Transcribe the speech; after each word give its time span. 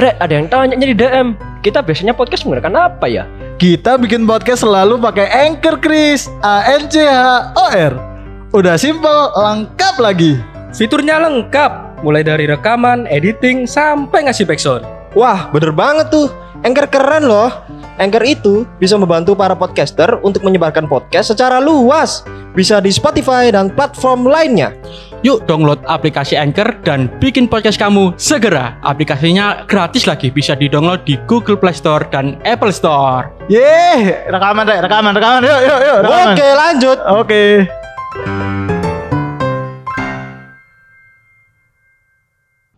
Rek, 0.00 0.16
ada 0.16 0.32
yang 0.32 0.48
tanya 0.48 0.80
di 0.80 0.96
DM. 0.96 1.36
Kita 1.60 1.84
biasanya 1.84 2.16
podcast 2.16 2.48
menggunakan 2.48 2.88
apa 2.88 3.04
ya? 3.04 3.28
Kita 3.60 4.00
bikin 4.00 4.24
podcast 4.24 4.64
selalu 4.64 4.96
pakai 4.96 5.28
Anchor 5.28 5.76
Chris, 5.76 6.24
A 6.40 6.64
N 6.72 6.88
C 6.88 7.04
H 7.04 7.52
O 7.52 7.68
R. 7.68 7.92
Udah 8.56 8.80
simple, 8.80 9.28
lengkap 9.36 10.00
lagi. 10.00 10.40
Fiturnya 10.72 11.20
lengkap, 11.20 12.00
mulai 12.00 12.24
dari 12.24 12.48
rekaman, 12.48 13.04
editing, 13.12 13.68
sampai 13.68 14.24
ngasih 14.24 14.48
backsound. 14.48 14.88
Wah, 15.12 15.52
bener 15.52 15.68
banget 15.68 16.08
tuh. 16.08 16.32
Anchor 16.64 16.88
keren 16.88 17.28
loh. 17.28 17.52
Anchor 18.00 18.24
itu 18.24 18.64
bisa 18.80 18.96
membantu 18.96 19.36
para 19.36 19.52
podcaster 19.52 20.16
untuk 20.24 20.40
menyebarkan 20.48 20.88
podcast 20.88 21.36
secara 21.36 21.60
luas. 21.60 22.24
Bisa 22.56 22.80
di 22.80 22.88
Spotify 22.88 23.52
dan 23.52 23.68
platform 23.68 24.24
lainnya. 24.24 24.72
Yuk 25.20 25.44
download 25.44 25.84
aplikasi 25.84 26.32
Anchor 26.32 26.80
dan 26.80 27.12
bikin 27.20 27.44
podcast 27.44 27.76
kamu 27.76 28.16
segera. 28.16 28.80
Aplikasinya 28.80 29.68
gratis 29.68 30.08
lagi, 30.08 30.32
bisa 30.32 30.56
di-download 30.56 31.04
di 31.04 31.20
Google 31.28 31.60
Play 31.60 31.76
Store 31.76 32.08
dan 32.08 32.40
Apple 32.48 32.72
Store. 32.72 33.28
Yeay, 33.52 34.32
rekaman 34.32 34.64
deh, 34.64 34.80
rekaman, 34.80 35.12
rekaman. 35.12 35.44
Yuk, 35.44 35.60
yuk, 35.60 35.80
yuk, 35.84 35.98
rekaman. 36.08 36.32
Oke, 36.32 36.48
lanjut. 36.56 36.98
Oke. 37.04 37.42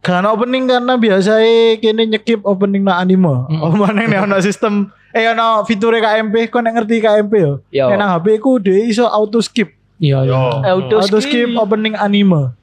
Karena 0.03 0.35
opening 0.35 0.67
karena 0.67 0.99
biasa 0.99 1.39
kini 1.79 2.11
nyekip 2.11 2.43
opening 2.43 2.83
na 2.83 2.99
anime. 2.99 3.47
Mm. 3.47 3.63
Oh 3.63 3.71
mana 3.71 4.03
nih 4.03 4.19
ono 4.19 4.43
sistem 4.43 4.91
eh 5.15 5.31
ono 5.31 5.63
fitur 5.63 5.95
KMP, 5.95 6.51
kau 6.51 6.59
nek 6.59 6.75
ngerti 6.75 6.99
KMP 6.99 7.33
yo? 7.39 7.63
Yo. 7.71 7.87
Nang 7.95 8.19
HP 8.19 8.43
ku 8.43 8.59
dia 8.59 8.83
iso 8.83 9.07
auto 9.07 9.39
skip, 9.39 9.71
Iya, 10.03 10.27
iya. 10.27 10.41
Auto, 10.75 10.99
auto 10.99 11.19
skip 11.23 11.55
opening 11.55 11.95
anime. 11.95 12.59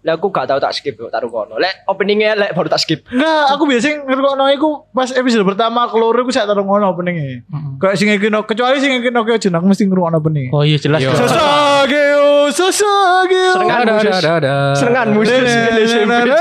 Lah 0.00 0.16
aku 0.16 0.32
gak 0.32 0.48
tahu 0.48 0.56
tak 0.56 0.72
skip 0.72 0.96
kok 0.96 1.12
taruh 1.12 1.28
kono. 1.28 1.60
Lek 1.60 1.84
openingnya 1.84 2.32
lek 2.32 2.56
baru 2.56 2.72
tak 2.72 2.80
skip. 2.80 3.04
Enggak, 3.12 3.52
aku 3.52 3.68
biasanya 3.68 4.08
ngerokokno 4.08 4.44
iku 4.56 4.68
pas 4.96 5.12
episode 5.12 5.44
pertama 5.44 5.92
keluar 5.92 6.16
iku 6.24 6.32
saya 6.32 6.48
taruh 6.48 6.64
ngono 6.64 6.96
openingnya. 6.96 7.44
Mm. 7.52 7.76
Kayak 7.76 7.96
sing 8.00 8.08
iki 8.08 8.32
no, 8.32 8.48
kecuali 8.48 8.80
sing 8.80 8.96
iki 8.96 9.12
no 9.12 9.28
kyo 9.28 9.36
aku 9.36 9.66
mesti 9.68 9.84
ngerokokno 9.84 10.16
opening. 10.24 10.48
Oh 10.56 10.64
iya 10.64 10.80
jelas. 10.80 11.04
Iya. 11.04 11.12
Sasageo, 11.12 12.48
Sasageo. 12.48 13.52
Senengan 13.60 13.84
Ada, 13.84 13.92
ada, 14.00 14.30
ada. 14.40 14.56
Senenganmu. 14.72 15.20
Senenganmu 15.20 16.40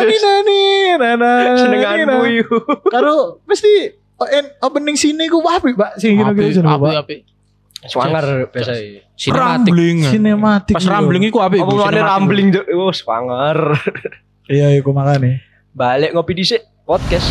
Senenganmu 1.59 2.19
yuk. 2.39 2.63
Karo 2.87 3.43
mesti 3.43 3.71
oh, 4.23 4.27
en- 4.31 4.55
opening 4.63 4.95
sini 4.95 5.27
ku 5.27 5.43
wah 5.43 5.59
apik, 5.59 5.75
Pak. 5.75 5.99
Sing 5.99 6.15
jenenge, 6.15 6.63
apik, 6.63 7.27
Pak. 7.27 7.38
Swanger 7.87 8.51
biasa. 8.51 8.75
Sinematik. 9.15 9.71
Sinematik. 10.11 10.75
Pas 10.75 10.83
rambling 10.83 11.31
iku 11.31 11.39
apik. 11.39 11.63
Omongannya 11.63 12.03
sinematik. 12.03 12.11
rambling. 12.11 12.47
Oh, 12.75 12.91
swanger. 12.91 13.59
Iya, 14.49 14.81
iku 14.81 14.89
makane. 14.89 15.45
Balik 15.77 16.09
ngopi 16.09 16.33
dhisik 16.33 16.65
podcast. 16.81 17.29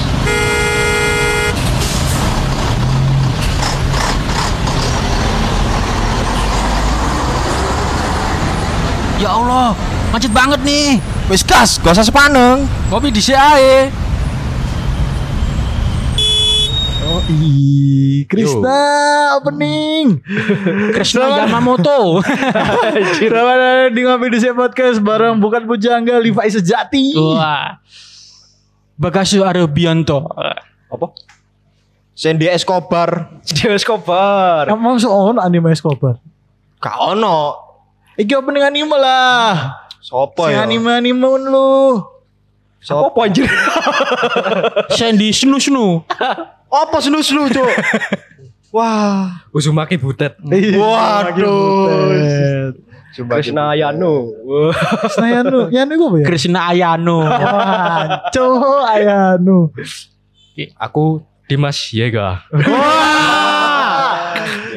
Ya 9.19 9.35
Allah, 9.35 9.75
macet 10.15 10.31
banget 10.31 10.63
nih. 10.63 11.03
Wis 11.27 11.43
gas, 11.43 11.83
gak 11.83 11.99
usah 11.99 12.07
sepaneng. 12.07 12.71
Kopi 12.87 13.11
di 13.11 13.19
ae. 13.35 13.91
Oh, 16.99 17.23
i 17.31 18.27
Krista 18.27 18.79
opening. 19.39 20.19
Krisna 20.99 21.47
Yamamoto. 21.47 22.19
Selamat 23.23 23.57
datang 23.63 23.95
di 23.95 24.01
Ngopi 24.03 24.27
di 24.35 24.51
Podcast 24.51 24.99
bareng 24.99 25.39
bukan 25.39 25.71
pujangga 25.71 26.19
Levi 26.19 26.51
sejati. 26.51 27.15
Wah. 27.15 27.79
Bagasu 28.99 29.47
Arabianto. 29.47 30.27
Apa? 30.91 31.15
Sandy 32.19 32.51
Escobar. 32.51 33.39
Dio 33.47 33.71
Escobar. 33.71 34.67
Emang 34.67 34.99
soal 34.99 35.39
anime 35.39 35.71
Escobar. 35.71 36.19
Gak 36.83 36.99
ono. 36.99 37.55
Iki 38.19 38.35
opening 38.35 38.67
anime 38.67 38.99
lah. 38.99 39.87
Sopo 40.03 40.51
ya? 40.51 40.67
anime-anime 40.67 41.31
lu. 41.47 42.03
Apa 42.91 43.19
anjir? 43.27 43.45
Sandy 44.99 45.31
Snu 45.35 45.63
Snu. 45.63 46.03
Apa 46.69 47.01
selu-selu, 47.01 47.49
Cuk? 47.49 47.69
Wah. 48.77 49.49
Uzumaki 49.57 49.97
Butet. 49.97 50.37
Waduh. 50.77 51.89
Krishna 53.17 53.73
Yano. 53.73 54.29
Wah. 54.45 54.77
Krishna 55.01 55.27
Yanu, 55.33 55.59
Yanu 55.75 55.93
gue 55.97 56.09
apa 56.09 56.17
ya? 56.21 56.27
Krisna 56.29 56.61
Ayano. 56.69 57.19
Wah, 57.25 58.93
Ayanu. 58.93 59.73
Aku 60.77 61.25
Dimas 61.49 61.89
Yega. 61.97 62.45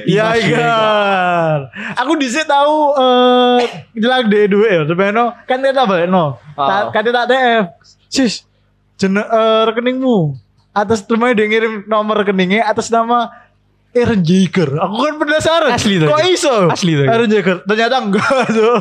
Iya, 0.08 0.28
iya. 0.40 0.74
Aku 2.00 2.18
dhisik 2.18 2.48
tahu 2.50 2.96
eh 2.98 3.86
jelang 3.94 4.26
D2 4.32 4.56
ya, 4.66 4.82
sebenarnya 4.90 5.46
kan 5.46 5.62
kita 5.62 5.84
balik 5.86 6.10
no. 6.10 6.42
Ah. 6.58 6.90
Kan 6.90 7.06
kita 7.06 7.30
TF. 7.30 7.66
Sis, 8.10 8.48
jeneng 8.98 9.28
eh, 9.28 9.62
rekeningmu 9.70 10.34
atas 10.72 11.04
namanya 11.06 11.34
dia 11.36 11.48
ngirim 11.48 11.74
nomor 11.86 12.20
rekeningnya 12.20 12.64
atas 12.64 12.88
nama 12.88 13.28
Aaron 13.92 14.24
Jaeger. 14.24 14.72
Aku 14.80 15.04
kan 15.04 15.20
penasaran. 15.20 15.76
Asli 15.76 16.00
tuh. 16.00 16.08
Kok 16.08 16.24
iso? 16.32 16.72
Asli 16.72 16.96
tuh. 16.96 17.12
Aaron 17.12 17.28
Jaeger. 17.28 17.60
Ternyata 17.68 17.96
enggak 18.00 18.24
tuh. 18.56 18.80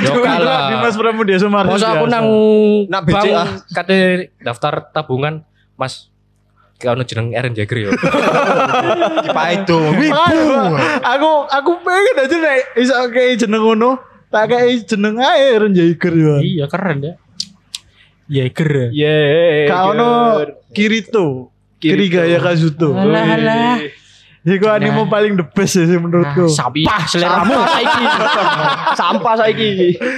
Ya 0.00 0.16
kalah. 0.16 0.60
Dimas 0.72 0.96
Pramudia 0.96 1.36
Sumardi. 1.36 1.76
Masa 1.76 1.92
aku 1.92 2.08
nang 2.08 2.24
Nak 2.88 3.02
bank 3.04 3.24
BCA. 3.28 3.44
kate 3.68 3.98
daftar 4.40 4.88
tabungan 4.88 5.44
Mas 5.76 6.08
ono 6.78 7.04
jeneng 7.04 7.36
Aaron 7.36 7.52
Jagger 7.52 7.78
ya. 7.84 7.90
Apa 9.28 9.42
itu? 9.52 9.76
Wibu. 9.76 10.56
Aku 11.04 11.30
aku 11.44 11.70
pengen 11.82 12.16
aja 12.16 12.36
nek 12.38 12.58
iso 12.76 12.94
kayak 13.12 13.44
jeneng 13.44 13.60
ngono. 13.60 14.00
Tak 14.28 14.48
kayak 14.48 14.88
jeneng 14.88 15.20
ae 15.20 15.52
Aaron 15.52 15.76
Jaeger 15.76 16.14
ya. 16.14 16.34
iya 16.40 16.64
keren 16.64 17.04
ya. 17.04 17.14
Jagger. 18.28 18.92
Ye. 18.92 19.66
Kau 19.66 19.92
no 19.92 20.38
Kirito. 20.70 21.48
Kiri 21.78 22.10
gaya 22.10 22.38
Kazuto. 22.38 22.90
Alah, 22.90 23.38
alah. 23.38 23.78
Iku 24.42 24.64
anime 24.64 25.04
paling 25.06 25.36
the 25.36 25.44
best 25.44 25.76
ya 25.76 25.84
sih 25.84 26.00
menurutku. 26.00 26.48
Sampah 26.48 27.04
seleramu. 27.04 27.52
Sampah 27.52 27.68
saiki. 27.68 28.04
Sampah 28.96 29.34
saiki. 29.36 29.70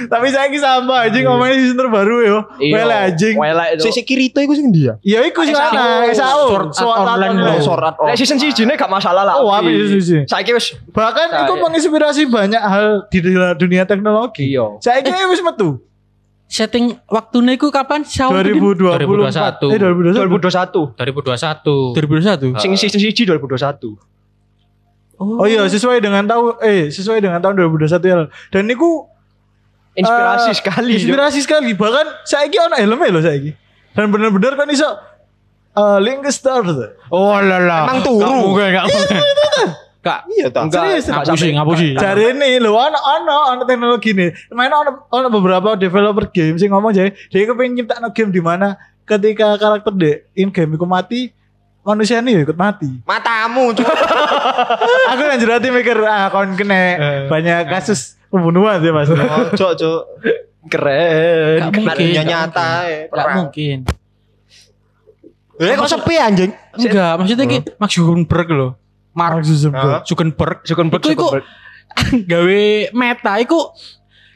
Tapi 0.07 0.27
saya 0.31 0.47
ki 0.47 0.55
sama 0.55 1.03
anjing 1.03 1.27
ngomongin 1.27 1.59
season 1.59 1.75
terbaru 1.75 2.15
yo. 2.23 2.39
Iya. 2.55 2.73
Wele 2.79 2.95
anjing. 3.11 3.35
Welek 3.35 3.67
itu. 3.75 3.81
Si 3.83 3.89
si 3.91 4.01
Kirito 4.01 4.39
iku 4.39 4.55
sing 4.55 4.71
dia. 4.71 4.95
Ya 5.03 5.19
iku 5.21 5.43
sih 5.43 5.51
SAO. 5.51 5.67
ana, 5.67 6.07
SAO. 6.15 6.47
Sword 6.71 6.97
Online. 7.03 7.33
Oh, 7.43 7.59
Sword 7.59 7.83
Art 7.83 7.97
Lek 7.99 8.15
season 8.15 8.39
sijine 8.39 8.73
gak 8.73 8.87
masalah 8.87 9.27
lah. 9.27 9.35
Oh, 9.35 9.51
apa 9.51 9.67
season? 9.67 10.23
Saiki 10.23 10.55
wis 10.55 10.79
Bahkan 10.89 11.27
Nah, 11.27 11.43
itu 11.43 11.53
iya. 11.53 11.61
menginspirasi 11.61 12.21
banyak 12.25 12.61
hal 12.61 12.87
di 13.11 13.19
dunia- 13.57 13.83
teknologi. 13.83 14.47
iya. 14.47 14.79
Saya 14.79 15.03
kira 15.03 15.27
wis 15.27 15.43
metu. 15.43 15.81
Setting 16.51 16.99
waktunya 17.07 17.55
iku 17.55 17.71
kapan? 17.71 18.03
2024. 18.03 19.07
2021. 19.07 19.71
Eh 19.71 19.79
2021. 19.79 20.99
2021. 20.99 20.99
2021. 20.99 22.59
2021. 22.59 22.59
Sing 22.59 22.71
season 22.75 22.99
siji 22.99 23.23
2021. 23.23 23.95
Oh 25.21 25.47
iya 25.47 25.63
sesuai 25.69 26.03
dengan 26.03 26.27
tahun 26.27 26.59
eh 26.65 26.91
sesuai 26.91 27.23
dengan 27.23 27.39
tahun 27.39 27.55
2021 27.55 28.03
ya. 28.03 28.27
Dan 28.51 28.67
niku 28.67 29.07
Inspirasi 29.91 30.51
eh, 30.51 30.55
sekali. 30.55 30.93
Inspirasi 30.99 31.39
sekali. 31.43 31.71
Bahkan 31.75 32.27
saiki 32.27 32.57
ono 32.59 32.75
helmnya 32.79 33.11
loh 33.11 33.23
saiki. 33.23 33.51
Dan 33.95 34.11
bener-bener 34.11 34.55
kan 34.55 34.67
iso 34.71 34.87
eh 35.71 35.97
link 36.03 36.23
ke 36.23 36.31
star 36.31 36.63
tuh. 36.63 36.99
Oh 37.11 37.35
lala. 37.35 37.91
Emang 37.91 38.03
turu. 38.03 38.55
Gak 38.59 38.87
mungkin, 38.87 39.23
Gak. 40.01 40.19
Iya 40.27 40.49
ta. 40.49 40.65
Enggak, 40.65 40.81
Serius, 40.81 41.05
enggak 41.05 41.17
ngapusi, 41.21 41.37
sampai- 41.37 41.55
ngapusi. 41.55 41.87
Cari 41.95 42.23
ini 42.31 42.49
loh, 42.57 42.73
ono 42.73 42.97
ono 42.97 43.35
ono 43.51 43.61
teknologi 43.63 44.11
nih. 44.11 44.29
Main 44.49 44.69
ono 44.69 45.05
ono 45.07 45.27
beberapa 45.29 45.73
developer 45.75 46.25
game 46.27 46.57
sih 46.57 46.65
ngomong 46.65 46.89
jadi 46.89 47.13
dia 47.29 47.45
kepengen 47.45 47.77
nyiptain 47.77 48.01
game 48.09 48.29
di 48.29 48.39
mana 48.39 48.75
ketika 49.03 49.55
karakter 49.55 49.93
de 49.93 50.11
in 50.33 50.49
game 50.49 50.73
iku 50.73 50.83
mati 50.83 51.29
manusia 51.81 52.17
ini 52.17 52.33
ikut 52.39 52.53
mati. 52.55 52.89
Matamu. 53.03 53.77
Aku 55.11 55.21
yang 55.21 55.37
jerati 55.37 55.69
mikir 55.69 55.97
ah 55.99 56.29
kon 56.29 56.53
kena 56.53 56.97
banyak 57.27 57.65
kasus 57.67 58.17
pembunuhan 58.27 58.77
sih 58.77 58.89
mas. 58.89 59.05
Ojo, 59.05 59.67
Cuk. 59.71 60.01
Keren. 60.63 61.57
Gak 61.59 61.71
Keren. 61.71 61.83
mungkin. 61.83 62.09
Gak 62.11 62.25
nyata 62.25 62.69
mungkin. 62.71 62.89
eh, 62.89 63.01
Gak 63.11 63.27
mungkin. 63.35 63.77
Eh 65.61 65.73
kok 65.75 65.85
sepi 65.87 66.15
anjing? 66.17 66.51
Enggak, 66.73 67.11
maksudnya 67.17 67.45
ki 67.45 67.57
Mark 67.77 67.91
Zuckerberg 67.91 68.49
loh. 68.49 68.71
Mark 69.11 69.43
Hah? 69.43 70.01
Zuckerberg. 70.03 70.63
Zuckerberg, 70.63 71.01
Iku- 71.01 71.11
iku 71.11 71.27
Zuckerberg. 71.29 71.45
gawe 72.31 72.61
meta 72.93 73.33
iku 73.37 73.75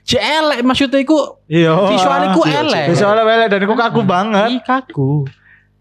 cek 0.04 0.20
elek 0.22 0.60
maksudnya 0.62 1.00
iku 1.00 1.40
Iya. 1.48 1.72
visualnya 1.88 2.28
iku 2.30 2.42
ah. 2.44 2.60
elek. 2.62 2.86
Visualnya 2.92 3.24
elek 3.26 3.48
dan 3.48 3.60
aku 3.64 3.76
kaku 3.76 4.02
banget. 4.04 4.50
Ih, 4.52 4.62
kaku. 4.62 5.12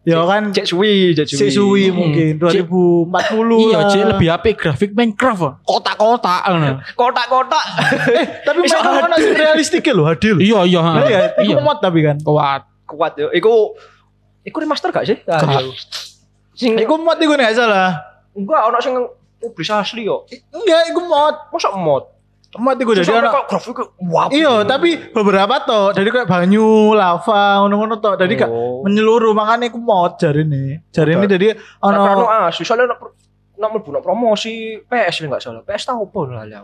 Ya 0.05 0.21
kan 0.21 0.53
Cek 0.53 0.69
suwi, 0.69 1.17
cek 1.17 1.25
suwi. 1.27 1.49
suwi 1.49 1.85
Hmm. 1.89 1.97
mungkin 1.97 2.37
Cek- 2.39 2.69
2040 2.69 3.57
Iya, 3.65 3.79
cek 3.89 4.03
lebih 4.07 4.29
apik 4.31 4.55
grafik 4.55 4.91
Minecraft. 4.93 5.65
Kotak-kotak 5.65 6.45
ngono. 6.45 6.85
Kotak-kotak. 6.93 7.65
Tapi 8.47 8.59
Bisa 8.61 8.79
main 8.79 9.01
ono 9.03 9.17
sing 9.17 9.33
realistik 9.33 9.81
loh 9.89 10.05
hadir. 10.05 10.37
Iya, 10.37 10.61
iya. 10.63 10.81
Iya, 11.01 11.19
Iya. 11.35 11.57
iku 11.57 11.59
mod 11.59 11.81
tapi 11.81 12.05
kan. 12.05 12.21
Kuat. 12.21 12.69
Kuat 12.85 13.17
yo. 13.17 13.33
Iku 13.33 13.73
Iku 14.45 14.57
remaster 14.61 14.93
gak 14.93 15.05
sih? 15.05 15.17
Iya. 15.19 15.73
Sing 16.53 16.77
Iku 16.77 17.01
mod 17.01 17.17
iku 17.17 17.33
nek 17.35 17.51
salah. 17.51 18.14
Enggak 18.35 18.63
ono 18.67 18.79
sing 18.79 18.95
iblis 19.41 19.71
asli 19.71 20.05
yo. 20.05 20.27
Enggak, 20.51 20.83
iku 20.91 21.01
mod. 21.03 21.35
Masa 21.51 21.71
mod? 21.75 22.05
Mod 22.55 22.79
iku 22.79 22.95
jadi 22.95 23.11
kok 23.11 23.51
grafiknya 23.51 23.85
wah. 24.07 24.31
Iya, 24.31 24.63
tapi 24.63 25.11
beberapa 25.11 25.59
toh. 25.67 25.91
Jadi 25.91 26.07
kayak 26.07 26.31
banyu, 26.31 26.95
lava, 26.95 27.67
ngono-ngono 27.67 27.99
toh. 27.99 28.15
Jadi 28.15 28.33
gak 28.39 28.51
Oh. 28.51 28.87
menyeluruh 28.87 29.35
makanya 29.35 29.67
iku 29.67 29.83
mod 29.83 30.23
jari 30.23 30.47
ini. 30.47 30.79
Jari 30.95 31.19
ini 31.19 31.27
jadi 31.27 31.47
ono 31.83 31.99
ono 31.99 32.25
asli 32.47 32.63
soalnya 32.63 32.95
nak 32.95 33.01
nak 33.59 33.69
mlebu 33.71 33.91
nak 33.91 34.03
promosi 34.03 34.79
PS 34.83 35.27
enggak 35.27 35.43
salah. 35.43 35.63
PS 35.67 35.83
tahu 35.87 36.07
apa 36.07 36.21
lah. 36.31 36.63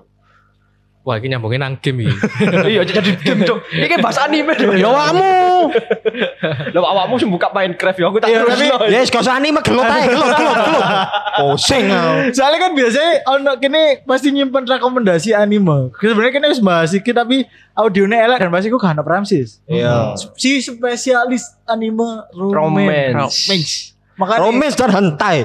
Wah, 1.11 1.19
ini 1.19 1.35
nyambungin 1.35 1.59
nang 1.59 1.75
game 1.83 2.07
iki. 2.07 2.15
Iya 2.71 2.87
jadi 2.87 3.11
game 3.19 3.43
dong. 3.43 3.59
Ini 3.75 3.87
kan 3.91 3.99
bahasa 3.99 4.31
anime 4.31 4.55
dong. 4.55 4.79
Ya 4.79 4.87
awakmu. 4.87 5.75
Lah 6.79 6.83
awakmu 6.87 7.19
sing 7.19 7.27
buka 7.27 7.51
Minecraft 7.51 7.99
ya 7.99 8.07
aku 8.07 8.19
tak 8.23 8.31
Iya, 8.31 8.47
terus. 8.47 8.55
tapi- 8.55 8.95
Yes, 8.95 9.11
kau 9.11 9.19
anime 9.27 9.59
gelot 9.67 9.91
ae, 9.91 10.07
gelot, 10.07 10.31
gelot, 10.31 10.59
gelot. 10.63 10.87
Pusing 11.35 11.91
aku. 11.91 12.15
Soalnya 12.31 12.59
kan 12.63 12.71
biasanya 12.79 13.13
ono 13.27 13.53
kini 13.59 13.83
pasti 14.07 14.29
nyimpen 14.31 14.63
rekomendasi 14.71 15.35
anime. 15.35 15.91
Sebenarnya 15.99 16.31
kini 16.31 16.45
harus 16.47 16.63
bahas 16.63 16.95
iki 16.95 17.11
tapi 17.11 17.43
audionya 17.75 18.31
elek 18.31 18.39
dan 18.39 18.55
pasti 18.55 18.71
gue 18.71 18.79
gak 18.79 19.03
Ramsis. 19.03 19.59
Iya. 19.67 20.15
Si 20.39 20.63
spesialis 20.63 21.59
anime 21.67 22.23
Romance. 22.31 23.51
romance. 23.51 23.75
Makanya 24.15 24.41
Romance 24.47 24.77
dan 24.79 24.91
hentai. 24.95 25.39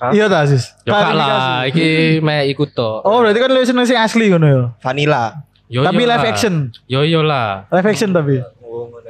Iya 0.00 0.32
ta 0.32 0.48
Sis. 0.48 0.72
Ya 0.82 0.96
gak 0.96 1.12
Klarifikasi. 1.12 1.44
lah, 1.44 1.60
iki 1.68 1.88
me 2.24 2.48
ikut 2.48 2.72
to. 2.72 2.90
Oh 3.04 3.20
berarti 3.20 3.36
kan 3.36 3.52
lu 3.52 3.60
seneng 3.60 3.84
sing 3.84 4.00
asli 4.00 4.32
ngono 4.32 4.46
ya. 4.48 4.62
Vanilla. 4.80 5.44
Yo 5.68 5.84
Tapi 5.84 6.02
yo 6.02 6.08
live 6.08 6.26
action. 6.26 6.54
Yo 6.88 7.00
yo 7.04 7.20
lah. 7.20 7.68
Live 7.68 7.84
action 7.86 8.10
tapi. 8.10 8.40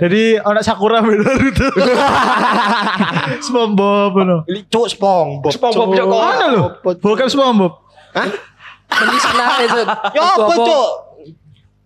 Jadi 0.01 0.41
ono 0.41 0.61
Sakura 0.61 0.99
ambil 0.99 1.23
Naruto. 1.23 1.69
SpongeBob 3.47 4.13
ngono. 4.19 4.37
Cuk 4.67 4.87
SpongeBob. 4.91 5.53
SpongeBob 5.53 5.89
Cuk. 5.89 5.97
Joko. 5.97 6.17
Mana 6.19 6.47
lu? 6.51 6.63
Bokep 6.99 7.29
SpongeBob. 7.31 7.73
Penisana 8.91 9.47
itu. 9.63 9.83
Ya 10.11 10.23
apa, 10.35 10.55
Cuk? 10.59 10.89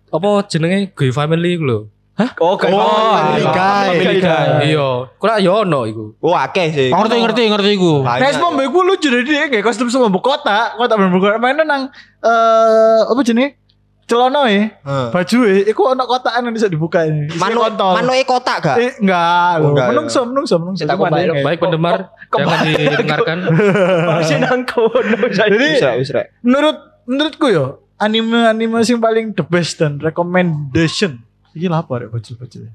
Apa 0.09 0.27
jenenge 0.49 0.95
Gue 0.95 1.11
Family 1.11 1.59
iku 1.59 1.63
lho. 1.67 1.79
Oh, 2.15 2.55
kayak 2.55 2.71
Oh, 2.71 2.79
Family 2.79 3.43
Family 3.43 3.45
Guy. 3.51 3.85
Family 3.91 4.17
Guy. 4.19 4.47
Iya. 4.71 4.89
Kula 5.15 5.35
yo 5.37 5.51
ono 5.61 5.83
iku. 5.83 6.15
Oh, 6.17 6.31
akeh 6.31 6.71
sih. 6.71 6.87
Ngerti 6.87 7.15
ngerti 7.19 7.41
ngerti 7.51 7.69
iku. 7.75 7.93
Nah, 8.01 8.31
SpongeBob 8.31 8.63
iku 8.65 8.79
lucu 8.81 9.07
deh 9.09 9.21
dia 9.21 9.47
kayak 9.47 9.61
kostum 9.61 9.91
SpongeBob 9.91 10.23
kotak, 10.23 10.75
kotak 10.75 10.95
bener-bener 10.95 11.37
mainnya 11.37 11.63
nang 11.63 11.81
eh 12.21 12.99
apa 13.03 13.19
jenis? 13.19 13.59
Celana 14.05 14.45
ya, 14.45 14.69
Heeh. 14.69 15.07
baju 15.09 15.37
ya, 15.43 15.53
iku 15.65 15.81
ono 15.89 16.05
kotakan 16.05 16.45
yang 16.45 16.53
bisa 16.53 16.69
dibuka 16.69 17.09
ini. 17.09 17.25
Manu 17.41 17.65
manu 17.73 18.13
e 18.13 18.21
kotak 18.21 18.61
gak? 18.61 18.77
Eh, 18.77 18.93
enggak, 19.01 19.65
Oh, 19.65 19.73
enggak, 19.73 19.87
menungso, 19.89 20.21
menungso, 20.29 20.55
menungso. 20.61 20.85
Kembali. 20.85 21.25
ada- 21.25 21.41
Baik 21.41 21.57
pendengar, 21.57 22.13
jangan 22.29 22.57
didengarkan. 22.69 23.37
Masih 24.13 24.37
nang 24.37 24.61
kono. 24.61 25.01
Jadi 25.25 25.57
Bisa, 25.81 25.97
menurut 26.45 26.77
menurutku 27.09 27.49
yo 27.49 27.81
anime 27.97 28.45
anime 28.45 28.85
sing 28.85 29.01
paling 29.01 29.33
the 29.33 29.41
best 29.41 29.81
dan 29.81 29.97
recommendation. 29.97 31.25
Iki 31.55 31.71
lah 31.71 31.87
apa 31.87 32.03
ya 32.03 32.07
bocil-bocil. 32.11 32.67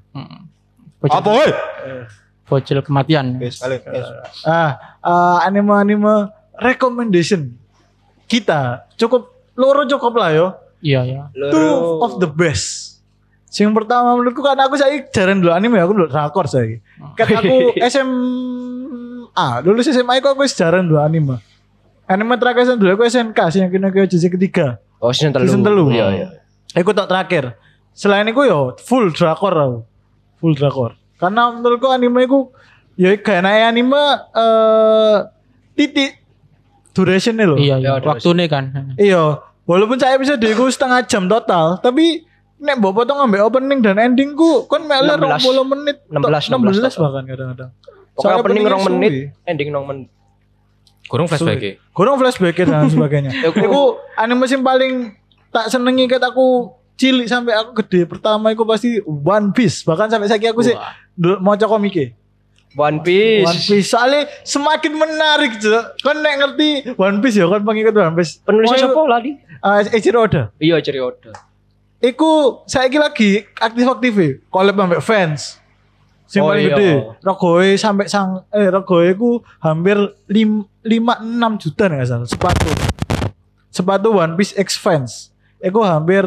Apa 1.05 1.29
woi? 1.29 1.49
Bocil 2.49 2.81
kematian. 2.81 3.37
Wis, 3.37 3.61
balik. 3.61 3.85
wis. 3.85 4.09
Ah, 4.43 4.97
eh, 5.05 5.37
anime-anime 5.47 6.33
recommendation 6.57 7.53
kita 8.25 8.89
cukup 8.97 9.29
loro 9.53 9.85
cukup 9.85 10.13
lah 10.17 10.29
yo. 10.33 10.47
Iya 10.81 11.05
ya. 11.05 11.21
Two 11.53 12.01
of 12.01 12.17
the 12.17 12.25
best. 12.25 12.97
Sing 13.51 13.67
pertama 13.75 14.15
menurutku 14.15 14.39
karena 14.39 14.65
aku 14.65 14.79
saya 14.79 15.03
jarang 15.11 15.43
dulu 15.43 15.51
anime 15.51 15.77
aku 15.77 15.91
dulu 15.91 16.07
drakor 16.07 16.47
saya. 16.47 16.79
Kan 17.19 17.27
aku 17.37 17.75
SMA, 17.91 19.47
lulus 19.67 19.91
SMA 19.91 20.23
aku 20.23 20.31
aku 20.31 20.41
wis 20.47 20.55
jarang 20.55 20.87
dulu 20.87 21.03
anime. 21.03 21.37
Anime 22.07 22.39
terakhir 22.39 22.65
saya 22.65 22.79
dulu 22.79 22.95
aku 22.95 23.03
SNK 23.05 23.39
sih 23.51 23.59
yang 23.61 23.69
kena 23.69 23.91
ke 23.91 24.07
sisi 24.07 24.31
ketiga. 24.31 24.79
Oh, 25.03 25.11
season 25.11 25.35
telu. 25.35 25.45
Season 25.45 25.61
telu. 25.61 25.91
Iya, 25.91 26.07
iya. 26.15 26.27
Aku 26.79 26.95
tak 26.95 27.11
terakhir. 27.11 27.59
Selain 27.91 28.25
itu 28.25 28.41
yo 28.43 28.75
full 28.79 29.11
drakor 29.11 29.53
aku. 29.53 29.79
Full 30.39 30.53
drakor. 30.55 30.95
Karena 31.19 31.51
menurutku 31.53 31.91
anime 31.91 32.25
itu 32.25 32.49
ya 32.97 33.13
kayak 33.15 33.41
naik 33.45 33.63
anime 33.71 34.03
eh 34.33 35.15
titik 35.75 36.11
durationnya 36.91 37.45
loh. 37.47 37.57
Iya 37.59 37.77
Ya, 37.79 37.91
iya. 37.99 38.03
Waktu 38.03 38.29
nih 38.35 38.47
kan. 38.51 38.63
Iya, 38.99 39.39
walaupun 39.63 39.97
saya 39.99 40.19
bisa 40.19 40.35
diku 40.35 40.67
setengah 40.67 41.05
jam 41.07 41.27
total, 41.31 41.79
tapi 41.79 42.27
nek 42.61 42.77
mbok 42.77 43.01
potong 43.01 43.17
ambek 43.17 43.41
opening 43.41 43.79
dan 43.81 43.97
endingku 43.97 44.69
kon 44.69 44.85
mele 44.85 45.17
16. 45.17 45.41
20 45.41 45.71
menit, 45.71 45.97
16, 46.11 46.51
16 46.51 46.93
16 46.93 47.01
bahkan 47.01 47.23
kadang-kadang. 47.25 47.69
Pokoknya 48.11 48.21
Soalnya 48.21 48.41
opening 48.43 48.65
rong 48.67 48.83
menit, 48.91 49.13
ending 49.47 49.69
rong 49.71 49.85
menit. 49.87 50.07
Kurang 51.07 51.27
flashback 51.27 51.59
ya. 51.59 51.73
Kurang 51.91 52.15
flashback 52.19 52.55
dan 52.55 52.87
sebagainya. 52.87 53.31
Iku 53.49 53.81
anime 54.15 54.45
sing 54.47 54.61
paling 54.61 55.15
tak 55.51 55.67
senengi 55.67 56.07
ket 56.07 56.23
aku 56.23 56.71
cilik 57.01 57.25
sampai 57.25 57.57
aku 57.57 57.81
gede 57.81 58.05
pertama 58.05 58.53
iku 58.53 58.61
pasti 58.61 59.01
One 59.05 59.49
Piece 59.49 59.81
bahkan 59.81 60.05
sampai 60.05 60.29
saiki 60.29 60.45
aku 60.45 60.61
sih 60.61 60.77
mau 61.41 61.57
coba 61.57 61.81
komiknya 61.81 62.13
One 62.77 63.03
Piece. 63.03 63.43
One 63.43 63.61
Piece 63.67 63.87
soalnya 63.91 64.31
semakin 64.47 64.95
menarik 64.95 65.59
Cuk. 65.59 65.99
Kon 65.99 66.23
nek 66.23 66.39
ngerti 66.39 66.95
One 66.95 67.19
Piece 67.19 67.35
ya 67.35 67.49
kon 67.51 67.67
pengikut 67.67 67.91
One 67.91 68.15
Piece 68.15 68.39
Penulisnya 68.47 68.87
siapa? 68.87 69.01
Ah, 69.59 69.83
Eiichiro 69.83 70.23
Oda 70.23 70.49
Iya, 70.55 70.79
Cerioda. 70.79 71.35
Iku 72.01 72.63
saya 72.65 72.89
lagi 72.89 73.45
aktif-aktif 73.61 74.13
e, 74.17 74.27
collab 74.49 74.73
ambek 74.73 75.05
fans. 75.05 75.61
Sing 76.25 76.41
Oh, 76.41 76.49
paling 76.49 76.65
iya. 76.65 76.73
gede. 76.73 76.91
Regoe 77.21 77.75
sampai 77.77 78.07
sang 78.09 78.41
eh 78.49 78.71
regoe 78.71 79.13
ku 79.13 79.43
hampir 79.61 79.99
5 80.25 80.65
6 80.87 81.61
juta 81.61 81.83
nih 81.91 82.07
salah 82.07 82.25
sepatu. 82.25 82.71
Sepatu 83.69 84.15
One 84.15 84.33
Piece 84.33 84.55
X 84.57 84.79
Fans. 84.79 85.29
Iku 85.61 85.83
hampir 85.85 86.25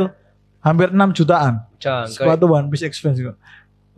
hampir 0.65 0.89
6 0.91 1.19
jutaan. 1.21 1.61
Jangkai. 1.77 2.11
Sepatu 2.11 2.49
One 2.49 2.73
Piece 2.73 2.89
Fans 2.99 3.21
iku. 3.21 3.37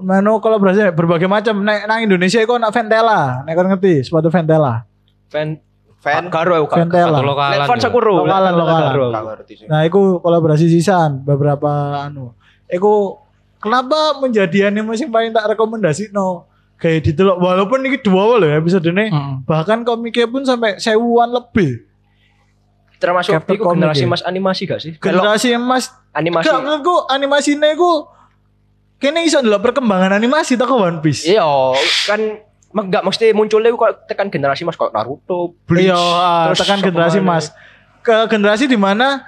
Mano 0.03 0.43
kolaborasi 0.43 0.91
berbagai 0.93 1.31
macam. 1.31 1.63
Nek 1.63 1.87
nang 1.87 2.03
Indonesia 2.03 2.43
iku 2.43 2.59
ana 2.59 2.75
Ventela. 2.75 3.47
Nek 3.47 3.55
kon 3.55 3.71
ngerti 3.71 4.03
sepatu 4.03 4.29
Ventela. 4.29 4.85
Fan 5.31 5.63
Fan. 6.03 6.29
Karo. 6.29 6.67
Ventela. 6.67 7.23
Lokalan. 7.23 7.65
Fan 7.65 7.79
ya. 7.79 7.85
Sakuro. 7.87 8.27
Lokalan, 8.27 8.53
lokalan. 8.53 8.93
Nah, 9.71 9.81
iku 9.89 10.21
kolaborasi 10.21 10.67
sisan 10.69 11.25
beberapa 11.25 12.05
anu. 12.05 12.37
Iku 12.67 13.23
kenapa 13.63 14.21
menjadi 14.21 14.69
anime 14.69 14.95
sing 14.95 15.09
paling 15.09 15.33
tak 15.33 15.57
rekomendasi 15.57 16.13
no 16.13 16.47
kayak 16.77 17.09
ditelok 17.09 17.41
walaupun 17.41 17.83
ini 17.89 17.99
dua 18.05 18.37
loh 18.37 18.47
ya 18.47 18.61
episode 18.61 18.85
ini 18.85 19.09
Heeh. 19.09 19.35
bahkan 19.49 19.81
komiknya 19.81 20.29
pun 20.29 20.45
sampai 20.45 20.77
sewuan 20.77 21.33
lebih 21.33 21.89
Termasuk 22.97 23.33
Captain 23.35 23.55
iku 23.55 23.65
generasi 23.71 24.03
ya? 24.03 24.09
mas 24.09 24.23
animasi 24.23 24.63
gak 24.65 24.81
sih? 24.81 24.93
Generasi 24.95 25.53
emas 25.53 25.85
animasi. 26.11 26.45
gak 26.45 26.59
menurutku 26.59 27.05
animasinya 27.07 27.69
iku 27.69 28.09
kene 28.97 29.23
iso 29.23 29.39
ndelok 29.39 29.61
perkembangan 29.63 30.13
animasi 30.13 30.55
tak 30.55 30.65
ke 30.65 30.75
One 30.75 30.99
Piece 30.99 31.25
Iya, 31.25 31.45
kan 32.05 32.21
enggak 32.73 33.03
mesti 33.03 33.31
munculnya 33.31 33.69
kok 33.71 34.05
tekan 34.05 34.29
generasi 34.29 34.63
mas 34.63 34.75
kok 34.75 34.89
Naruto, 34.91 35.53
Bleach, 35.65 35.87
iya 35.87 35.97
ah, 35.97 36.45
terus 36.47 36.61
tekan 36.61 36.81
generasi 36.83 37.19
mana. 37.19 37.37
mas 37.37 37.53
ke 38.01 38.15
generasi 38.27 38.65
di 38.65 38.77
mana 38.77 39.21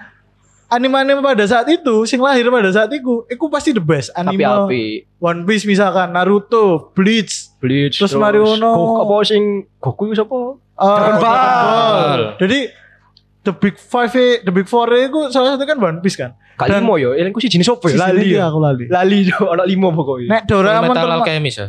anime-anime 0.67 1.21
pada 1.23 1.45
saat 1.45 1.65
itu 1.67 2.05
sing 2.05 2.17
lahir 2.19 2.45
pada 2.47 2.69
saat 2.69 2.89
itu 2.91 3.25
itu 3.25 3.45
pasti 3.47 3.73
the 3.73 3.81
best 3.81 4.09
Tapi 4.11 4.37
anime 4.37 4.45
api, 4.45 4.85
One 5.19 5.45
Piece 5.45 5.65
misalkan 5.65 6.13
Naruto 6.13 6.93
Bleach 6.93 7.53
Bleach, 7.57 7.97
Terus 7.99 8.13
Mario 8.15 8.53
no- 8.55 8.69
Goku 8.71 8.95
apa 9.03 9.15
sing 9.25 9.43
Goku 9.79 10.03
itu 10.07 10.15
siapa? 10.15 10.39
Uh, 10.79 10.95
Dragon 10.95 11.17
Ball. 11.19 11.35
Ball. 11.35 12.21
Jadi 12.39 12.59
the 13.43 13.53
big 13.53 13.75
five, 13.77 14.11
the 14.15 14.53
big 14.53 14.67
four 14.67 14.89
itu 14.91 15.31
salah 15.31 15.55
satu 15.55 15.65
kan 15.65 15.79
One 15.79 15.99
Piece 16.03 16.19
kan. 16.19 16.35
Kak 16.59 16.67
Dan- 16.67 16.83
Limo 16.83 16.99
yo, 16.99 17.15
elengku 17.15 17.39
sih 17.39 17.47
jenis 17.47 17.71
apa 17.71 17.87
ya? 17.87 18.11
Lali 18.11 18.35
ya. 18.35 18.51
aku 18.51 18.59
lali. 18.59 18.85
Lali 18.91 19.19
yo, 19.31 19.39
anak 19.55 19.67
limo 19.71 19.95
pokoknya. 19.95 20.29
Nek 20.29 20.43
Doraemon 20.45 20.91
Metal 20.91 21.07
terma- 21.07 21.17
Alchemist 21.23 21.59
ya. 21.59 21.69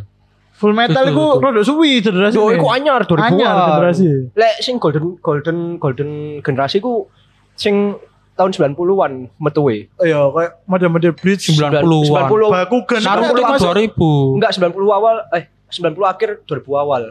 Full 0.60 0.76
Metal 0.76 1.04
itu 1.08 1.16
tuh. 1.16 1.40
rada 1.40 1.62
suwi 1.64 2.04
generasi. 2.04 2.36
Yo, 2.36 2.52
ini. 2.52 2.60
iku 2.60 2.68
anyar 2.68 3.02
2000 3.08 3.32
Anyar 3.32 3.56
generasi. 3.80 4.08
Lek 4.36 4.56
sing 4.60 4.76
golden 4.76 5.16
golden 5.24 5.58
golden 5.80 6.10
generasi 6.44 6.84
ku 6.84 7.08
sing 7.56 7.96
tahun 8.36 8.52
90-an 8.52 9.14
metuwe. 9.40 9.88
Iya 10.00 10.20
kayak 10.32 10.52
model-model 10.68 11.12
Bleach 11.16 11.48
90-an. 11.48 11.84
90 11.84 12.52
Bakugan 12.52 13.00
Naruto 13.04 13.40
kan 13.40 13.56
2000. 13.56 14.36
Enggak 14.36 14.52
90 14.52 15.00
awal 15.00 15.16
eh 15.32 15.44
90 15.72 15.96
akhir 16.04 16.30
2000 16.44 16.66
awal. 16.76 17.04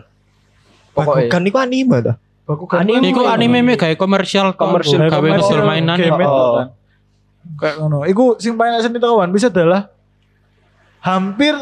Pokoknya. 0.93 1.31
Bukan 1.31 1.43
iku 1.49 1.59
anime 1.63 1.97
dah. 2.05 2.17
Bakugan 2.49 2.81
Anime. 2.81 3.13
Iku 3.13 3.29
anime 3.29 3.61
me 3.61 3.73
gawe 3.77 3.93
komersial. 3.93 4.57
Komersial. 4.57 5.13
gawe 5.13 5.21
Komersial 5.21 5.61
mainan. 5.69 6.01
Oh. 6.25 6.57
kan. 6.57 6.69
Kayak 7.61 7.77
ngono. 7.85 8.09
Iku 8.09 8.41
sing 8.41 8.57
paling 8.57 8.81
tau 8.97 9.21
One 9.21 9.37
Piece 9.37 9.53
adalah 9.53 9.93
hampir 11.05 11.53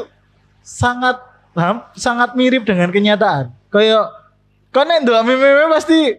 sangat 0.63 1.19
ham- 1.59 1.91
sangat 1.99 2.39
mirip 2.39 2.63
dengan 2.63 2.95
kenyataan. 2.95 3.51
Kayak 3.75 4.15
kan 4.71 4.87
nek 4.87 5.03
ndelok 5.03 5.27
meme 5.27 5.67
pasti 5.75 6.15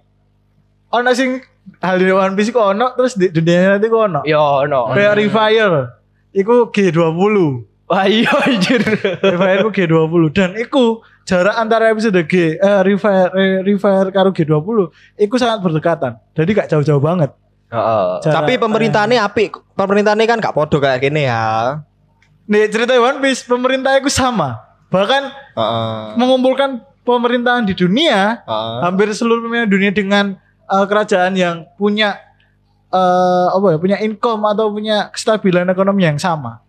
ono 0.91 1.15
sing 1.15 1.39
hal 1.79 1.95
di 1.95 2.12
One 2.12 2.36
Piece 2.36 2.51
kok 2.51 2.75
ono 2.75 2.91
terus 2.91 3.15
di 3.15 3.31
dunia 3.31 3.79
nanti 3.79 3.88
kok 3.88 4.03
ono. 4.03 4.19
Yo 4.27 4.67
no. 4.67 4.91
Kayak 4.91 5.15
Refire. 5.15 5.83
Iku 6.36 6.75
G20. 6.75 7.38
Wah 7.88 8.03
iya 8.03 8.36
anjir. 8.43 8.83
Refire 9.24 9.63
ku 9.63 9.71
G20 9.71 10.24
dan 10.36 10.51
iku 10.59 11.00
jarak 11.27 11.55
antara 11.60 11.91
episode 11.91 12.15
G 12.24 12.55
eh, 12.55 12.81
Refire 12.81 13.31
eh, 13.36 13.60
Refire 13.60 14.10
karo 14.10 14.31
G20 14.31 14.77
iku 15.19 15.36
sangat 15.36 15.60
berdekatan. 15.60 16.15
Jadi 16.31 16.50
gak 16.55 16.72
jauh-jauh 16.72 17.03
banget. 17.03 17.36
Heeh. 17.67 18.07
Jarak- 18.24 18.36
Tapi 18.41 18.53
pemerintahannya 18.55 19.19
apik. 19.19 19.60
Pemerintahannya 19.75 20.24
kan 20.24 20.39
gak 20.39 20.55
podo 20.55 20.79
kayak 20.79 21.03
gini 21.03 21.27
ya. 21.27 21.84
Nih 22.48 22.72
cerita 22.72 22.96
One 22.96 23.19
Piece 23.19 23.43
pemerintah 23.43 24.00
itu 24.00 24.07
sama. 24.07 24.55
Bahkan 24.88 25.24
Heeh. 25.53 26.15
mengumpulkan 26.15 26.79
pemerintahan 27.03 27.67
di 27.67 27.75
dunia 27.75 28.48
Heeh. 28.48 28.77
hampir 28.88 29.12
seluruh 29.12 29.43
pemerintahan 29.43 29.67
dunia 29.69 29.91
dengan 29.91 30.25
eh, 30.63 30.86
kerajaan 30.88 31.36
yang 31.36 31.67
punya 31.75 32.15
eh, 32.88 33.48
apa 33.51 33.75
ya 33.75 33.77
punya 33.77 33.98
income 34.00 34.48
atau 34.48 34.72
punya 34.72 35.12
kestabilan 35.12 35.67
ekonomi 35.67 36.07
yang 36.07 36.15
sama 36.15 36.63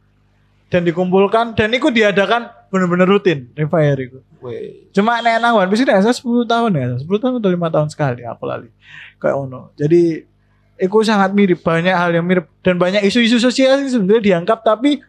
dan 0.67 0.83
dikumpulkan 0.83 1.55
dan 1.55 1.71
itu 1.71 1.89
diadakan 1.89 2.51
benar-benar 2.69 3.07
rutin 3.09 3.49
Refire 3.55 4.03
itu 4.03 4.19
Weh. 4.41 4.87
cuma 4.91 5.19
nek 5.19 5.39
nang 5.39 5.55
One 5.55 5.67
Piece 5.67 5.83
ini 5.83 5.93
saya 5.93 6.11
10 6.11 6.23
tahun 6.45 6.71
ya 6.73 6.87
10 6.97 7.09
tahun 7.09 7.33
atau 7.37 7.51
5 7.51 7.75
tahun 7.75 7.89
sekali 7.89 8.23
aku 8.23 8.45
lali 8.45 8.71
kayak 9.17 9.35
ono 9.37 9.75
jadi 9.75 10.23
itu 10.79 10.95
sangat 11.03 11.31
mirip 11.33 11.59
banyak 11.59 11.91
hal 11.91 12.11
yang 12.11 12.23
mirip 12.23 12.47
dan 12.61 12.75
banyak 12.75 13.03
isu-isu 13.03 13.37
sosial 13.37 13.77
yang 13.77 13.91
sebenarnya 13.91 14.23
diangkat 14.25 14.59
tapi 14.61 15.03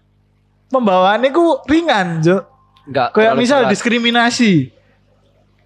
pembawaannya 0.68 1.30
ku 1.30 1.62
ringan 1.64 2.20
Jo 2.20 2.42
Enggak. 2.84 3.14
kayak 3.14 3.34
misal 3.36 3.64
berat. 3.64 3.72
diskriminasi 3.72 4.74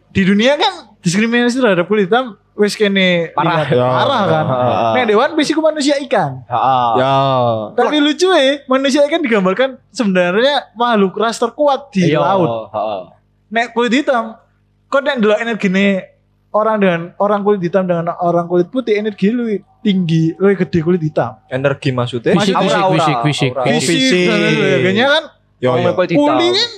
di 0.10 0.22
dunia 0.22 0.56
kan 0.56 0.92
diskriminasi 1.00 1.56
terhadap 1.58 1.88
kulit 1.88 2.08
hitam 2.08 2.36
wis 2.54 2.76
kene 2.76 3.32
Parah. 3.34 3.66
Ya. 3.66 3.80
parah 3.82 4.24
kan 4.26 4.46
Heeh. 4.46 4.92
nek 4.94 5.06
dewan 5.08 5.30
bisiku 5.34 5.60
manusia 5.60 5.96
ikan 6.02 6.44
Heeh. 6.44 6.90
Ya. 6.96 7.16
tapi 7.74 7.96
lucu 7.98 8.28
ya 8.28 8.60
manusia 8.68 9.02
ikan 9.04 9.20
digambarkan 9.20 9.80
sebenarnya 9.90 10.68
makhluk 10.74 11.16
ras 11.16 11.36
terkuat 11.36 11.90
di 11.90 12.12
Iya, 12.12 12.20
laut 12.20 12.70
heeh. 12.70 13.02
Nek 13.54 13.72
kulit 13.72 13.94
hitam 13.94 14.34
kok 14.90 15.00
nek 15.00 15.18
delok 15.18 15.38
energi 15.38 15.70
orang 16.52 16.76
dengan 16.78 17.02
orang 17.16 17.42
kulit 17.42 17.62
hitam 17.62 17.86
dengan 17.86 18.10
orang 18.16 18.46
kulit 18.46 18.68
putih 18.68 18.94
energi 18.96 19.30
lu 19.30 19.46
tinggi 19.80 20.34
lu 20.34 20.50
gede 20.52 20.80
kulit 20.80 21.02
hitam 21.02 21.38
Energi 21.48 21.90
maksudnya? 21.90 22.34
Fisik, 22.34 22.54
Aura, 22.54 22.66
fisik, 22.66 22.78
aura, 22.80 22.98
fisik, 22.98 23.18
fisik. 23.24 23.52
Oh, 23.54 23.66
fisik 23.66 24.28
sebagainya 24.28 25.06
kan 25.08 25.24
Yo, 25.58 25.70
yo. 25.72 25.90
kulit 25.92 26.10
hitam. 26.10 26.20
kuli 26.20 26.48
kan 26.50 26.70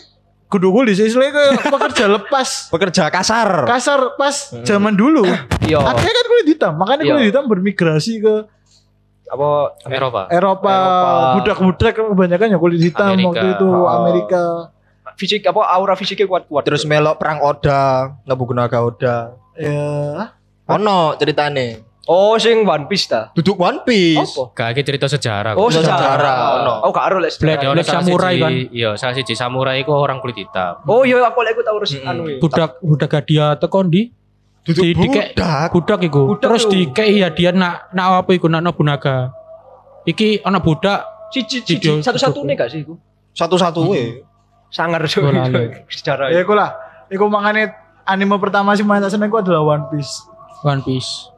kudu 0.45 0.67
kuli 0.69 0.91
sih 0.91 1.09
kayak 1.09 1.57
pekerja 1.59 2.05
lepas 2.07 2.49
Pekerja 2.73 3.03
kasar. 3.09 3.65
kasar 3.65 4.15
pas 4.15 4.35
zaman 4.61 4.93
dulu 4.93 5.25
Iya. 5.61 5.79
akhirnya 5.81 6.13
kan 6.13 6.25
kulit 6.29 6.47
hitam 6.49 6.73
makanya 6.75 7.03
kulit 7.05 7.25
hitam 7.29 7.43
bermigrasi 7.45 8.19
ke 8.19 8.33
Apa 9.25 9.73
Eropa. 9.85 10.29
Eropa 10.29 10.69
Eropa. 10.69 11.33
budak-budak 11.35 11.91
kebanyakan 11.97 12.47
ya 12.47 12.57
kulit 12.57 12.77
hitam 12.79 13.09
Amerika. 13.09 13.27
waktu 13.27 13.47
itu 13.51 13.67
Oh. 13.67 13.89
Amerika 13.89 14.43
fisik 15.15 15.43
apa 15.43 15.61
aura 15.69 15.93
fisiknya 15.93 16.25
kuat-kuat. 16.25 16.63
Terus 16.63 16.83
melok 16.83 17.17
perang 17.17 17.39
Oda, 17.39 18.13
ngebuku 18.23 18.51
naga 18.51 18.79
Oda. 18.79 19.35
ya 19.53 20.31
Ono 20.67 21.13
ceritane. 21.15 21.81
Oh, 22.05 22.37
sing 22.37 22.61
One 22.61 22.85
Piece 22.85 23.09
ta. 23.09 23.33
Duduk 23.33 23.57
One 23.57 23.81
Piece. 23.81 24.37
Apa? 24.37 24.53
Gak 24.53 24.67
iki 24.71 24.81
cerita 24.83 25.07
sejarah. 25.07 25.57
Oh, 25.57 25.73
sejarah, 25.73 25.89
sejarah. 25.89 26.37
ono. 26.59 26.73
Oh, 26.85 26.91
gak 26.91 27.05
ero 27.09 27.17
lek 27.17 27.33
Black- 27.33 27.57
sejarah. 27.57 27.73
Black 27.73 27.89
Samurai 27.89 28.33
kan? 28.37 28.53
Iya, 28.69 28.89
salah 28.93 29.13
siji 29.13 29.33
samurai 29.33 29.81
iku 29.81 29.89
orang 29.91 30.21
kulit 30.21 30.37
hitam. 30.37 30.85
Oh 30.85 31.01
iya 31.01 31.17
aku 31.23 31.41
lek 31.41 31.57
tahu 31.57 31.81
resik 31.81 32.01
Mm-mm. 32.01 32.11
anu 32.11 32.23
iki. 32.27 32.37
budak 32.39 32.77
budak 32.79 33.09
hadiah 33.11 33.57
tekon 33.57 33.89
di 33.89 34.13
Duduk 34.61 34.81
Di- 34.81 34.93
dikek- 34.95 35.33
budak. 35.33 35.69
budak 35.71 35.99
iku 36.03 36.21
Budak 36.27 36.41
terus 36.43 36.63
dikei 36.65 37.21
hadiah 37.21 37.53
nak 37.53 37.89
nak 37.89 38.21
apa 38.21 38.31
iku 38.33 38.49
nak 38.49 38.61
nobunaga 38.61 39.33
iki 40.03 40.41
anak 40.41 40.61
budak 40.61 41.05
Cici 41.29 41.61
cici 41.61 41.89
satu-satu 42.01 42.41
nih 42.41 42.53
gak 42.53 42.69
sih 42.69 42.79
iku? 42.81 42.97
Satu-satu. 43.33 43.81
Sangar 44.75 44.99
Oh, 44.99 45.31
lali. 45.31 45.71
sejarah. 45.95 46.27
ya 46.29 46.43
iku 46.43 46.51
lah. 46.51 46.75
Iku 47.07 47.31
makanya 47.31 47.71
anime 48.03 48.35
pertama 48.35 48.75
sih 48.75 48.83
main 48.83 48.99
tak 48.99 49.07
seneng 49.09 49.31
adalah 49.31 49.63
One 49.63 49.87
Piece. 49.87 50.19
One 50.61 50.83
Piece. 50.83 51.31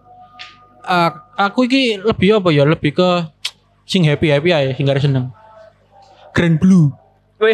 A- 0.82 1.13
aku 1.38 1.70
iki 1.70 2.01
lebih 2.01 2.41
apa 2.41 2.50
ya? 2.50 2.65
Lebih 2.65 2.91
ke 2.91 3.10
sing 3.86 4.01
happy 4.01 4.27
happy 4.27 4.50
aja 4.50 4.74
sing 4.74 4.84
gak 4.84 4.98
seneng. 4.98 5.29
Grand 6.34 6.58
Blue. 6.58 6.89
Weh. 7.38 7.53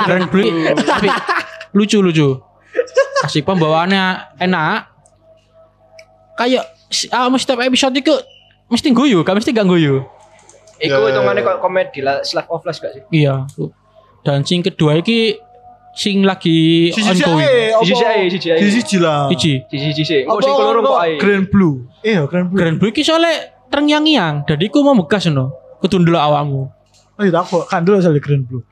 Grand 0.00 0.30
Blue. 0.30 0.46
Tapi 0.70 1.10
lucu 1.74 1.98
lucu 1.98 2.38
kasih 3.20 3.42
pembawaannya 3.42 4.36
enak. 4.38 4.94
Kayak 6.34 6.70
ah, 7.10 7.30
setiap 7.34 7.58
episode 7.60 7.94
itu 7.94 8.14
mesti 8.66 8.90
guyu 8.90 9.22
gak 9.22 9.34
mesti 9.34 9.50
gak 9.50 9.64
guyu 9.64 10.02
Iku 10.76 11.06
hitungannya 11.06 11.40
kok 11.40 11.58
komedi 11.58 12.02
lah, 12.02 12.20
Slave 12.20 12.50
of 12.50 12.62
Life 12.62 12.78
gak 12.78 12.92
sih? 12.92 13.02
iya 13.14 13.46
dan 14.24 14.40
sing 14.40 14.60
kedua 14.60 14.98
iki 14.98 15.36
sing 15.92 16.24
lagi 16.24 16.90
ongoing 16.90 17.84
Sisi 17.84 18.02
ae, 18.02 18.22
sisi 18.26 18.48
ae. 18.50 18.58
sisi 18.58 18.96
lah 18.98 19.30
Iji 19.30 19.62
Cici 19.64 19.90
cici. 19.94 20.18
Oh, 20.24 20.34
apa 20.34 20.42
sing 20.42 20.52
keloro 20.52 20.80
kok 20.82 20.98
ae. 20.98 21.14
Grand 21.16 21.46
Blue 21.46 21.86
iya 22.00 22.24
Grand 22.24 22.48
Blue 22.48 22.58
Grand 22.58 22.76
Blue 22.76 22.90
iki 22.90 23.00
soalnya 23.00 23.30
terngiang-ngiang 23.68 24.42
jadi 24.44 24.64
ku 24.66 24.82
mau 24.82 24.96
bekas 24.96 25.28
no 25.28 25.52
kudu 25.78 26.00
ndelok 26.00 26.22
awakmu 26.24 26.62
oh 27.14 27.22
iya 27.22 27.30
tak 27.30 27.46
kok 27.46 27.64
kan 27.68 27.84
dulu 27.84 28.00
soalnya 28.00 28.18
Grand 28.18 28.42
Blue 28.42 28.64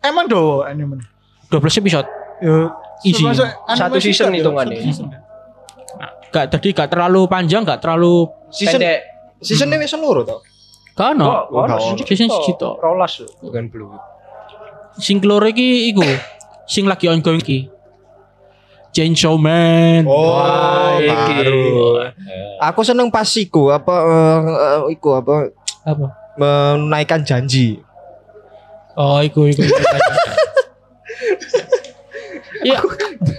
emang 0.00 0.26
do 0.26 0.62
anime 0.62 1.02
12 1.48 1.58
episode 1.80 2.06
ya 2.38 2.70
termasuk 3.02 3.48
anime 3.66 3.76
Satu 3.76 3.98
season 3.98 4.30
hitungannya. 4.30 4.78
season. 4.78 5.10
gak 6.28 6.48
tadi 6.48 6.70
gak 6.70 6.88
terlalu 6.88 7.26
panjang 7.26 7.60
gak 7.60 7.78
terlalu 7.78 8.24
Season 8.48 8.78
Pendek. 8.78 9.00
seasonnya 9.38 9.76
wis 9.76 9.90
seluruh 9.90 10.22
to. 10.22 10.38
kan 10.92 11.12
no 11.12 11.48
Season 11.98 12.28
siji 12.28 12.52
tok. 12.54 12.78
Rolas 12.78 13.20
bukan 13.38 13.66
blue. 13.66 13.90
Sing 14.96 15.16
keloro 15.18 15.46
iki 15.46 15.88
iku 15.88 16.04
sing 16.64 16.84
lagi 16.84 17.06
ongoing 17.06 17.40
iki 17.40 17.68
Chainsaw 18.92 19.40
Man 19.40 20.04
Oh, 20.04 20.36
Wah, 20.36 21.00
iki. 21.00 21.32
baru. 21.40 21.64
Aku 22.60 22.84
seneng 22.84 23.08
pas 23.08 23.24
iku 23.32 23.72
apa 23.72 23.94
eh, 24.04 24.92
iku 24.92 25.16
apa 25.16 25.48
apa 25.82 26.06
menaikkan 26.36 27.24
janji. 27.24 27.80
oh 28.92 29.24
iku 29.24 29.48
iku, 29.48 29.64
iku. 29.64 29.88
ya 32.62 32.78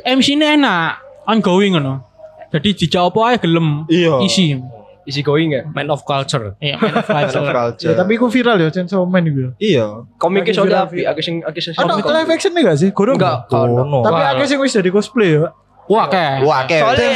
MC 0.04 0.34
ini 0.34 0.58
enak 0.58 0.98
ongoing 1.24 1.78
ngono 1.78 2.02
jadi 2.50 2.70
dijawab 2.74 3.14
aja 3.22 3.38
gelem 3.40 3.86
Iya. 3.86 4.18
isi 4.26 4.58
Easy 5.04 5.20
going 5.20 5.52
ya. 5.52 5.68
Man 5.68 5.92
of 5.92 6.08
culture. 6.08 6.56
Iya, 6.64 6.80
Man 6.80 6.96
of 6.96 7.08
Life. 7.12 7.36
Ya, 7.84 7.92
tapi 7.92 8.16
iku 8.16 8.32
viral 8.32 8.56
ya 8.60 8.72
Chainsaw 8.72 9.04
Man 9.04 9.28
itu 9.28 9.40
ya. 9.40 9.52
iya. 9.60 9.86
Komiknya 10.16 10.56
soalnya 10.56 10.88
api, 10.88 11.04
agak 11.04 11.24
sing 11.24 11.44
agak 11.44 11.60
sing. 11.60 11.76
Ada 11.76 12.00
live 12.00 12.32
action 12.32 12.52
nih 12.56 12.64
gak 12.64 12.78
sih? 12.80 12.90
Kurang 12.96 13.20
Enggak. 13.20 13.52
Tapi 13.52 14.22
akeh 14.36 14.46
sing 14.48 14.60
wis 14.64 14.72
jadi 14.72 14.90
cosplay 14.92 15.36
ya. 15.36 15.52
Wah, 15.92 16.08
kayak. 16.08 16.48
Wah, 16.48 16.64
kayak 16.64 16.84
Soalnya 16.88 17.12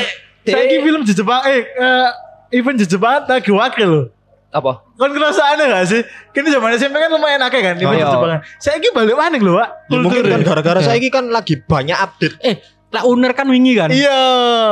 Saiki 0.47 0.77
film 0.79 1.01
di 1.03 1.11
Jepang 1.11 1.41
eh 1.43 1.59
eh, 1.63 2.09
event 2.55 2.77
di 2.79 2.87
Jepang 2.87 3.27
lagi 3.27 3.51
wakil 3.51 3.87
loh. 3.87 4.05
apa? 4.47 4.79
Kan 4.95 5.11
ngerasa 5.11 5.53
aneh 5.53 5.65
gak 5.69 5.85
sih? 5.91 6.01
Kini 6.31 6.49
zaman 6.49 6.71
SMP 6.79 6.97
kan 6.97 7.11
lumayan 7.11 7.43
akeh 7.43 7.59
kan 7.61 7.75
di 7.75 7.83
iya. 7.83 8.07
Jepang. 8.07 8.39
Saiki 8.63 8.89
balik 8.95 9.13
mana 9.19 9.35
lho, 9.37 9.59
Pak? 9.59 9.69
Ya, 9.91 9.97
mungkin 9.99 10.23
kan 10.23 10.41
gara-gara 10.41 10.79
saya 10.81 10.97
ini 10.97 11.11
kan 11.11 11.27
lagi 11.29 11.59
banyak 11.61 11.93
update. 11.93 12.35
Eh, 12.41 12.55
lah 12.87 13.03
uner 13.03 13.35
kan 13.35 13.45
wingi 13.45 13.75
kan? 13.75 13.91
Iya. 13.91 14.21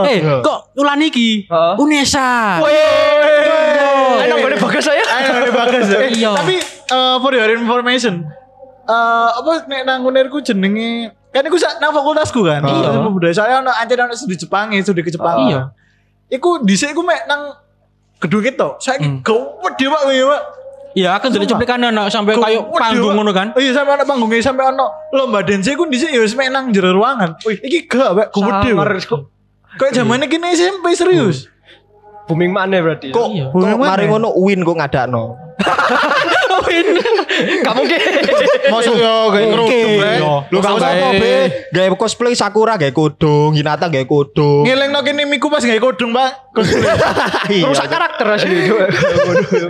Eh, 0.07 0.23
Iya. 0.23 0.39
kok 0.39 0.71
ulan 0.75 0.99
iki? 1.01 1.45
Heeh. 1.45 1.73
Unesa. 1.75 2.63
Enak 4.21 4.37
boleh 4.39 4.57
bagus 4.57 4.83
saya. 4.83 5.03
Ayo 5.03 5.31
ini 5.37 5.51
bagus 5.51 5.85
ya. 5.85 5.99
Eh, 5.99 6.09
Iya. 6.15 6.31
Tapi 6.33 6.55
eh, 6.63 7.15
for 7.19 7.31
your 7.31 7.49
information, 7.51 8.23
eh 8.85 9.29
apa 9.31 9.67
nek 9.67 9.81
nang 9.83 10.01
unerku 10.01 10.39
jenenge 10.39 11.11
kan 11.29 11.43
iku 11.43 11.59
sak 11.59 11.77
nang 11.77 11.91
fakultasku 11.91 12.39
kan. 12.41 12.63
Iya. 12.63 13.03
Budaya 13.05 13.35
saya 13.35 13.59
ono 13.59 13.69
ancen 13.69 13.99
ono 13.99 14.13
studi 14.15 14.37
Jepang, 14.37 14.71
studi 14.79 15.03
ke 15.03 15.11
Jepang. 15.11 15.35
Iya. 15.45 15.61
Iku 16.31 16.63
dhisik 16.63 16.95
iku 16.95 17.03
mek 17.03 17.27
nang 17.27 17.51
gedung 18.17 18.41
itu. 18.41 18.69
Saiki 18.79 19.05
Hmm. 19.05 19.19
gede 19.21 19.85
Pak 19.85 20.01
kuwi, 20.03 20.23
Pak. 20.23 20.41
Iya, 20.95 21.19
akan 21.19 21.27
jadi 21.27 21.43
Sumpah. 21.43 21.59
cuplikan 21.59 21.79
anak 21.83 22.07
sampai 22.07 22.39
kayak 22.39 22.71
panggung 22.71 23.19
ngono 23.19 23.35
kan? 23.35 23.51
Iya 23.59 23.75
sampai 23.75 23.99
ono 23.99 24.03
panggungnya 24.07 24.39
sampai 24.39 24.63
ono 24.71 24.85
lomba 25.11 25.43
dance 25.43 25.67
iku 25.67 25.83
dhisik 25.85 26.07
ya 26.07 26.23
wis 26.23 26.31
mek 26.39 26.47
nang 26.47 26.71
jero 26.71 26.95
ruangan. 26.95 27.35
Wih, 27.43 27.59
iki 27.59 27.83
gak 27.83 28.15
Pak, 28.15 28.27
gede. 28.31 28.71
Kayak 29.75 29.91
zamane 29.91 30.31
kini 30.31 30.55
SMP 30.55 30.95
serius. 30.95 31.51
Booming 32.25 32.49
mana 32.49 32.79
berarti? 32.79 33.11
Kok 33.11 33.27
Iya. 33.27 33.51
kok 33.51 33.75
mari 33.77 34.07
ngono 34.07 34.31
win 34.39 34.63
kok 34.63 34.77
ngadakno. 34.79 35.35
Kamu 37.65 37.85
mungkin. 37.85 37.99
Maksud 38.71 38.95
yo 38.97 39.13
gawe 39.29 39.41
rek. 39.41 39.69
Iya. 39.69 40.33
Lu 40.49 40.57
gak 40.59 40.73
apa 40.81 41.09
be. 41.15 41.35
Gawe 41.71 41.87
cosplay 41.95 42.33
Sakura 42.33 42.75
gawe 42.75 42.91
kodong, 42.91 43.53
Hinata 43.55 43.87
gawe 43.87 44.05
kodong. 44.07 44.65
Ngelengno 44.65 44.99
kene 45.05 45.23
miku 45.29 45.47
pas 45.47 45.63
gawe 45.63 45.79
kodong, 45.79 46.11
Pak. 46.11 46.31
Iya. 47.55 47.69
Rusak 47.69 47.87
karakter 47.91 48.25
asli. 48.31 48.57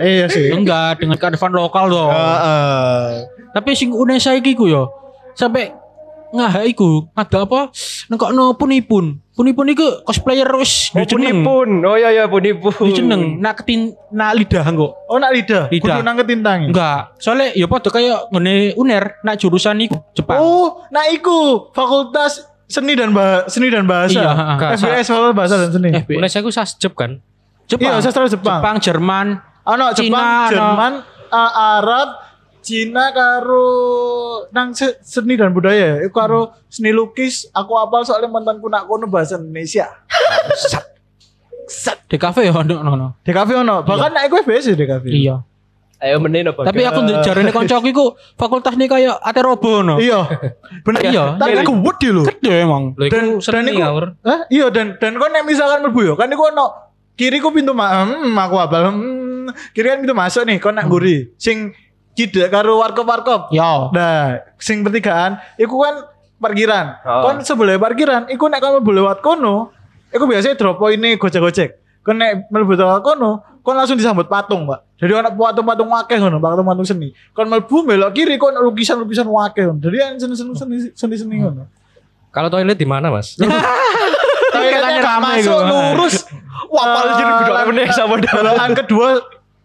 Iya 0.00 0.26
sih. 0.32 0.54
Enggak, 0.54 1.02
dengan 1.02 1.18
kearifan 1.20 1.52
lokal 1.52 1.92
dong. 1.92 2.10
Heeh. 2.14 3.26
Tapi 3.52 3.70
sing 3.76 3.92
Unesa 3.92 4.32
iki 4.36 4.56
ku 4.56 4.68
yo 4.68 4.88
sampai 5.36 5.85
ngah 6.28 6.64
iku 6.64 7.06
ada 7.12 7.42
apa 7.42 7.70
nengkokno 8.06 8.54
punipun 8.54 9.22
punipun 9.30 9.66
iku 9.68 10.02
cosplayer 10.02 10.48
wis 10.54 10.90
Oh, 10.90 11.04
punipun. 11.04 11.82
Oh 11.82 11.94
iya 11.94 12.10
iya 12.10 12.24
punipun. 12.24 12.72
jeneng 12.90 13.36
nak 13.36 13.60
ketin 13.60 13.92
nak 14.08 14.32
lidah 14.32 14.64
kok 14.64 14.92
Oh 15.06 15.16
nak 15.16 15.30
lidah. 15.30 15.68
Lidah. 15.68 15.92
Kudu 15.92 16.02
nang 16.02 16.16
ketintangi. 16.16 16.66
enggak 16.68 17.14
soalnya 17.16 17.52
ya 17.52 17.66
padha 17.66 17.88
kayak 17.88 18.30
ngene 18.30 18.54
uner 18.74 19.20
nak 19.20 19.36
jurusan 19.36 19.76
iku 19.78 20.00
Jepang 20.12 20.36
Oh, 20.36 20.82
nak 20.88 21.06
iku 21.08 21.70
fakultas 21.70 22.42
seni 22.64 22.92
dan 22.92 23.12
bahasa 23.12 23.46
seni 23.48 23.68
dan 23.68 23.84
bahasa. 23.84 24.18
Iya. 24.18 24.32
FBS 24.74 25.06
fakultas 25.06 25.34
bahasa 25.34 25.54
dan 25.58 25.70
seni. 25.70 25.88
FB. 25.94 26.10
Indonesia 26.12 26.40
aku 26.40 26.50
sasjep 26.50 26.92
kan. 26.92 27.22
Jepang 27.64 27.92
Iya, 27.92 28.00
sastra 28.00 28.26
Jepang. 28.26 28.58
Jepang 28.58 28.76
Jerman 28.78 29.26
Ano 29.62 29.90
Cina, 29.92 30.46
Jepang. 30.46 30.46
Jerman, 30.48 30.92
uh, 31.28 31.52
Arab, 31.76 32.08
Cina 32.66 33.14
karo 33.14 33.70
nang 34.50 34.74
se- 34.74 34.98
seni 35.00 35.38
dan 35.38 35.50
budaya. 35.50 36.02
Iku 36.02 36.10
karo 36.10 36.40
seni 36.66 36.90
lukis. 36.90 37.46
Aku 37.52 37.72
apal 37.74 38.02
soalnya 38.02 38.26
mantanku 38.26 38.66
nak 38.66 38.84
kono 38.84 39.06
bahasa 39.06 39.38
Indonesia. 39.38 39.86
di 42.06 42.16
kafe 42.16 42.42
ya 42.42 42.54
ono 42.54 42.74
ono 42.78 43.06
DKV 43.20 43.50
ono. 43.56 43.82
Bahkan 43.82 44.10
nak 44.12 44.24
iku 44.24 44.38
FBS 44.40 44.66
ya 44.66 44.76
DKV. 44.76 45.04
iya 45.08 45.36
Ayo 45.96 46.20
meneh 46.20 46.44
apa? 46.44 46.60
tapi 46.62 46.84
aku 46.84 47.02
jarane 47.24 47.48
koncoku 47.48 47.88
iku 47.88 48.04
fakultas 48.36 48.76
nih 48.76 48.84
kayak 48.84 49.16
aterobo 49.18 49.80
no 49.80 49.96
Iya. 49.96 50.28
Bener 50.84 51.00
Iya, 51.02 51.24
Tapi 51.34 51.56
iya. 51.56 51.64
aku 51.64 51.72
gede 51.82 52.08
lho. 52.12 52.22
gede 52.28 52.52
emang 52.60 52.92
Lho 52.92 53.08
Dan- 53.08 53.16
iku 53.32 53.40
seni 53.40 53.54
dan 53.56 53.64
iku- 53.66 53.80
ngawur. 53.80 54.04
Hah? 54.20 54.40
Iya 54.46 54.66
dan 54.68 54.86
dan 54.94 55.12
kau 55.16 55.26
nek 55.26 55.42
misalkan 55.42 55.80
mlebu 55.82 56.00
yo 56.04 56.14
kan 56.14 56.28
iku 56.28 56.52
ono 56.52 56.66
kiriku 57.16 57.48
pintu 57.48 57.72
ma 57.72 58.04
hmm, 58.04 58.36
aku 58.36 58.56
apal. 58.56 58.82
Hmm, 58.86 59.46
kiri 59.72 59.86
kan 59.88 59.98
pintu 59.98 60.12
masuk 60.12 60.44
nih 60.44 60.60
kau 60.60 60.68
nak 60.68 60.84
guri. 60.84 61.32
Sing 61.34 61.72
cedek 62.16 62.48
karo 62.48 62.80
warkop-warkop. 62.80 63.52
ya 63.52 63.92
Nah, 63.92 64.40
sing 64.56 64.80
pertigaan 64.80 65.36
iku 65.54 65.78
kan 65.78 65.94
parkiran. 66.36 66.96
Oh. 67.02 67.22
Kon 67.22 67.36
sebelah 67.40 67.76
parkiran 67.76 68.26
iku 68.26 68.48
nek 68.48 68.58
kon 68.58 68.72
mlebu 68.74 68.92
lewat 68.94 69.20
kono, 69.20 69.70
iku 70.08 70.24
biasanya 70.24 70.56
drop 70.56 70.80
ini 70.88 71.14
gojek-gojek. 71.14 71.76
Kon 72.00 72.16
nek 72.16 72.48
mlebu 72.48 72.74
lewat 72.74 73.00
kono, 73.00 73.60
kon 73.60 73.76
langsung 73.76 73.94
disambut 73.94 74.26
patung, 74.26 74.64
Pak. 74.64 74.96
Jadi 74.96 75.12
ana 75.12 75.28
patung-patung 75.28 75.92
wakeh 75.92 76.16
ngono, 76.16 76.40
patung-patung 76.40 76.84
seni. 76.84 77.12
Kon 77.30 77.46
mlebu 77.46 77.84
belok 77.84 78.10
kiri 78.12 78.36
kon 78.36 78.56
lukisan-lukisan 78.56 79.28
wakeh 79.28 79.68
ngono. 79.68 79.80
Jadi 79.80 79.96
seni-seni 80.16 80.52
seni- 80.56 80.92
seni-seni 80.92 81.36
ngono. 81.40 81.68
Kalau 82.32 82.48
toilet 82.48 82.76
di 82.76 82.84
mana, 82.84 83.08
Mas? 83.08 83.36
Toiletnya 84.52 85.00
rame 85.00 85.40
masuk 85.40 85.58
lurus. 85.62 86.14
Wapal 86.66 87.04
Eh, 87.06 87.14
jadi 87.16 87.32
gede 87.38 87.52
meneh 87.68 87.86
sama 87.92 88.14
Belokan 88.18 88.70
kedua 88.74 89.08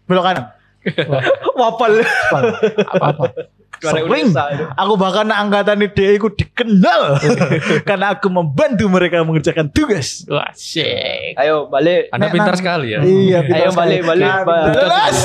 belok 0.05 0.23
kanan. 0.23 0.45
Wapal. 1.53 2.01
apa-apa 2.87 3.25
Sering. 3.81 4.29
Aku 4.77 4.93
bahkan 4.93 5.25
angkatan 5.27 5.81
ide 5.81 6.13
aku 6.13 6.29
dikenal 6.29 7.17
karena 7.89 8.13
aku 8.13 8.29
membantu 8.29 8.85
mereka 8.85 9.25
mengerjakan 9.25 9.73
tugas. 9.73 10.21
wah 10.27 10.53
sik 10.53 11.33
Ayo 11.33 11.65
balik. 11.65 12.13
Anda 12.13 12.29
Nek, 12.29 12.31
pintar 12.31 12.53
nang- 12.53 12.61
sekali 12.61 12.87
ya. 12.93 12.99
Iya, 13.01 13.41
Ayo 13.41 13.47
pintar 13.47 13.73
balik 13.73 13.99
sekali. 13.99 14.09
balik. 14.11 14.27
Nah, 14.27 14.41
Bal. 14.45 14.65
Jelas. 14.71 15.15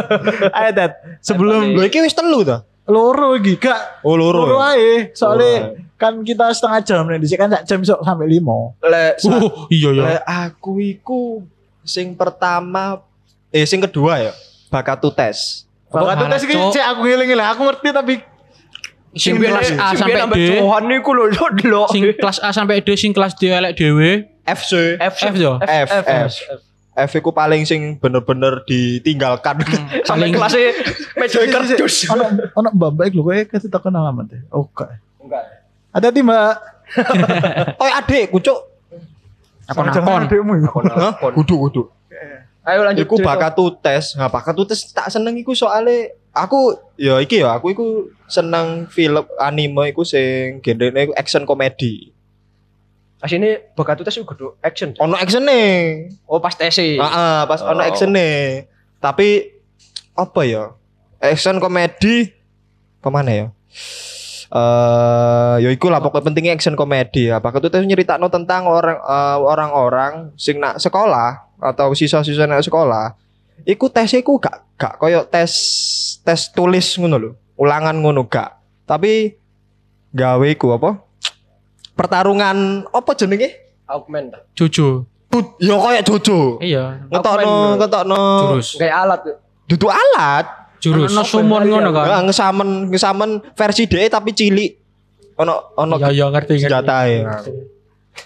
Ayo 0.58 0.70
Ted, 0.72 0.92
sebelum 1.18 1.60
balik. 1.64 1.76
Lho 1.76 1.82
iki 1.84 1.98
wis 2.00 2.14
telu 2.14 2.40
ta? 2.40 2.58
loro 2.86 3.34
iki 3.34 3.58
gak 3.58 4.06
Oh 4.06 4.14
loro. 4.14 4.46
loro 4.46 4.62
ae. 4.62 5.10
Soalnya 5.10 5.74
kan 5.98 6.22
kita 6.22 6.54
setengah 6.54 6.80
jam 6.84 7.02
nih, 7.04 7.18
di 7.18 7.26
sini 7.26 7.40
kan 7.40 7.50
sak 7.50 7.62
jam 7.66 7.82
sok 7.82 8.06
sampai 8.06 8.30
lima. 8.30 8.78
Lek 8.78 9.18
uh 9.26 9.66
iya 9.66 9.90
ya 9.90 10.02
lek 10.06 10.22
aku 10.22 10.78
iku 10.78 11.42
sing 11.82 12.14
pertama 12.14 13.02
eh 13.48 13.66
sing 13.66 13.82
kedua 13.82 14.20
ya 14.20 14.32
bakatu 14.68 15.12
tes. 15.14 15.66
Mana, 15.92 16.26
tes 16.30 16.42
iki 16.44 16.54
cek 16.54 16.84
aku 16.94 17.00
ngiling-ngiling, 17.06 17.46
aku 17.46 17.60
ngerti 17.66 17.88
tapi 17.94 18.14
sing 19.16 19.40
kelas 19.40 19.72
A 19.80 19.96
sampai 19.96 20.20
D 20.28 20.60
Johan 20.60 20.84
niku 20.92 21.16
lho 21.16 21.32
lho 21.32 21.82
sing 21.88 22.04
kelas 22.20 22.38
A 22.44 22.52
sampai 22.52 22.84
D 22.84 22.92
sing 23.00 23.16
kelas 23.16 23.32
D 23.40 23.48
elek 23.48 23.72
dhewe 23.80 24.28
FC 24.44 25.00
F 25.00 25.14
F 25.24 25.34
yo 25.40 25.56
F, 25.64 25.88
F 25.88 26.06
F. 26.06 26.32
F 26.96 27.10
iku 27.12 27.28
paling 27.28 27.68
sing 27.68 28.00
bener-bener 28.00 28.64
ditinggalkan. 28.64 29.60
Sampai 30.08 30.32
paling 30.32 30.32
kelasnya 30.32 30.72
meja 31.20 31.44
kardus. 31.44 32.08
ono 32.08 32.24
ono 32.56 32.68
mbak 32.72 32.90
baik 32.96 33.12
lho 33.12 33.20
kowe 33.20 33.36
kasih 33.44 33.68
takon 33.68 33.92
alamat 33.92 34.32
deh. 34.32 34.40
Oh, 34.48 34.64
enggak. 34.64 34.96
Enggak. 35.20 35.44
Hati-hati, 35.92 36.20
Mbak. 36.24 36.54
oh 37.84 37.88
adikku 38.00 38.38
cuk. 38.40 38.58
akon 39.68 39.92
Jangan 39.92 40.08
akon 40.08 40.24
adikmu 40.24 40.52
iku. 40.56 40.78
Hah? 40.88 41.12
Kudu 41.20 41.54
kudu. 41.68 41.82
Ayo 42.66 42.82
lanjut. 42.82 43.06
Iku 43.06 43.22
bakatu 43.22 43.78
tes. 43.78 44.18
Nah, 44.18 44.26
bakatu 44.26 44.66
tes 44.66 44.90
tak 44.90 45.06
seneng 45.06 45.38
iku 45.38 45.54
soalnya 45.54 46.10
aku 46.34 46.74
ya 46.98 47.22
iki 47.22 47.38
ya 47.38 47.54
aku 47.54 47.70
iku 47.70 47.86
seneng 48.26 48.90
film 48.90 49.22
anime 49.38 49.94
iku 49.94 50.02
sing 50.02 50.58
genrene 50.66 51.06
iku 51.06 51.14
action 51.14 51.46
komedi. 51.46 52.10
Asine 53.22 53.70
bakatu 53.78 54.02
tes 54.02 54.18
iku 54.18 54.34
kudu 54.34 54.46
action. 54.66 54.98
Ono 54.98 55.14
actione. 55.14 55.62
Oh 56.26 56.42
pas 56.42 56.58
tes 56.58 56.74
sih. 56.74 56.98
Heeh, 56.98 57.38
pas 57.46 57.62
ono 57.62 57.78
Oh. 57.78 57.86
actione. 57.86 58.66
Tapi 58.98 59.46
apa 60.18 60.40
ya? 60.42 60.74
Action 61.22 61.62
komedi 61.62 62.34
pemana 62.98 63.30
ya? 63.30 63.46
Eh, 64.46 65.54
ya 65.62 65.70
iku 65.70 65.86
lah 65.86 66.02
pokoknya 66.02 66.34
pentingnya 66.34 66.52
action 66.58 66.74
komedi 66.74 67.30
ya. 67.30 67.38
Bakatu 67.38 67.70
tes 67.70 67.86
nyeritakno 67.86 68.26
tentang 68.26 68.66
orang 68.66 68.98
eh, 68.98 69.38
orang-orang 69.38 70.34
sing 70.34 70.58
nak 70.58 70.82
sekolah 70.82 71.45
atau 71.58 71.92
siswa-siswa 71.92 72.46
nak 72.46 72.62
sekolah. 72.62 73.16
Iku 73.64 73.88
tes 73.88 74.12
iku 74.12 74.36
gak 74.36 74.64
gak 74.76 75.00
koyo 75.00 75.24
tes 75.24 75.52
tes 76.20 76.52
tulis 76.52 76.96
ngono 76.96 77.16
lho. 77.16 77.30
Ulangan 77.56 77.96
ngono 77.96 78.28
gak. 78.28 78.60
Tapi 78.84 79.32
gawe 80.12 80.46
iku 80.46 80.76
apa? 80.76 81.00
Pertarungan 81.96 82.84
apa 82.86 83.10
jenenge? 83.16 83.56
Augment. 83.88 84.34
Jojo 84.52 85.06
Tut- 85.26 85.56
Ya 85.58 85.74
koyo 85.74 86.00
Jojo. 86.04 86.38
iya 86.60 87.02
Ngetokno 87.08 87.80
ngetokno 87.80 88.16
Jurus. 88.44 88.68
Kayak 88.78 88.96
alat. 89.04 89.20
dudu 89.66 89.86
alat. 89.90 90.46
Jurus. 90.78 91.10
ono 91.10 91.22
sumon 91.24 91.64
ngono 91.66 91.90
kan 91.90 92.22
ngesamen 92.28 92.92
ngesamen 92.92 93.30
versi 93.56 93.88
DE 93.88 94.06
tapi 94.06 94.30
cilik. 94.30 94.70
Ono 95.40 95.72
ono 95.74 95.96
iya 95.98 96.08
iya 96.12 96.26
ngerti 96.30 96.60
ngerti 96.60 96.62
senjata 96.62 96.96
ya. 97.08 97.22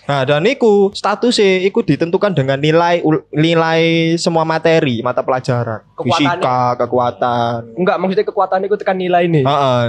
Nah, 0.07 0.23
dan 0.27 0.43
iku 0.47 0.91
statusnya 0.91 1.67
iku 1.67 1.83
ditentukan 1.83 2.35
dengan 2.35 2.59
nilai 2.59 3.03
nilai 3.31 3.83
semua 4.19 4.43
materi, 4.43 5.03
mata 5.03 5.23
pelajaran, 5.23 5.87
Kekuatannya. 5.95 6.15
fisika, 6.19 6.61
kekuatan. 6.79 7.59
Enggak 7.79 7.97
maksudnya 7.99 8.27
kekuatan 8.27 8.61
itu 8.67 8.75
tekan 8.75 8.99
nilai 8.99 9.27
nih. 9.31 9.45
Heeh. 9.47 9.87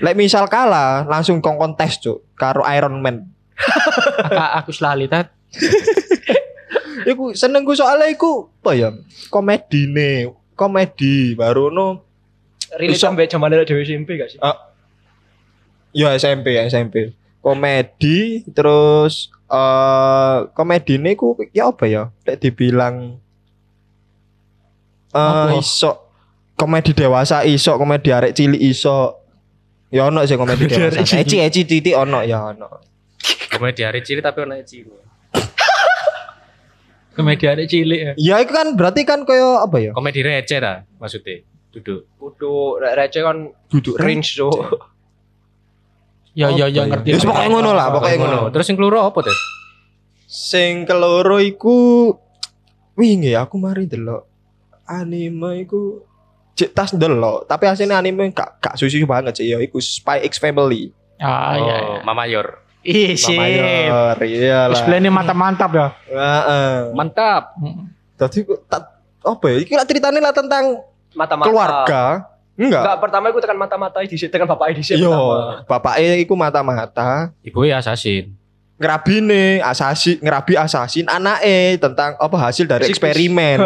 Lek 0.00 0.16
misal 0.16 0.48
kalah 0.48 1.04
langsung 1.04 1.44
kongkon 1.44 1.76
tes, 1.76 2.00
Cuk, 2.00 2.24
karo 2.34 2.64
Iron 2.64 3.00
Man. 3.00 3.28
Aku 4.58 4.74
selali 4.74 5.06
tat 5.06 5.30
Iku 7.10 7.36
seneng 7.36 7.62
gue 7.62 7.76
soalnya 7.76 8.08
iku 8.08 8.48
apa 8.64 8.72
ya? 8.72 8.90
Komedi 9.28 9.86
nih, 9.86 10.32
komedi 10.56 11.36
baru 11.36 11.68
no 11.68 12.00
Relate 12.74 12.96
Bisa- 12.98 13.06
sampai 13.12 13.28
zaman 13.30 13.54
Dewi 13.62 13.84
SMP 13.86 14.18
gak 14.18 14.34
sih? 14.34 14.38
Ya 15.94 16.10
SMP 16.16 16.58
ya 16.58 16.66
SMP. 16.66 17.14
Komedi 17.44 18.40
terus 18.56 19.28
eh 19.52 20.36
komedi 20.56 20.96
ini 20.96 21.12
ku 21.12 21.36
ya 21.52 21.68
apa 21.68 21.84
ya? 21.84 22.08
Lek 22.24 22.40
dibilang 22.40 23.20
eh 25.12 25.20
Apa? 25.20 25.52
iso 25.60 26.08
komedi 26.56 26.96
dewasa 26.96 27.44
iso, 27.44 27.76
komedi 27.76 28.08
arek 28.08 28.32
cilik 28.32 28.62
iso. 28.64 29.20
Ya 29.92 30.08
ono 30.08 30.24
sih 30.24 30.40
komedi 30.40 30.64
Komedi 30.64 30.80
arek 30.88 31.04
dewasa. 31.04 31.20
Eci 31.20 31.36
eci 31.38 31.60
titik 31.68 31.92
ono 31.92 32.24
ya 32.24 32.48
ono. 32.48 32.80
Komedi 33.52 33.84
hari 33.84 34.00
cilik 34.00 34.24
tapi 34.24 34.40
ono 34.42 34.56
cilik. 34.64 35.02
komedi 37.14 37.44
ada 37.46 37.62
cilik 37.62 38.00
ya 38.00 38.12
Ya 38.16 38.34
itu 38.42 38.50
kan 38.50 38.72
berarti 38.74 39.04
kan 39.04 39.22
kayak 39.22 39.68
apa 39.68 39.76
ya? 39.78 39.90
Komedi 39.92 40.24
receh 40.24 40.58
dah 40.58 40.82
maksudnya. 40.96 41.44
Duduk. 41.70 42.08
Kudu 42.16 42.80
re- 42.80 42.96
receh 42.96 43.20
kan 43.20 43.52
Duduk 43.68 44.00
cringe 44.00 44.32
so. 44.32 44.48
Ya 46.34 46.50
ya 46.50 46.66
ya 46.66 46.82
ngerti 46.84 47.08
Ya 47.10 47.18
pokoknya 47.18 47.48
ngono 47.48 47.70
lah, 47.72 47.86
pokoknya 47.90 48.16
ngono. 48.18 48.38
Terus 48.50 48.66
yang 48.66 48.76
keloro 48.76 49.00
apa 49.00 49.18
tuh? 49.22 49.36
Sing 50.26 50.82
keloro 50.84 51.38
iku 51.38 52.10
wingi 52.94 53.34
aku 53.34 53.54
mari 53.56 53.86
delok 53.86 54.26
anime 54.84 55.64
iku 55.64 56.04
cek 56.54 56.70
tas 56.70 56.90
delok, 56.92 57.48
tapi 57.48 57.66
aslinya 57.66 57.98
anime 57.98 58.30
gak 58.30 58.62
gak 58.62 58.74
susu 58.76 59.02
banget 59.02 59.34
sih 59.34 59.50
ya 59.50 59.58
iku 59.58 59.78
Spy 59.78 60.22
X 60.22 60.38
Family. 60.38 60.94
ah 61.18 61.54
iya 61.54 61.76
Oh, 61.80 61.98
Mama 62.04 62.26
Yor. 62.26 62.62
ih 62.84 63.16
Mama 63.16 63.46
Yor, 63.48 64.16
iyalah. 64.20 64.70
Display 64.70 65.00
mantap 65.08 65.34
mantap 65.34 65.70
ya 65.72 65.86
Heeh. 66.06 66.92
Mantap. 66.92 67.56
Tadi 68.14 68.44
tak 68.68 68.82
apa 69.24 69.44
ya? 69.50 69.56
Iki 69.64 69.72
lah 69.74 69.86
ceritanya 69.88 70.20
lah 70.20 70.34
tentang 70.36 70.64
Mata-mata. 71.16 71.46
keluarga. 71.48 72.02
Enggak. 72.54 72.82
Enggak, 72.86 72.96
pertama 73.02 73.24
itu 73.34 73.38
tekan 73.42 73.58
mata-mata 73.58 73.98
di 74.02 74.16
tekan 74.16 74.46
bapak 74.46 74.78
di 74.78 74.82
Yo, 74.94 75.10
pertama. 75.10 75.66
bapaknya 75.66 76.14
iku 76.22 76.34
mata-mata 76.38 77.34
Ibu 77.42 77.66
ya 77.66 77.82
assassin. 77.82 78.30
ngerabine 78.74 79.62
asasi 79.62 80.18
ngerabi 80.18 80.58
asasin 80.58 81.06
anake 81.06 81.78
tentang 81.78 82.18
apa 82.18 82.36
hasil 82.38 82.66
dari 82.66 82.90
eksperimen. 82.90 83.62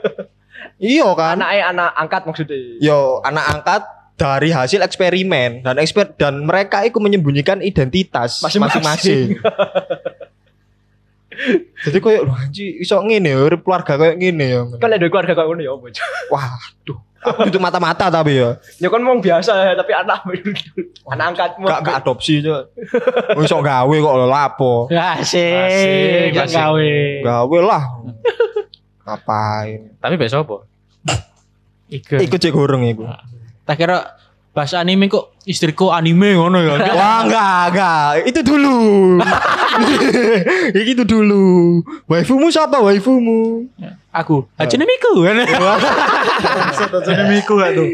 iya 0.82 1.06
kan? 1.14 1.38
Anaknya 1.38 1.62
anak 1.70 1.90
angkat 1.94 2.22
maksudnya. 2.26 2.58
Yo, 2.82 3.22
anak 3.22 3.44
angkat 3.54 3.82
dari 4.18 4.50
hasil 4.50 4.82
eksperimen 4.82 5.62
dan 5.62 5.78
eksper 5.78 6.16
dan 6.18 6.42
mereka 6.42 6.82
itu 6.82 6.98
menyembunyikan 6.98 7.62
identitas 7.62 8.42
Masing-masing. 8.42 9.36
Jadi 11.84 12.00
koyo 12.00 12.24
lho 12.24 12.32
anji 12.32 12.80
iso 12.80 12.96
ngene 13.04 13.28
ya 13.28 13.38
urip 13.44 13.60
keluarga 13.60 14.00
koyo 14.00 14.16
ngene 14.16 14.46
ya. 14.46 14.60
Kan 14.80 14.88
ada 14.88 15.06
keluarga 15.06 15.36
kau 15.36 15.52
ngono 15.52 15.60
ya 15.62 15.72
apa? 15.76 15.86
Cuk? 16.80 16.98
Itu 17.48 17.58
mata-mata 17.58 18.08
tapi 18.08 18.38
ya. 18.38 18.58
Ya 18.78 18.88
kan 18.88 19.02
mau 19.02 19.18
biasa 19.18 19.74
tapi 19.74 19.92
anak 19.92 20.22
anak 21.12 21.26
angkatmu. 21.34 21.64
Gak 21.66 21.80
gak 21.82 21.96
adopsi 22.02 22.42
cuk. 22.42 22.62
Wis 23.38 23.46
iso 23.46 23.58
gawe 23.62 23.96
kok 23.96 24.14
lho 24.18 24.26
lapo. 24.26 24.72
Asik, 24.90 25.38
Asik, 25.44 26.34
gak 26.34 26.48
gawe. 26.50 26.90
Gawe 27.22 27.58
lah. 27.62 27.82
Ngapain? 29.06 29.78
Tapi 30.02 30.14
besok 30.18 30.40
apa? 30.46 30.56
Iku. 31.86 32.18
Ikut 32.18 32.38
cek 32.42 32.50
goreng 32.50 32.82
iku. 32.86 33.06
Tak 33.62 33.78
kira 33.78 34.18
bahasa 34.56 34.80
anime 34.80 35.12
kok 35.12 35.36
istriku 35.44 35.92
anime 35.92 36.32
ngono 36.32 36.64
ya. 36.64 36.80
Wah 36.96 37.28
enggak 37.28 37.76
enggak 37.76 38.24
itu 38.24 38.40
dulu. 38.40 38.76
itu 40.96 41.04
dulu. 41.04 41.44
Waifumu 42.08 42.48
siapa 42.48 42.80
waifumu? 42.80 43.68
Aku, 44.16 44.48
ajene 44.56 44.88
miku. 44.88 45.28
Aja 45.28 47.24
miku 47.28 47.52
gak 47.60 47.76
tuh. 47.76 47.88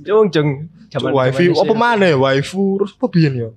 Jung 0.00 0.32
jung. 0.32 0.48
Zaman 0.92 1.08
Waifu 1.16 1.56
apa 1.56 1.72
mana 1.72 2.04
ya 2.04 2.20
waifu 2.20 2.76
terus 2.76 2.92
apa 2.92 3.06
biyen 3.08 3.32
ya? 3.32 3.48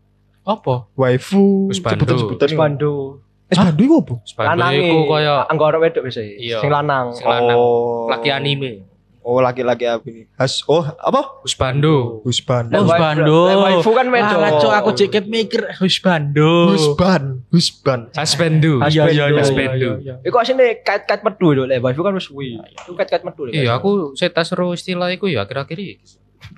Apa? 0.47 0.87
Waifu 0.95 1.67
sebutan-sebutan. 1.71 2.47
Bandu. 2.55 3.19
Es 3.51 3.59
bandu 3.59 3.81
iku 3.83 3.95
apa? 3.99 4.15
Lanange. 4.55 4.87
iku 4.87 4.97
koyo 5.03 5.43
anggora 5.51 5.75
wedok 5.75 6.07
biasa. 6.07 6.23
Iya. 6.23 6.63
Sing 6.63 6.71
lanang. 6.71 7.11
sing 7.11 7.27
lanang. 7.27 7.59
Oh. 7.59 8.07
Laki 8.07 8.31
anime. 8.31 8.87
Oh 9.25 9.41
laki-laki 9.41 9.89
apa 9.89 10.05
ini? 10.05 10.29
Has 10.37 10.61
oh 10.69 10.85
apa? 10.85 11.41
Husbando. 11.41 12.21
Husband. 12.21 12.69
Husbando. 12.69 13.49
Lek 13.49 13.57
Waifu 13.57 13.91
kan 13.97 14.07
wedok. 14.13 14.37
Wah, 14.37 14.51
cok 14.61 14.73
aku 14.77 14.89
ceket 14.93 15.25
mikir 15.25 15.65
husbando. 15.81 16.69
Husband. 16.77 17.41
Husband. 17.49 18.13
Husbando. 18.13 18.85
Iya, 18.85 19.09
iya, 19.09 19.25
iya, 19.33 19.41
Husbando. 19.41 19.89
iya, 19.97 20.21
iya. 20.21 20.29
Iku 20.29 20.37
asine 20.37 20.77
kait-kait 20.85 21.25
medu 21.25 21.57
lho, 21.57 21.65
lek 21.65 21.81
waifu 21.81 22.05
kan 22.05 22.13
wis 22.13 22.29
kuwi. 22.29 22.61
Iku 22.85 22.93
kait-kait 22.93 23.25
medu 23.25 23.49
lho. 23.49 23.51
Iya, 23.57 23.81
aku 23.81 24.13
setas 24.13 24.53
seru 24.53 24.77
istilah 24.77 25.09
iku 25.09 25.25
ya 25.25 25.41
akhir-akhir 25.41 25.77
iki. 25.81 25.97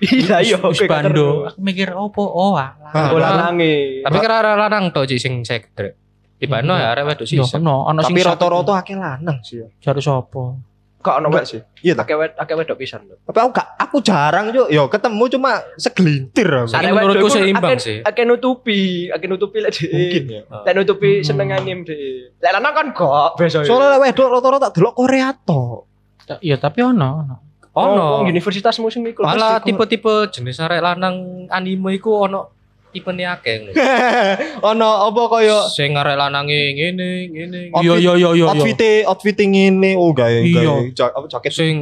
Iya 0.04 0.44
iya 0.44 0.56
husbando. 0.60 1.48
Aku 1.48 1.64
mikir 1.64 1.96
opo? 1.96 2.20
Oh, 2.20 2.52
alah. 2.52 2.76
Ah, 2.92 3.16
Oh 3.16 3.16
lanange. 3.16 4.04
Tapi 4.04 4.16
kira 4.20 4.44
arek 4.44 4.60
lanang 4.60 4.92
tok 4.92 5.08
Cik, 5.08 5.16
sing 5.16 5.40
sekdrek. 5.40 5.96
Tibano 6.36 6.76
ya 6.76 6.92
arek 6.92 7.16
wedok 7.16 7.24
sih. 7.24 7.40
Yo 7.40 7.48
ono, 7.48 7.88
ono 7.88 8.04
sing 8.04 8.12
Tapi 8.12 8.28
rata-rata 8.28 8.72
akeh 8.76 8.92
lanang 8.92 9.40
sih 9.40 9.64
ya. 9.64 9.66
Jare 9.80 10.04
sapa? 10.04 10.67
Kok 10.98 11.14
ono 11.22 11.30
wed 11.30 11.46
sih. 11.46 11.62
Iya 11.86 11.94
tak. 11.94 12.10
akeh 12.10 12.16
wed 12.18 12.32
akeh 12.34 12.54
wedok 12.58 12.76
pisan 12.82 13.06
lho. 13.06 13.22
Tapi 13.22 13.38
aku 13.38 13.50
gak 13.54 13.68
aku 13.78 13.96
jarang 14.02 14.50
yo 14.50 14.66
yo 14.66 14.90
ketemu 14.90 15.24
cuma 15.30 15.62
segelintir 15.78 16.50
aku. 16.50 16.74
Menurutku 16.74 17.30
seimbang 17.30 17.78
sih. 17.78 18.02
Akeh 18.02 18.26
nutupi, 18.26 19.06
akeh 19.06 19.30
nutupi 19.30 19.62
lek 19.62 19.70
dhek. 19.70 19.90
Mungkin 19.94 20.24
ya. 20.26 20.42
Lek 20.66 20.74
nutupi 20.74 21.22
seneng 21.22 21.54
anime 21.54 21.86
dhek. 21.86 22.42
Lek 22.42 22.50
lanang 22.50 22.74
kan 22.74 22.86
gak 22.90 23.38
biasa. 23.38 23.62
Soalnya 23.62 23.94
lek 23.94 24.10
wedok 24.10 24.26
rata-rata 24.26 24.68
tak 24.68 24.72
delok 24.82 24.94
Korea 24.98 25.30
to. 25.30 25.86
Iya, 26.44 26.60
tapi 26.60 26.84
ono, 26.84 27.08
ono. 27.24 27.36
Ono. 27.78 28.26
universitasmu 28.26 28.90
sing 28.90 29.06
iku. 29.06 29.22
Malah 29.22 29.62
tipe-tipe 29.62 30.34
jenis 30.34 30.58
arek 30.58 30.82
lanang 30.82 31.46
anime 31.46 31.94
iku 31.94 32.26
ono 32.26 32.57
tipene 32.90 33.24
akeh. 33.24 33.68
ono 34.70 34.88
apa 35.04 35.22
kaya 35.28 35.68
Sing 35.68 35.92
arek 35.92 36.14
lanange 36.14 36.72
ngene, 36.72 37.08
ngene. 37.28 37.60
Iya, 37.74 37.94
iya, 37.96 38.12
iya, 38.14 38.30
iya. 38.34 38.46
outfit 38.46 38.80
outfit 39.04 39.36
ngene 39.36 39.94
oh 39.94 40.10
gawe 40.10 40.28
Iya. 40.34 40.62
gawe 40.62 40.82
ja- 40.92 41.12
apa 41.12 41.26
jaket 41.28 41.52
Sing 41.52 41.74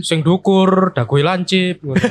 sing 0.00 0.20
dukur, 0.20 0.92
dagoe 0.92 1.20
lancip. 1.20 1.80
ngono. 1.80 1.98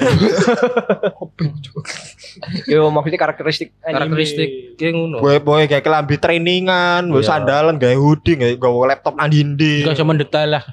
Yo 2.65 2.87
maksudnya 2.89 3.19
karakteristik. 3.19 3.75
Karakteristik 3.77 4.75
kayak 4.75 4.93
ngono. 4.93 5.19
boy 5.19 5.37
boy 5.37 5.63
kayak 5.65 5.81
kelambi 5.81 6.15
trainingan, 6.15 7.07
boy 7.07 7.19
Iya. 7.19 7.27
sandalan 7.29 7.75
gawe 7.75 7.95
hoodie 7.95 8.35
gawe 8.35 8.53
gawe 8.53 8.85
laptop 8.87 9.15
nang 9.15 9.27
dinding. 9.27 9.83
Enggak 9.83 9.95
usah 9.95 10.07
mendetail 10.07 10.49
lah. 10.49 10.63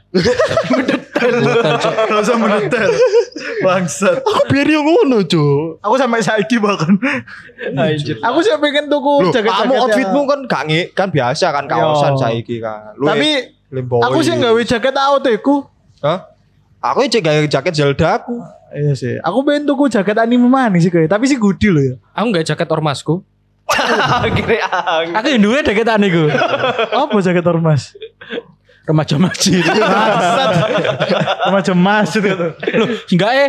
Mendetail. 0.69 1.35
Cok. 1.79 1.95
Gak 2.07 2.21
usah 2.21 2.37
mendetail. 2.37 2.91
Bangsat. 3.65 4.23
Aku 4.23 4.43
biar 4.47 4.67
yang 4.67 4.87
ngono, 4.87 5.19
Cuk. 5.25 5.83
Aku 5.83 5.99
sampai 5.99 6.23
saiki 6.23 6.57
bahkan. 6.57 6.95
Anjir. 7.75 8.17
Aku 8.23 8.39
sih 8.41 8.53
pengen 8.57 8.87
tuku 8.89 9.13
Loh, 9.27 9.33
jaket-jaket 9.35 9.69
kamu 9.69 9.75
outfitmu 9.83 10.21
kan 10.25 10.41
gak 10.49 10.63
nge, 10.71 10.83
kan 10.97 11.09
biasa 11.13 11.47
kan 11.53 11.65
kaosan 11.67 12.15
saiki 12.17 12.63
kan. 12.63 12.95
Lu 12.97 13.05
Tapi 13.05 13.53
limboy. 13.75 14.01
aku 14.01 14.19
sih 14.25 14.35
gawe 14.39 14.61
jaket 14.65 14.95
auto 14.97 15.29
iku. 15.29 15.57
Hah? 16.01 16.31
Aku 16.79 17.05
cek 17.05 17.21
gawe 17.21 17.45
jaket 17.51 17.75
Zelda 17.75 18.23
aku. 18.23 18.39
Iya 18.71 18.93
sih. 18.95 19.17
Aku 19.21 19.43
pengen 19.43 19.67
tuku 19.67 19.91
jaket 19.91 20.17
anime 20.17 20.47
manis 20.47 20.87
sih 20.87 20.93
kayak. 20.93 21.11
Tapi 21.11 21.25
sih 21.27 21.37
gudi 21.37 21.69
loh 21.73 21.83
ya. 21.83 21.95
Aku 22.15 22.27
nggak 22.31 22.47
jaket 22.47 22.69
ormasku. 22.71 23.21
Aku 25.19 25.27
yang 25.29 25.43
duwe 25.45 25.61
deketan 25.61 26.01
iku. 26.01 26.33
Apa 26.89 27.17
jaket 27.21 27.45
ormas? 27.45 27.93
Remaja 28.89 29.21
masjid. 29.21 29.61
Remaja 31.45 31.73
masjid 31.77 32.23
itu. 32.25 32.49
Loh, 32.81 32.89
enggak 33.13 33.33
eh 33.37 33.49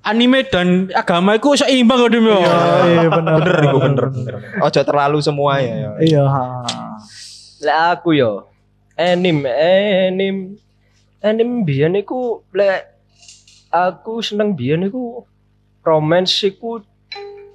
anime 0.00 0.44
dan 0.44 0.68
agama 0.92 1.34
itu 1.34 1.54
seimbang 1.54 1.98
kok 1.98 2.10
Dim, 2.10 2.24
yo. 2.24 2.38
Iya, 2.38 2.56
iya 2.86 3.08
bener. 3.16 3.32
Bener 3.36 3.56
iku 3.62 3.78
bener. 3.80 4.04
Ojo 4.60 4.80
terlalu 4.80 5.18
semua 5.18 5.58
ya. 5.58 5.74
ya. 5.74 5.90
Iya. 5.98 6.22
ha. 6.24 6.44
Lek 7.58 7.76
aku 7.92 8.14
yo 8.14 8.46
anime 8.94 9.46
anime 9.46 10.58
anime 11.18 11.62
biyen 11.62 11.94
iku 11.94 12.42
lek 12.50 12.94
aku 13.68 14.18
seneng 14.20 14.54
biyen 14.54 14.82
iku 14.82 15.26
romance 15.80 16.42
iku 16.44 16.78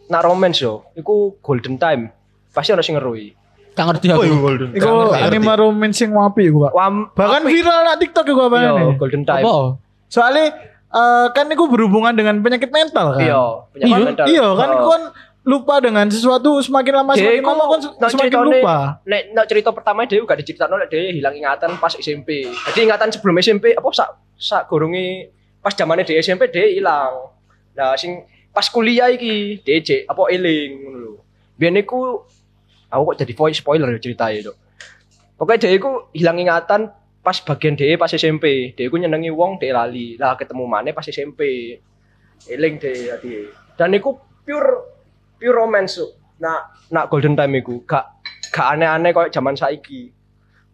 nak 0.06 0.22
romance 0.22 0.60
yo 0.60 0.84
iku 0.94 1.36
golden 1.40 1.76
time 1.76 2.12
pasti 2.50 2.72
ono 2.72 2.80
sing 2.80 2.96
ngerui 2.96 3.32
Gak 3.74 3.90
ngerti 3.90 4.06
Oh, 4.08 4.16
aku. 4.16 4.24
iku 4.24 4.38
golden. 4.40 4.70
Iku 4.72 4.92
anime 5.12 5.50
romance 5.52 5.98
sing 5.98 6.14
wapi 6.14 6.46
iku, 6.46 6.70
Pak. 6.70 6.72
Wam, 6.74 7.10
Bahkan 7.10 7.42
viral 7.44 7.80
nak 7.84 7.98
TikTok 7.98 8.22
iku 8.24 8.42
apa 8.46 8.58
yo 8.60 8.72
nih? 8.78 8.86
golden 8.96 9.24
time 9.24 9.42
Apa? 9.42 9.56
Soalnya 10.06 10.46
eh, 10.94 11.28
kan 11.34 11.46
iku 11.48 11.66
berhubungan 11.68 12.14
dengan 12.14 12.38
penyakit 12.40 12.70
mental 12.70 13.18
kan. 13.18 13.22
iya 13.22 13.42
penyakit 13.70 13.90
Iya, 13.90 14.06
mental. 14.06 14.26
Iya 14.30 14.48
kan 14.54 14.70
Oh. 14.70 14.84
kon 14.86 15.04
lupa 15.44 15.76
dengan 15.78 16.08
sesuatu 16.08 16.64
semakin 16.64 16.94
lama 16.96 17.12
semakin 17.14 17.44
lama 17.44 17.64
kon 17.68 17.80
nak 18.00 18.10
semakin 18.10 18.40
lupa. 18.42 18.76
nek 19.04 19.22
nek 19.36 19.46
cerita 19.46 19.70
pertama 19.76 20.08
dia 20.08 20.24
gak 20.24 20.40
diceritakno 20.40 20.80
nek 20.80 20.88
dia 20.88 21.12
hilang 21.12 21.36
ingatan 21.36 21.76
pas 21.78 21.92
SMP. 21.92 22.48
Jadi 22.48 22.80
ingatan 22.82 23.12
sebelum 23.12 23.36
SMP 23.38 23.76
apa 23.76 23.88
sak 23.92 24.10
sak 24.36 24.72
gorunge 24.72 25.28
pas 25.60 25.76
zamane 25.76 26.08
dia 26.08 26.16
SMP 26.18 26.48
dia 26.48 26.64
hilang. 26.70 27.28
Nah 27.76 27.98
sing 27.98 28.24
pas 28.54 28.64
kuliah 28.70 29.10
iki 29.10 29.60
cek 29.60 30.08
apa 30.08 30.22
eling 30.30 30.70
ngono 30.80 30.98
lho. 31.02 31.14
Biyen 31.54 31.76
aku 31.76 32.24
kok 32.88 33.18
jadi 33.18 33.34
voice 33.34 33.60
spoiler 33.60 33.90
ya 33.90 34.00
ceritanya 34.00 34.38
itu. 34.40 34.54
Pokoknya 35.36 35.66
dia 35.66 35.72
iku 35.74 36.08
hilang 36.14 36.38
ingatan 36.38 36.88
pas 37.24 37.40
bagian 37.40 37.74
dia 37.80 37.96
pas 37.96 38.12
SMP. 38.12 38.76
Dia 38.76 38.92
iku 38.92 39.00
nyenengi 39.00 39.32
wong 39.32 39.58
dia 39.58 39.72
lali. 39.72 40.20
Lah 40.20 40.36
ketemu 40.36 40.68
mana 40.68 40.92
pas 40.92 41.08
SMP. 41.08 41.74
Eling 42.52 42.76
dia 42.78 43.16
tadi. 43.16 43.48
Dan 43.80 43.96
iku 43.96 44.20
pure 44.44 44.72
pure 45.40 45.56
romance. 45.56 46.04
Nah, 46.44 46.68
nak 46.92 47.08
golden 47.08 47.40
time 47.40 47.64
iku 47.64 47.88
gak 47.88 48.20
gak 48.52 48.76
aneh-aneh 48.76 49.16
kayak 49.16 49.32
zaman 49.32 49.56
saiki. 49.56 50.12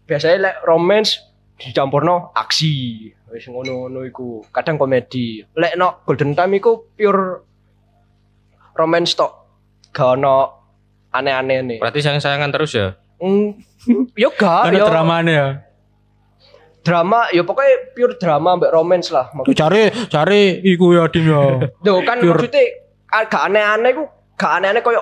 Biasanya 0.10 0.38
lek 0.42 0.56
romance 0.66 1.22
dicampurno 1.62 2.34
aksi. 2.34 3.06
Wis 3.30 3.46
ngono-ngono 3.46 4.02
iku. 4.10 4.42
Kadang 4.50 4.82
komedi. 4.82 5.46
Lek 5.54 5.78
no 5.78 6.02
golden 6.10 6.34
time 6.34 6.58
iku 6.58 6.90
pure 6.98 7.46
romance 8.74 9.14
tok. 9.14 9.32
Gak 9.94 10.18
ono 10.18 10.38
aneh-aneh 11.14 11.62
nih. 11.62 11.78
Berarti 11.78 12.02
sayang-sayangan 12.02 12.50
terus 12.50 12.74
ya. 12.74 12.98
Mm, 13.22 13.62
yo 14.26 14.34
gak, 14.34 14.74
Ada 14.74 14.78
yo 14.82 14.86
dramanya 14.90 15.34
ya. 15.34 15.48
Drama, 16.89 17.30
yo 17.30 17.45
pokoknya 17.45 17.93
pure 17.93 18.17
drama 18.17 18.58
mbak 18.58 18.73
romance 18.73 19.13
lah. 19.13 19.30
Tuh 19.45 19.54
cari 19.54 19.93
cari 20.10 20.58
iku 20.65 20.97
ya 20.97 21.06
Dim 21.06 21.30
ya. 21.30 21.41
Tuh 21.86 22.02
kan 22.02 22.17
Pure. 22.17 22.41
maksudnya 22.41 22.65
ah, 23.13 23.23
gak 23.30 23.43
aneh-aneh 23.45 23.91
ku, 23.93 24.04
gak 24.34 24.52
aneh-aneh 24.58 24.82
koyo 24.82 25.02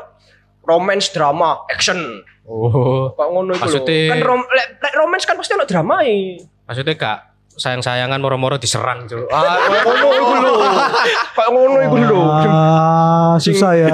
romance 0.67 1.15
drama 1.15 1.63
action. 1.71 1.97
Oh. 2.43 3.11
Kok 3.15 3.27
ngono 3.27 3.55
iku 3.55 3.59
lho. 3.59 3.63
Maksudnya- 3.63 4.11
Kan 4.11 4.19
rom, 4.19 4.41
lek, 4.43 4.67
lek 4.79 4.93
romance 4.95 5.23
kan 5.23 5.35
pasti 5.35 5.55
ono 5.55 5.63
dramae. 5.63 6.39
Maksudnya 6.67 6.95
kak 6.95 7.19
sayang-sayangan 7.57 8.21
moro-moro 8.21 8.61
diserang 8.61 9.09
cuy. 9.09 9.25
Ah, 9.33 9.57
koyo 9.81 10.05
ngono 10.13 10.13
iku 10.13 10.33
lho. 10.37 10.53
Kayak 11.33 11.49
ngono 11.49 11.77
iku 11.81 11.95
lho. 11.97 12.21
Ah, 12.45 13.33
susah 13.41 13.71
ya. 13.73 13.89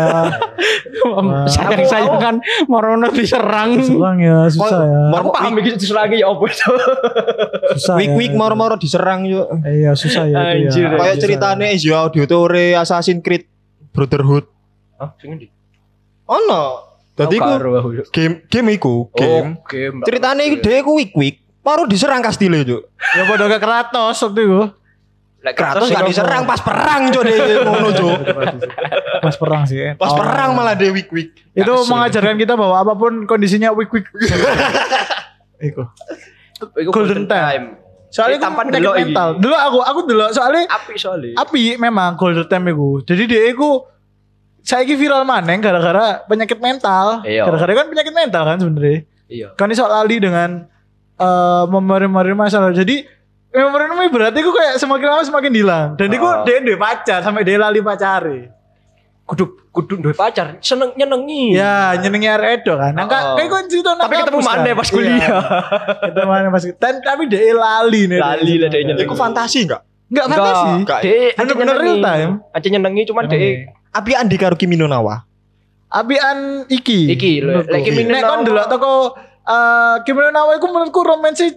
Sayang 1.48 1.84
sayang 1.88 2.18
kan 2.20 2.36
Morono 2.68 3.08
diserang. 3.12 3.80
Serang 3.80 4.18
ya, 4.20 4.48
susah 4.52 4.84
ya. 4.84 5.02
Aku 5.16 5.30
paham 5.32 5.54
iki 5.64 5.80
diserangi 5.80 6.20
ya 6.20 6.28
apa 6.28 6.44
itu. 6.48 6.72
Susah 7.80 7.96
Week 7.98 8.32
ya. 8.32 8.38
moro-moro 8.38 8.76
diserang 8.76 9.24
yuk. 9.24 9.48
Iya, 9.64 9.96
susah 9.96 10.28
ya 10.28 10.60
itu 10.60 10.68
Anjir, 10.76 10.88
ya. 10.92 11.00
Kayak 11.00 11.16
ceritane 11.24 11.66
Ezio 11.72 11.96
Auditore 11.96 12.76
Assassin's 12.76 13.24
Creed 13.24 13.48
Brotherhood. 13.96 14.46
Hah, 15.00 15.16
sing 15.20 15.40
ndi? 15.40 15.48
Ono. 16.28 16.92
Dadi 17.14 17.38
Aku 17.38 17.46
ku 17.46 17.52
karo 17.62 17.70
aku. 17.78 17.90
game 18.10 18.36
game 18.50 18.68
iku, 18.74 19.06
game. 19.14 19.62
Oh, 19.62 19.70
game. 19.70 20.02
Ceritane 20.02 20.50
iku 20.50 20.58
dhewe 20.66 20.80
ku 20.82 20.92
week 20.98 21.14
week 21.14 21.43
baru 21.64 21.88
diserang 21.88 22.20
kastile, 22.20 22.62
Cuk. 22.62 22.92
Ya 23.16 23.24
padha 23.24 23.48
ke 23.48 23.58
Kratos 23.58 24.20
waktu 24.20 24.42
itu. 24.42 24.62
Lek 25.40 25.56
Kratos 25.56 25.88
gak 25.88 26.06
diserang 26.06 26.44
pas 26.44 26.56
perang 26.58 27.08
cok 27.10 27.20
deh 27.22 27.36
ngono 27.66 27.90
cok. 27.90 28.18
Pas 29.20 29.36
perang 29.36 29.64
sih. 29.64 29.92
Pas 29.94 30.08
Oh. 30.08 30.16
perang 30.16 30.54
malah 30.54 30.72
dia 30.72 30.88
weak 30.90 31.08
weak. 31.10 31.36
Itu 31.52 31.68
Kasih. 31.70 31.90
mengajarkan 31.90 32.36
kita 32.38 32.54
bahwa 32.54 32.76
apa 32.78 32.94
pun 32.94 33.24
kondisinya 33.24 33.72
weak 33.72 33.90
weak. 33.90 34.08
Iku. 35.62 35.84
Iku 36.78 36.90
Golden 36.92 37.26
time. 37.26 37.80
Soalnya 38.08 38.38
Ini 38.38 38.40
aku 38.40 38.46
tampan 38.46 38.66
iki. 38.70 38.94
mental. 39.04 39.28
Dulu 39.36 39.56
aku 39.58 39.80
aku 39.82 40.00
dulu 40.06 40.24
soalnya 40.30 40.70
Api 40.70 40.94
soalnya. 40.96 41.34
api 41.36 41.76
memang 41.76 42.14
golden 42.14 42.46
time 42.46 42.70
iku. 42.70 43.02
Jadi 43.02 43.24
dia 43.26 43.50
iku 43.50 43.90
saya 44.62 44.86
viral 44.86 45.26
maneng 45.26 45.60
gara-gara 45.60 46.22
penyakit 46.24 46.56
mental. 46.58 47.26
Iya. 47.26 47.44
Gara-gara 47.44 47.74
kan 47.74 47.90
penyakit 47.90 48.14
mental 48.14 48.44
kan 48.46 48.58
sebenarnya. 48.58 49.00
Iya. 49.26 49.48
Kan 49.56 49.68
iso 49.68 49.84
lali 49.84 50.22
dengan 50.22 50.70
eh 51.16 51.64
memori-memori 51.68 52.34
masalah. 52.34 52.72
Jadi 52.72 53.06
memori-memori 53.50 54.10
berarti 54.10 54.38
iku 54.40 54.50
kayak 54.50 54.76
semakin 54.78 55.08
lama 55.08 55.24
semakin 55.24 55.52
hilang. 55.52 55.88
Dan 55.94 56.10
Oh. 56.16 56.42
dia 56.42 56.58
duwe 56.60 56.74
pacar 56.74 57.22
sampai 57.22 57.42
dia 57.42 57.56
lali 57.56 57.80
pacare. 57.80 58.50
Kudu 59.24 59.70
kudu 59.70 59.98
duwe 60.00 60.12
pacar, 60.12 60.58
seneng 60.60 60.92
nyenengi. 60.94 61.54
Ya, 61.54 61.96
nyenengi 61.96 62.28
arek 62.28 62.62
edo 62.62 62.76
kan. 62.76 62.92
Nah, 62.92 63.06
Oh. 63.06 63.38
kayak 63.38 63.48
kok 63.48 63.62
cerita 63.68 63.90
nang 63.92 64.06
Tapi 64.06 64.16
ketemu 64.20 64.40
mana 64.42 64.62
kan? 64.64 64.76
pas 64.76 64.88
kuliah. 64.90 65.16
Iya, 65.16 65.38
ketemu 66.04 66.28
mana 66.28 66.48
pas 66.50 66.64
dan 66.68 66.94
tapi 67.00 67.24
dia 67.26 67.54
lali 67.54 68.02
nih. 68.06 68.20
Lali 68.20 68.54
lah 68.58 68.68
dia 68.68 68.82
nyenengi. 68.84 69.06
Iku 69.06 69.16
fantasi 69.16 69.60
enggak? 69.64 69.82
Enggak 70.10 70.26
fantasi. 70.28 70.68
Dek, 71.02 71.32
Bener-bener 71.36 71.76
real 71.80 71.98
time. 72.00 72.32
Aja 72.52 72.68
nyenengi 72.68 73.04
cuman 73.06 73.24
dek 73.26 73.42
Api 73.94 74.12
Andi 74.12 74.36
karo 74.36 74.54
Kimi 74.54 74.74
no 74.74 74.86
Nawa. 74.86 75.22
Abian 75.88 76.66
iki. 76.68 77.06
Iki 77.08 77.32
lho, 77.40 77.62
lek 77.64 77.82
Kimi 77.86 78.02
no 78.04 78.12
Nek 78.12 78.22
kon 78.24 78.30
Nawa- 78.36 78.44
delok 78.44 78.66
toko 78.68 78.92
eh 79.44 79.96
Kimi 80.04 80.20
no 80.24 80.30
Nawa 80.32 80.56
iku 80.56 80.68
menurutku 80.72 81.04
romansi 81.04 81.52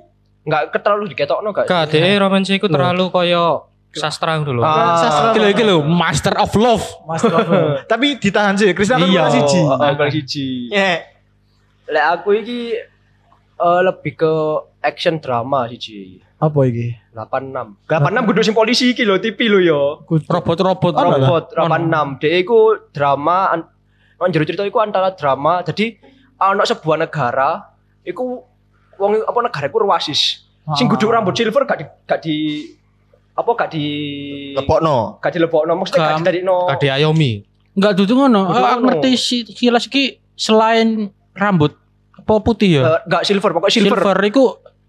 enggak 0.47 0.75
terlalu 0.79 1.11
diketokno 1.11 1.51
gak? 1.51 1.67
Gak 1.67 1.91
deh 1.91 2.19
romansi 2.19 2.59
iku 2.59 2.67
terlalu 2.71 3.11
koyo 3.11 3.67
sastra 3.97 4.37
dulu. 4.45 4.61
Ah. 4.61 5.01
sastra. 5.01 5.27
Iki 5.33 5.39
lho 5.41 5.49
iki 5.51 5.65
lho 5.65 5.77
Master 5.83 6.35
of 6.37 6.53
Love. 6.55 6.85
Master 7.09 7.33
of 7.33 7.49
Love. 7.49 7.73
Tapi 7.91 8.21
ditahan 8.21 8.55
sih. 8.55 8.77
Krisna 8.77 9.01
kan 9.01 9.09
Iya. 9.09 9.23
kelas 9.25 9.35
siji. 9.41 9.61
Oh, 9.65 9.77
oh, 9.81 9.93
kelas 9.97 10.13
siji. 10.13 10.47
Ya. 10.69 10.93
Lek 11.89 12.05
aku 12.13 12.29
iki 12.37 12.61
eh, 13.57 13.81
lebih 13.83 14.13
ke 14.15 14.33
action 14.85 15.17
drama 15.19 15.65
siji. 15.67 16.21
Apa 16.37 16.69
iki? 16.69 16.93
86. 17.17 17.89
86 17.89 18.29
kudu 18.29 18.41
sing 18.45 18.53
polisi 18.53 18.93
iki 18.93 19.09
lho, 19.09 19.17
TV 19.17 19.49
lho 19.49 19.61
yo. 19.65 19.81
Robot-robot. 20.05 20.93
Robot 20.93 21.45
86. 21.57 22.21
Dek 22.21 22.33
iku 22.45 22.77
drama 22.93 23.57
an- 23.57 23.73
jero 24.29 24.45
cerita 24.45 24.63
iku 24.69 24.85
antara 24.85 25.17
drama. 25.17 25.65
Jadi 25.65 25.97
ana 26.37 26.69
sebuah 26.69 27.09
negara 27.09 27.76
iku 28.07 28.47
wong 28.97 29.13
apa 29.21 29.39
negara 29.43 29.67
iku 29.67 29.83
ruasis. 29.83 30.47
Sing 30.75 30.87
Ah. 30.87 30.91
kudu 30.91 31.11
rambut 31.11 31.35
silver 31.35 31.63
gak 31.63 31.79
di 31.79 31.87
gak 32.07 32.21
di 32.23 32.37
apa 33.37 33.51
gak 33.53 33.69
di 33.71 33.85
Lepokno. 34.55 35.21
gak 35.21 35.31
dilebokno 35.31 35.73
maksudnya 35.75 36.01
gak 36.01 36.09
Gak- 36.09 36.19
didadekno. 36.23 36.57
Gak 36.67 36.79
di 36.81 36.89
Ayomi. 36.89 37.33
Enggak 37.77 37.93
dudu 37.95 38.13
ngono. 38.17 38.49
Aku 38.49 38.57
ngono. 38.57 38.87
ngerti 38.89 39.11
si 39.15 39.37
kilas 39.45 39.85
iki 39.85 40.17
selain 40.33 41.13
rambut 41.37 41.77
apa 42.17 42.33
putih 42.41 42.81
ya? 42.81 42.83
Eh, 42.83 43.01
gak 43.07 43.23
silver 43.23 43.51
pokoknya 43.53 43.75
silver. 43.75 43.99
Silver 44.01 44.19
iku 44.25 44.45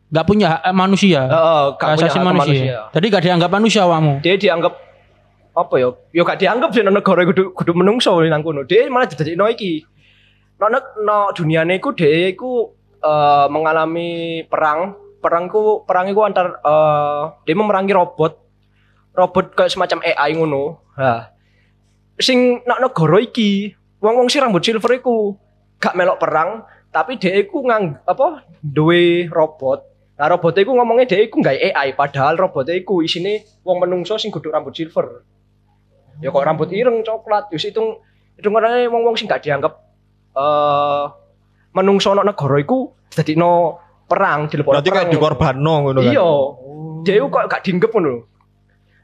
enggak 0.07 0.25
punya 0.25 0.47
hak 0.55 0.73
manusia. 0.73 1.21
Heeh, 1.27 1.63
gak 1.75 1.77
Gak 1.77 1.89
punya 1.99 2.09
hak 2.09 2.23
manusia. 2.23 2.75
Jadi 2.89 3.05
gak 3.11 3.23
dianggap 3.27 3.49
manusia 3.51 3.81
awakmu. 3.83 4.13
Dia 4.23 4.33
dianggap 4.33 4.73
apa 5.53 5.73
ya? 5.75 5.89
Ya 6.09 6.21
gak 6.23 6.39
dianggap 6.39 6.69
sih 6.71 6.81
negara 6.81 7.21
kudu 7.27 7.51
kudu 7.53 7.71
menungso 7.75 8.15
nang 8.23 8.41
kono. 8.41 8.63
Dia 8.63 8.87
malah 8.87 9.05
didadekno 9.05 9.45
iki. 9.51 9.83
No, 10.57 10.73
no, 10.73 10.79
no 11.03 11.29
duniane 11.35 11.77
iku 11.77 11.93
dia 11.93 12.33
iku 12.33 12.71
eh, 13.07 13.47
mengalami 13.47 14.43
perang. 14.43 15.07
Perangku 15.17 15.83
perang 15.87 16.05
iku 16.11 16.21
antar 16.27 16.59
eh, 16.59 17.23
dia 17.47 17.55
memerangi 17.55 17.95
robot. 17.95 18.33
Robot 19.15 19.45
kayak 19.55 19.73
semacam 19.73 20.03
AI 20.05 20.37
ngono. 20.37 20.83
Nah, 20.93 21.33
sing 22.21 22.61
nak 22.69 22.81
negara 22.83 23.17
iki 23.21 23.73
wong-wong 23.97 24.29
sing 24.29 24.45
rambut 24.45 24.61
silver 24.61 24.93
iku 24.93 25.33
gak 25.81 25.97
melok 25.97 26.21
perang, 26.21 26.65
tapi 26.93 27.17
dia 27.17 27.37
iku 27.37 27.65
ngang 27.65 27.97
apa 28.05 28.45
duwe 28.61 29.29
robot. 29.29 29.85
Nah 30.17 30.25
robot 30.33 30.57
iku 30.57 30.73
ngomongnya 30.73 31.13
dia 31.13 31.21
iku 31.21 31.41
nggak 31.41 31.73
AI, 31.73 31.93
padahal 31.93 32.37
robot 32.37 32.69
iku 32.73 33.05
isine 33.05 33.45
wong 33.61 33.85
menungso 33.85 34.17
sing 34.17 34.33
kudu 34.33 34.49
rambut 34.49 34.73
silver. 34.73 35.21
Ya 36.17 36.33
kok 36.33 36.45
rambut 36.45 36.73
ireng 36.73 37.05
coklat, 37.05 37.53
yus 37.53 37.69
itu 37.69 38.01
itu 38.37 38.47
ngene 38.49 38.89
wong-wong 38.89 39.13
sing 39.17 39.29
gak 39.29 39.45
dianggap 39.45 39.77
eh 40.37 41.05
menungso 41.77 42.17
nok 42.17 42.25
negara 42.25 42.57
iku 42.57 42.91
dadi 43.13 43.37
no 43.37 43.77
perang 44.09 44.49
di 44.49 44.57
Berarti 44.63 44.89
kayak 44.89 45.13
dikorbanno 45.13 45.73
ngono 45.85 45.99
kan. 46.01 46.09
Iya. 46.09 46.29
Iku 47.07 47.27
kok 47.29 47.45
gak 47.47 47.61
dianggap 47.63 47.91
ngono. 47.93 48.13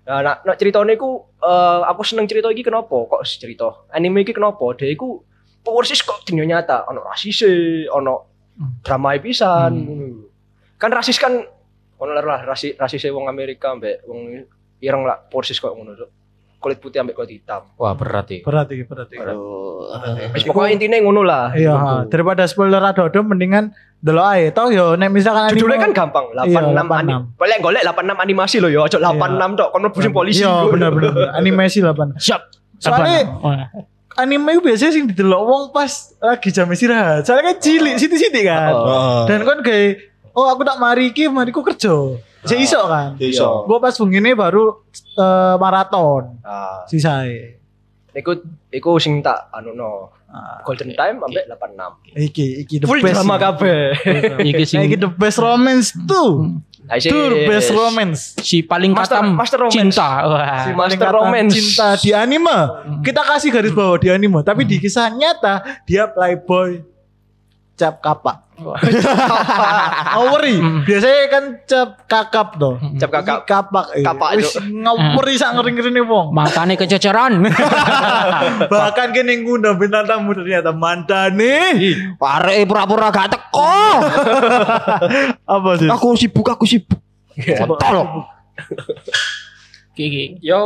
Nah, 0.04 0.20
nak, 0.20 0.44
nak 0.44 0.60
ceritanya 0.60 1.00
iku 1.00 1.24
eh, 1.40 1.80
aku 1.88 2.02
seneng 2.04 2.28
cerita 2.28 2.52
iki 2.52 2.66
kenapa? 2.66 2.92
Kok 2.92 3.24
cerita 3.24 3.88
anime 3.94 4.28
iki 4.28 4.36
kenapa? 4.36 4.76
Dia 4.76 4.92
iku 4.92 5.24
persis 5.64 6.04
kok 6.04 6.28
dunia 6.28 6.44
nyata, 6.44 6.84
ono 6.92 7.00
rasise, 7.08 7.88
ono 7.88 8.16
drama 8.84 9.16
pisan. 9.22 9.72
ngono. 9.80 10.08
Kan 10.76 10.92
rasis 10.92 11.16
kan 11.16 11.40
ono 12.00 12.12
lah 12.20 12.44
rasis 12.44 12.76
rasise 12.76 13.08
wong 13.16 13.32
Amerika 13.32 13.72
mbek 13.72 14.04
wong 14.04 14.44
ireng 14.84 15.08
lah 15.08 15.24
persis 15.24 15.60
kok 15.64 15.72
ngono. 15.72 15.96
Cuk. 15.96 16.23
Kulit 16.64 16.80
putih 16.80 17.04
ambek 17.04 17.12
kulit 17.14 17.36
hitam. 17.36 17.68
Wah 17.76 17.92
berat 17.92 18.32
ya. 18.32 18.40
Berat 18.40 18.72
iki, 18.72 18.88
berat 18.88 19.12
iki. 19.12 19.20
Wis 20.32 20.48
pokoknya 20.48 20.80
intinya 20.80 20.98
ngono 21.04 21.22
lah. 21.22 21.52
Iya, 21.52 21.76
ha. 21.76 21.92
daripada 22.08 22.48
spoiler 22.48 22.80
ado-ado 22.80 23.20
mendingan 23.20 23.76
delok 24.00 24.26
ae. 24.32 24.56
Tau 24.56 24.72
yo 24.72 24.96
nek 24.96 25.12
misalkan 25.12 25.52
anime- 25.52 25.60
Judulnya 25.60 25.80
kan 25.82 25.92
gampang, 25.92 26.32
86 26.32 26.48
Iya, 26.48 26.84
anim. 26.88 27.20
Boleh 27.36 27.58
golek 27.60 27.84
86 27.84 28.16
animasi 28.18 28.56
loh 28.64 28.72
yo, 28.72 28.80
ojo 28.82 28.96
86 28.96 29.60
tok 29.60 29.70
kono 29.70 29.88
pusing 29.92 30.16
polisi. 30.16 30.40
Iya, 30.40 30.72
bener 30.72 30.90
bener. 30.90 31.12
Animasi 31.40 31.84
8. 31.84 32.16
Siap. 32.16 32.42
Soalnya 32.80 33.28
Oh, 33.44 33.52
anime 34.16 34.50
itu 34.54 34.62
biasanya 34.62 34.92
sing 34.94 35.04
didelok 35.10 35.42
wong 35.42 35.64
pas 35.72 35.90
lagi 36.20 36.48
jam 36.48 36.70
istirahat. 36.70 37.28
Soalnya 37.28 37.52
kan 37.52 37.58
cilik, 37.60 37.96
siti-siti 37.98 38.42
kan. 38.44 38.72
Oh. 38.72 39.24
Dan 39.28 39.44
kan 39.44 39.60
kayak 39.60 40.00
oh 40.32 40.48
aku 40.48 40.64
tak 40.64 40.78
mari 40.78 41.12
iki, 41.12 41.28
mari 41.28 41.52
ku 41.52 41.60
kerja. 41.60 41.92
Saya 42.44 42.60
iso 42.60 42.82
kan. 42.84 43.16
Iso. 43.18 43.64
Gua 43.64 43.80
pas 43.80 43.94
begini 43.94 44.32
baru 44.32 44.84
eh, 44.94 45.56
maraton 45.58 46.40
Ah, 46.42 46.84
sisae. 46.86 47.60
iku 48.14 48.38
iku 48.70 48.98
sing 48.98 49.20
tak 49.20 49.50
anu 49.50 49.74
no. 49.74 49.92
Ah, 50.28 50.62
Golden 50.62 50.92
Time 50.92 51.18
ambek 51.20 51.46
86. 51.46 52.20
iki 52.20 52.46
iki 52.62 52.76
the 52.78 52.86
Full 52.86 53.00
best. 53.00 53.14
drama 53.16 53.36
kabeh. 53.38 53.94
Iki 54.44 54.64
sing 54.64 54.82
iki 54.84 54.98
the 54.98 55.08
best 55.08 55.38
romance 55.38 55.94
tuh. 56.04 56.58
Tuh 56.84 57.26
the 57.32 57.48
best 57.48 57.72
romance. 57.72 58.36
si 58.38 58.60
paling 58.60 58.92
Master- 58.92 59.22
katam 59.22 59.34
Master 59.34 59.60
Romance. 59.62 59.78
cinta. 59.78 60.10
Wah. 60.26 60.68
Si 60.68 60.72
Master 60.74 61.10
romance. 61.10 61.54
cinta 61.54 61.88
di 61.96 62.12
anime. 62.12 62.60
Kita 63.00 63.24
kasih 63.24 63.50
garis 63.50 63.72
bawah 63.72 63.96
di 63.96 64.10
anime, 64.10 64.42
tapi 64.42 64.66
di 64.66 64.78
kisah 64.78 65.08
nyata 65.08 65.86
dia 65.86 66.06
playboy 66.06 66.82
cap 67.80 68.00
kapak. 68.06 68.38
Ngawuri. 70.14 70.56
Biasanya 70.86 71.22
kan 71.26 71.44
cap 71.66 71.90
kakap 72.06 72.48
tuh. 72.62 72.78
Cap 73.02 73.10
kakap. 73.10 73.38
Kapak. 73.50 73.86
iya. 73.98 74.06
Kapak, 74.06 74.30
Wis 74.38 74.54
Cuk. 74.54 74.62
ngawuri 74.62 75.34
sak 75.36 75.58
ngering-ngering 75.58 76.06
wong. 76.06 76.30
Makane 76.32 76.78
kececeran. 76.78 77.42
Bahkan 78.72 79.08
kene 79.10 79.42
ngundang 79.42 79.82
bintang 79.82 80.06
tamu 80.06 80.38
ternyata 80.38 80.70
mantane. 80.70 81.74
Arek 82.22 82.70
pura-pura 82.70 83.10
gak 83.10 83.34
teko. 83.34 83.76
Apa 85.58 85.70
sih? 85.82 85.90
Aku 85.90 86.14
sibuk, 86.14 86.46
aku 86.46 86.70
sibuk. 86.70 87.02
Kontol. 87.34 88.30
Iki. 89.94 90.42
Yo 90.42 90.62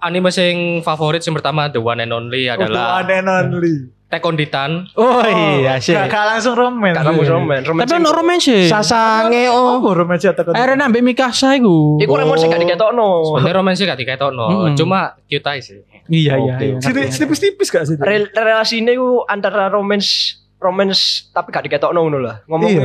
anime 0.00 0.28
sing 0.32 0.80
favorit 0.80 1.20
yang 1.24 1.36
pertama 1.36 1.68
the 1.68 1.80
one 1.80 2.00
and 2.00 2.12
only 2.12 2.48
adalah 2.48 3.00
One 3.00 3.12
and 3.12 3.28
only. 3.28 3.74
On 4.22 4.36
Titan. 4.38 4.70
Oh 4.94 5.24
iya 5.26 5.82
sih. 5.82 5.90
Gak, 5.90 6.06
gak 6.06 6.24
langsung. 6.30 6.54
Karena 6.54 7.10
mau 7.10 7.26
romance, 7.26 7.66
romance. 7.66 7.88
Tapi 7.90 7.98
ono 7.98 8.10
romance 8.14 8.44
sih. 8.46 8.62
Sasange 8.70 9.50
oh. 9.50 9.82
Oh, 9.82 9.94
romance 9.96 10.30
atau 10.30 10.54
Eren 10.54 10.78
ambek 10.78 11.02
Mikasa 11.02 11.58
iku. 11.58 11.98
Iku 11.98 12.12
romance 12.14 12.46
sing 12.46 12.54
gak 12.54 12.62
diketokno. 12.62 13.08
Sebenarnya 13.34 13.54
romansi 13.64 13.82
gak 13.82 14.00
diketokno, 14.00 14.46
cuma 14.78 15.18
cute 15.26 15.48
aja 15.50 15.62
sih. 15.64 15.82
Iya 16.06 16.36
iya 16.38 16.54
iya. 16.60 16.76
Tipis-tipis 17.10 17.68
gak 17.72 17.84
sih? 17.88 17.96
Rel 17.98 18.30
relasine 18.30 18.94
iku 18.94 19.26
antara 19.26 19.66
romance 19.66 20.38
romance 20.62 21.32
tapi 21.34 21.50
gak 21.50 21.66
diketokno 21.66 21.98
ngono 21.98 22.18
lah. 22.22 22.36
Iya. 22.38 22.46
Ngomongnya 22.46 22.84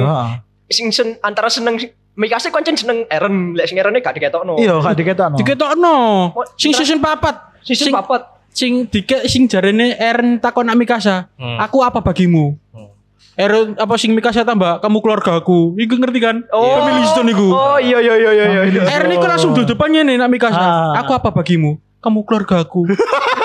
sing 0.69 0.93
sen, 0.93 1.17
antara 1.21 1.49
seneng 1.49 1.77
Mikasa 2.19 2.51
koncen 2.51 2.75
seneng 2.75 3.07
Eren, 3.07 3.55
lek 3.55 3.71
sing 3.71 3.79
Erene 3.79 4.03
gak 4.03 4.11
diketokno. 4.11 4.59
Iya, 4.59 4.83
gak 4.83 4.95
diketokno. 4.99 5.37
Diketokno. 5.39 5.95
Oh, 6.35 6.43
Sing 6.59 6.75
season 6.75 6.99
papat. 6.99 7.55
Season 7.63 7.87
Sing- 7.87 7.95
papat. 7.95 8.38
Sing 8.51 8.85
dike 8.85 9.23
sing 9.25 9.45
jarene 9.45 9.93
Eren 9.93 10.37
takon 10.37 10.65
nak 10.65 10.75
Mikasa. 10.75 11.29
Hmm. 11.35 11.57
Aku 11.59 11.79
apa 11.79 11.99
bagimu? 11.99 12.57
Hmm. 12.69 12.89
Eren 13.33 13.73
apa 13.73 13.95
sing 13.95 14.11
Mikasa 14.11 14.41
tambah 14.41 14.79
kamu 14.79 14.97
keluarga 14.99 15.35
aku. 15.35 15.73
Iku 15.75 15.95
ngerti 15.95 16.19
kan? 16.19 16.35
Oh. 16.49 16.77
Family 16.77 17.03
Stone 17.07 17.29
iku. 17.29 17.47
Oh 17.49 17.77
iya 17.77 17.97
iya 17.97 18.15
iya 18.15 18.31
iya 18.33 18.45
iya. 18.65 18.81
Eren 18.91 19.11
iku 19.11 19.25
langsung 19.25 19.51
di 19.51 19.63
depannya 19.63 20.03
nih 20.03 20.15
nak 20.15 20.27
Mikasa. 20.27 20.59
Ah. 20.59 20.99
Aku 20.99 21.11
apa 21.11 21.31
bagimu? 21.31 21.79
Kamu 21.99 22.23
keluarga 22.23 22.61
aku. 22.61 22.83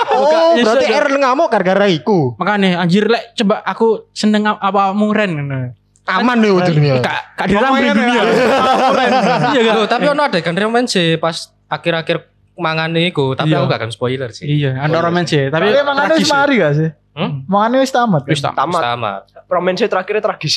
Oh, 0.06 0.54
Yes, 0.54 0.62
berarti 0.62 0.86
yes. 0.86 0.94
Eren 0.94 1.18
ngamuk 1.18 1.50
gara-gara 1.50 1.90
iku. 1.90 2.38
Makanya 2.38 2.78
anjir 2.78 3.10
lek 3.10 3.34
coba 3.34 3.66
aku 3.66 4.06
seneng 4.14 4.46
ap- 4.46 4.62
apa 4.62 4.94
mung 4.94 5.10
Ren 5.10 5.34
ngono. 5.34 5.74
Aman 6.06 6.38
nih 6.38 6.54
ujungnya. 6.54 7.02
Kak 7.02 7.34
kak 7.34 7.46
Ngomongin 7.50 7.90
dunia. 7.90 8.22
ya. 8.22 8.22
Iya 9.50 9.60
kan? 9.64 9.74
tapi 9.90 10.04
ono 10.06 10.22
adegan 10.22 10.54
romansi 10.54 11.18
pas 11.18 11.50
akhir-akhir 11.66 12.30
mangane 12.54 13.10
iku, 13.10 13.34
tapi 13.34 13.50
Iya. 13.50 13.62
aku 13.62 13.66
gak 13.70 13.80
akan 13.82 13.92
spoiler 13.92 14.30
sih. 14.30 14.46
Iya, 14.46 14.78
ada 14.78 14.98
romance 15.02 15.30
sih, 15.34 15.50
tapi 15.50 15.74
ada 15.74 15.82
tragis 15.82 16.26
wis 16.26 16.30
mari 16.30 16.54
gak 16.62 16.72
sih? 16.74 16.88
Hmm? 17.14 17.46
Mangane 17.46 17.76
wis 17.82 17.90
tamat. 17.90 18.22
kan? 18.26 18.30
Wis 18.30 18.40
tak. 18.42 18.52
Tamat. 18.54 18.82
Tamat. 18.82 19.22
Romance 19.46 19.86
terakhirnya 19.86 20.22
tragis. 20.22 20.54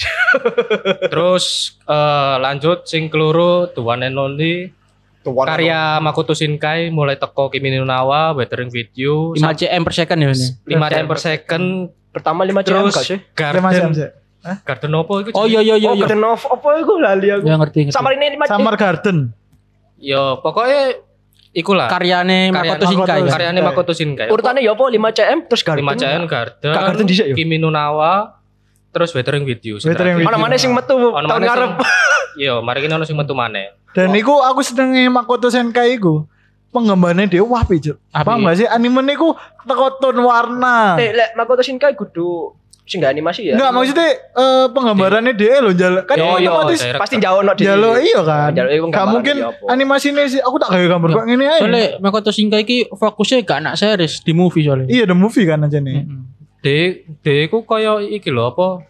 Terus 1.12 1.45
eh, 1.86 2.36
lanjut 2.41 2.86
sing 2.86 3.10
keloro 3.10 3.69
The 3.69 3.81
One 3.81 4.05
and 4.05 4.17
Only 4.17 4.73
karya 5.27 5.99
Makoto 5.99 6.31
Shinkai 6.31 6.88
mulai 6.88 7.19
teko 7.19 7.51
Kimi 7.51 7.67
no 7.75 7.83
Nawa, 7.83 8.31
Weathering 8.31 8.71
with 8.71 8.95
You, 8.95 9.36
5 9.36 9.43
cm 9.60 9.83
per 9.83 9.93
second 9.93 10.17
ya 10.23 10.31
ini. 10.31 10.47
5 10.71 10.88
cm 10.88 11.05
per 11.07 11.19
second, 11.19 11.65
Pertama 12.15 12.41
5 12.47 12.63
jam 12.63 12.73
terus 12.81 12.95
gak 12.95 13.05
sih? 13.05 13.19
Lima 13.19 13.69
jam 13.75 13.91
Garden, 13.91 13.93
sih. 13.93 14.10
Garden 14.63 14.91
apa 14.95 15.13
itu? 15.19 15.29
Oh 15.36 15.45
iya 15.45 15.60
iya 15.60 15.75
iya. 15.75 15.89
Oh, 15.91 15.95
iya. 15.99 16.07
Garden 16.07 16.23
of 16.23 16.41
apa 16.47 16.67
itu 16.79 16.93
lali 16.97 17.27
aku. 17.27 17.43
Ya 17.43 17.55
ngerti 17.60 17.79
ngerti. 17.86 17.93
Sama 17.93 18.10
ini 18.15 18.25
5 18.39 18.47
Summer 18.47 18.75
Garden. 18.79 19.17
Yo, 19.97 20.39
pokoknya 20.39 21.03
ikulah. 21.53 21.88
karyane 21.88 22.49
Karya- 22.49 22.73
Makoto 22.73 22.86
Shinkai. 22.86 23.19
Karyanya 23.23 23.62
Makoto 23.62 23.91
Shinkai. 23.93 24.27
Urutannya 24.27 24.62
ya 24.62 24.71
apa 24.71 24.83
5 24.83 24.97
cm 25.13 25.39
terus 25.47 25.62
Garden. 25.62 25.83
5 25.83 25.95
cm 25.95 26.23
Garden, 26.25 26.71
Gak 26.71 26.83
Garden 26.83 27.05
dhisik 27.05 27.25
ya? 27.27 27.36
Kimi 27.36 27.55
no 27.55 27.69
Nawa, 27.69 28.36
terus 28.89 29.12
Weathering 29.12 29.43
with 29.43 29.62
You. 29.62 29.77
Weathering 29.77 30.17
with 30.17 30.25
Ono 30.25 30.38
mana 30.38 30.55
sing 30.55 30.71
metu 30.71 30.95
tahun 30.95 31.23
maneh 31.23 31.47
ngarep. 31.47 31.71
Yo, 32.43 32.62
mari 32.62 32.81
kita 32.81 32.93
ono 32.93 33.05
sing 33.05 33.17
metu 33.17 33.33
maneh. 33.33 33.73
Dan 33.91 34.13
iku 34.13 34.39
aku 34.39 34.62
senenge 34.62 35.10
Makoto 35.10 35.49
Senkai 35.49 35.97
iku. 35.97 36.29
Penggambarnya 36.67 37.25
dia 37.25 37.41
wah 37.41 37.63
pijet. 37.63 37.97
Apik. 38.12 38.27
Paham 38.27 38.43
gak 38.43 38.57
sih 38.60 38.67
anime 38.67 39.01
niku 39.01 39.33
teko 39.63 39.97
tone 39.97 40.21
warna. 40.21 40.99
Eh, 40.99 41.15
lek 41.15 41.33
Makoto 41.33 41.63
Shinkai 41.63 41.95
kudu 41.95 42.53
sing 42.88 42.97
gak 42.97 43.12
animasi 43.12 43.41
ya. 43.45 43.54
Enggak 43.54 43.69
maksudnya 43.69 44.08
eh, 44.15 44.65
penggambarannya 44.71 45.34
dia 45.34 45.60
loh 45.60 45.69
jalan 45.71 46.02
kan 46.02 46.15
Yo 46.15 46.39
yo 46.39 46.56
otomatis 46.56 46.80
daerah- 46.80 46.97
pasti 46.97 47.15
jauh 47.17 47.41
no 47.41 47.52
jalo 47.54 48.00
iya 48.00 48.19
kan. 48.21 48.50
Jalo 48.50 48.69
Gak 48.88 49.06
mungkin 49.06 49.36
apa. 49.43 49.63
animasinya 49.67 50.23
sih 50.23 50.39
aku 50.39 50.56
tak 50.56 50.71
kayak 50.71 50.88
gambar 50.89 51.10
kok 51.13 51.26
ngene 51.26 51.45
aja. 51.45 51.60
Soalnya 51.62 51.86
Makoto 52.00 52.32
Shinkai 52.32 52.63
ki 52.63 52.78
fokusnya 52.89 53.43
gak 53.43 53.60
anak 53.60 53.76
series 53.76 54.19
di 54.19 54.32
movie 54.32 54.63
soalnya. 54.63 54.88
Iya 54.88 55.04
the 55.04 55.13
movie 55.13 55.43
kan 55.43 55.62
aja 55.62 55.78
nih. 55.78 56.02
Mm-mm. 56.02 56.23
D, 56.58 56.67
D 57.19 57.28
ku 57.45 57.62
kaya 57.62 58.00
iki 58.02 58.28
lho 58.28 58.47
apa? 58.47 58.82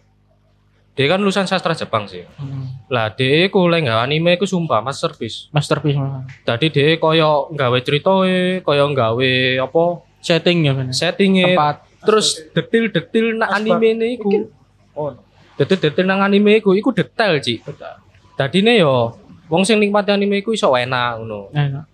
D 0.92 1.04
kan 1.04 1.18
lulusan 1.18 1.44
sastra 1.44 1.72
Jepang 1.72 2.06
sih. 2.06 2.22
Mm. 2.34 2.86
Lah 2.88 3.10
D 3.10 3.20
ku 3.48 3.66
lek 3.66 3.82
nggak 3.82 3.98
anime 4.00 4.34
ku 4.34 4.44
sumpah 4.44 4.78
masterpiece. 4.78 5.46
Masterpiece. 5.50 5.98
Tadi 6.42 6.66
D 6.68 6.78
kaya 6.96 7.26
nggawe 7.48 7.78
ceritoe, 7.80 8.38
kaya 8.60 8.84
nggawe 8.84 9.32
apa 9.60 9.84
Setting 10.18 10.58
ya 10.60 10.74
kan. 10.74 10.90
settingnya, 10.90 11.54
Tempat. 11.54 11.76
Terus 12.08 12.40
detil-detil 12.56 13.36
Asbak. 13.36 13.52
anime 13.52 13.86
ini 13.92 14.06
iku. 14.16 14.48
Oh. 14.96 15.12
Detil-detil 15.60 16.08
nang 16.08 16.24
anime 16.24 16.64
iku 16.64 16.72
iku 16.72 16.96
detail, 16.96 17.36
Ci. 17.44 17.60
Tadi 18.32 18.64
nih 18.64 18.80
yo 18.80 19.12
wong 19.52 19.68
sing 19.68 19.76
nikmati 19.76 20.08
anime 20.08 20.40
iku 20.40 20.56
iso 20.56 20.72
enak 20.72 21.20
ngono. 21.20 21.52
Enak. 21.52 21.84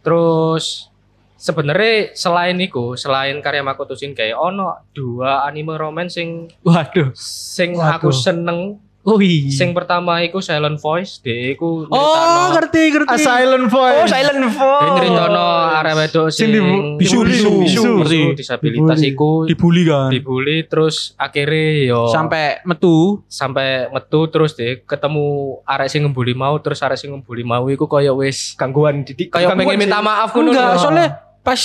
Terus 0.00 0.88
sebenarnya 1.36 2.16
selain 2.16 2.56
iku, 2.58 2.96
selain 2.96 3.38
karya 3.44 3.60
Makoto 3.60 3.92
Shinkai 3.92 4.32
ono 4.32 4.88
dua 4.96 5.44
anime 5.44 5.76
romance 5.76 6.16
sing 6.16 6.48
Waduh. 6.64 7.12
sing 7.18 7.76
Waduh. 7.76 8.00
aku 8.00 8.08
seneng 8.10 8.80
Wih. 9.00 9.48
Sing 9.48 9.72
pertama 9.72 10.20
iku 10.20 10.38
Silent 10.38 10.76
Voice, 10.76 11.16
dia 11.18 11.50
iku 11.50 11.86
Oh, 11.86 12.44
ngerti 12.52 12.92
ngerti. 12.92 13.08
A 13.08 13.16
silent 13.16 13.66
voice. 13.66 13.94
Oh, 13.94 14.06
Silent 14.06 14.42
Voice. 14.44 14.84
nyeritakno 14.90 15.46
arek 15.72 15.94
wedok 15.96 16.26
Sing 16.28 16.52
bisu, 16.98 17.24
bisu, 17.24 17.50
bisu. 17.64 18.22
disabilitas 18.34 19.00
iku 19.00 19.46
dibully 19.46 19.82
kan. 19.82 20.10
dibully 20.10 20.60
terus 20.62 21.16
akhirnya 21.16 21.88
yo 21.88 22.00
Sampai 22.08 22.60
metu. 22.62 23.24
sampai 23.26 23.88
metu 23.88 24.28
terus 24.28 24.52
deh 24.52 24.82
ketemu 24.82 25.24
arek 25.64 25.88
sing 25.88 26.04
ngebully 26.04 26.34
mau 26.34 26.58
terus 26.58 26.76
arek 26.78 26.98
sing 26.98 27.08
ngebully 27.10 27.42
mau 27.42 27.64
iku 27.66 27.86
koyo 27.86 28.12
wis 28.14 28.52
Gangguan 28.54 29.02
didik. 29.02 29.30
gangguan 29.30 29.56
pengen 29.56 29.72
sih. 29.72 29.80
minta 29.80 29.98
maaf 29.98 30.30
ngono 30.30 30.50
Enggak, 30.50 30.74
soalnya 30.76 31.06
pas 31.40 31.60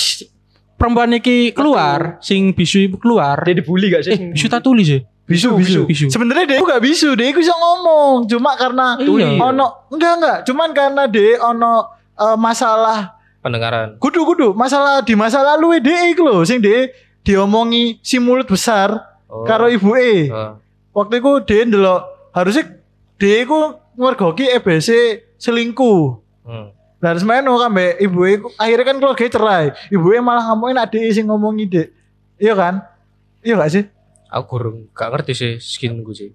perempuan 0.74 1.12
iki 1.12 1.52
keluar, 1.52 2.16
sing 2.18 2.50
bisu 2.50 2.88
keluar. 2.96 3.42
dia 3.42 3.52
dibully 3.54 3.88
gak 3.88 4.02
sih? 4.02 4.12
Eh, 4.12 4.20
bisu 4.32 4.48
tak 4.48 4.60
tulis 4.60 4.88
ya? 4.88 5.00
Bisu, 5.24 5.56
bisu. 5.56 5.80
Bisu. 5.88 6.12
Sebenarnya 6.12 6.44
dia 6.44 6.58
gak 6.60 6.84
bisu, 6.84 7.16
dia 7.16 7.32
bisa 7.32 7.52
ngomong. 7.52 8.28
Cuma 8.28 8.52
karena 8.54 9.00
Iya. 9.00 9.40
ono 9.40 9.88
enggak 9.88 10.12
enggak, 10.20 10.38
cuman 10.44 10.68
karena 10.70 11.02
dia 11.08 11.40
ono 11.40 11.88
eh, 12.14 12.36
masalah 12.36 13.16
pendengaran 13.40 14.00
kudu 14.00 14.24
kudu 14.24 14.48
masalah 14.56 15.04
di 15.04 15.12
masa 15.12 15.44
lalu 15.44 15.76
dia 15.76 16.08
iku 16.08 16.24
lho 16.24 16.40
sing 16.44 16.64
dia 16.64 16.88
diomongi 17.20 18.00
si 18.00 18.16
mulut 18.16 18.48
besar 18.48 19.12
Oh. 19.26 19.42
karo 19.42 19.66
ibu 19.66 19.98
E. 19.98 20.30
Oh. 20.30 20.54
Waktu 20.94 21.18
itu 21.18 21.30
dia 21.42 21.66
ndelok 21.66 22.00
harusnya 22.30 22.70
dia 23.18 23.42
iku 23.42 23.74
ngergoki 23.98 24.46
EBC 24.46 24.88
selingkuh. 25.34 26.22
Hmm. 26.46 26.70
Nah, 27.02 27.10
terus 27.10 27.26
meno 27.26 27.58
kambe 27.58 27.98
ibu 27.98 28.22
E 28.24 28.38
akhirnya 28.54 28.84
kan 28.86 28.96
keluarga 29.02 29.26
cerai. 29.26 29.66
Ibu 29.90 30.06
E 30.14 30.22
malah 30.22 30.54
ngomongin 30.54 30.78
adik 30.78 31.10
sing 31.10 31.26
ngomongi 31.26 31.66
dek. 31.66 31.88
Iya 32.38 32.54
kan? 32.54 32.74
Iya 33.42 33.58
gak 33.58 33.70
sih? 33.74 33.84
Aku 34.34 34.46
kurang 34.50 34.76
gak 34.90 35.08
ngerti 35.10 35.32
sih 35.32 35.52
skin 35.56 36.00
gue 36.00 36.12
sih 36.12 36.30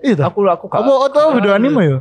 Iya 0.00 0.16
toh. 0.16 0.24
Aku 0.26 0.38
aku 0.44 0.66
gak. 0.66 0.80
Apa 0.80 0.92
atau 1.08 1.32
video 1.32 1.52
anime 1.52 1.80
ya? 1.82 1.98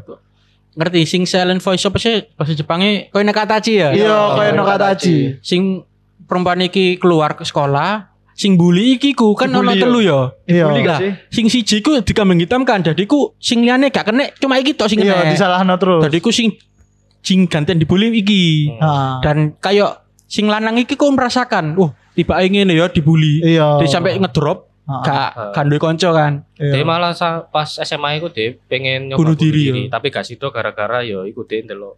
Ngerti 0.73 1.05
sing 1.05 1.23
silent 1.23 1.59
voice 1.59 1.79
apa 1.81 1.95
sih? 1.95 2.27
Bahasa 2.33 2.51
Jepangnya 2.51 3.07
koyo 3.07 3.23
Nakatachi 3.23 3.73
ya? 3.73 3.89
Iya, 3.91 4.11
Oh, 4.11 4.35
kayak 4.35 4.51
no 4.53 4.63
katachi. 4.63 5.37
Sing 5.39 5.87
perempuan 6.23 6.59
iki 6.61 6.97
keluar 6.97 7.31
ke 7.33 7.43
sekolah, 7.43 8.09
sing 8.33 8.57
bully 8.57 8.97
iki 8.97 9.13
ku 9.13 9.31
kan 9.33 9.47
ono 9.49 9.63
Dibully 9.63 9.71
ya? 9.71 9.79
telu 9.79 9.99
ya. 10.01 10.19
Iya. 10.43 10.65
Bully 10.65 10.81
gak 10.81 10.89
Lah, 10.89 10.99
sih? 10.99 11.11
sing 11.29 11.45
siji 11.47 11.79
ku 11.79 11.95
dikambing 11.97 12.41
hitam 12.41 12.63
kan, 12.63 12.81
dadi 12.81 13.05
ku 13.05 13.37
sing 13.37 13.61
liyane 13.61 13.87
gak 13.87 14.03
kena, 14.05 14.27
cuma 14.35 14.57
iki 14.57 14.73
tok 14.73 14.89
sing 14.89 14.99
Iya, 14.99 15.13
kena. 15.13 15.31
disalahno 15.31 15.75
terus. 15.77 16.01
Dadi 16.01 16.19
ku 16.19 16.27
sing 16.27 16.51
sing 17.19 17.45
gantian 17.45 17.77
dibully 17.77 18.11
iki. 18.11 18.73
Nah, 18.75 19.21
Dan 19.21 19.55
kayak 19.55 20.01
sing 20.25 20.49
lanang 20.49 20.75
iki 20.75 20.97
ku 20.97 21.07
merasakan, 21.07 21.77
wah 21.77 21.93
tiba 22.11 22.41
ngene 22.41 22.73
ya 22.73 22.89
dibully. 22.89 23.45
iya. 23.45 23.77
Dia 23.77 23.87
sampai 23.87 24.17
ngedrop, 24.17 24.72
Gak 24.83 25.63
duwe 25.63 25.79
kanca 25.79 26.09
kan. 26.11 26.33
iya. 26.55 26.75
dia 26.75 26.83
malah 26.83 27.15
pas 27.47 27.69
SMA 27.77 28.17
iku 28.17 28.27
dia 28.27 28.51
pengen 28.67 29.07
nyoba 29.07 29.19
Bunuh 29.21 29.35
diri, 29.35 29.63
ya. 29.65 29.73
tapi 29.89 30.07
gak 30.07 30.23
sido 30.23 30.49
gara-gara 30.49 30.99
yo 31.01 31.23
iku 31.23 31.43
dia 31.43 31.63
ndelok 31.63 31.95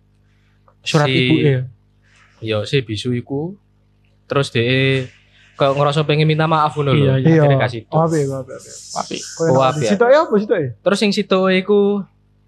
Surat 0.80 1.10
Si- 1.10 1.18
ibu 1.20 1.36
ya. 1.40 1.62
yo 2.40 2.62
si 2.62 2.80
bisu 2.80 3.10
iku 3.12 3.58
terus 4.26 4.50
dia 4.50 5.10
kayak 5.56 5.74
ngerasa 5.74 6.04
pengen 6.04 6.28
minta 6.28 6.46
maaf 6.46 6.74
ngono 6.74 6.92
lho 6.92 7.06
Iya, 7.10 7.14
Iya. 7.18 7.42
akhirnya 7.42 7.58
kasih 7.58 7.82
Oh, 7.90 8.04
apa 8.04 8.14
ya, 8.14 8.26
apa 8.30 8.52
ya. 8.52 8.62
Tapi 8.94 9.16
ya? 9.16 9.50
Ya 9.82 9.90
sitok 9.90 10.10
ya? 10.54 10.70
terus 10.78 11.00
yang 11.00 11.12
situ 11.12 11.40
iku 11.56 11.80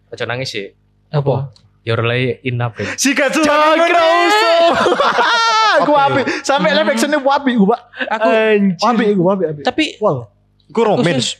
aja 0.07 0.23
nangis 0.23 0.49
sih 0.49 0.69
apa? 1.09 1.49
Your 1.87 2.03
Lay 2.03 2.43
in 2.43 2.59
April 2.59 2.91
Sikat 2.93 3.31
Cakroso. 3.31 4.51
Aku 5.79 5.93
api. 5.93 6.21
Sampai 6.41 6.73
live 6.73 6.89
actionnya 6.89 7.17
wapi 7.17 7.53
gue, 7.53 7.63
Pak. 7.63 7.81
Aku 8.11 8.29
Wapi 8.81 9.03
gue, 9.09 9.23
wapi, 9.23 9.43
wapi. 9.47 9.61
tapi 9.63 9.83
Wow. 9.97 10.27
Iku 10.67 10.81
romance. 10.83 11.39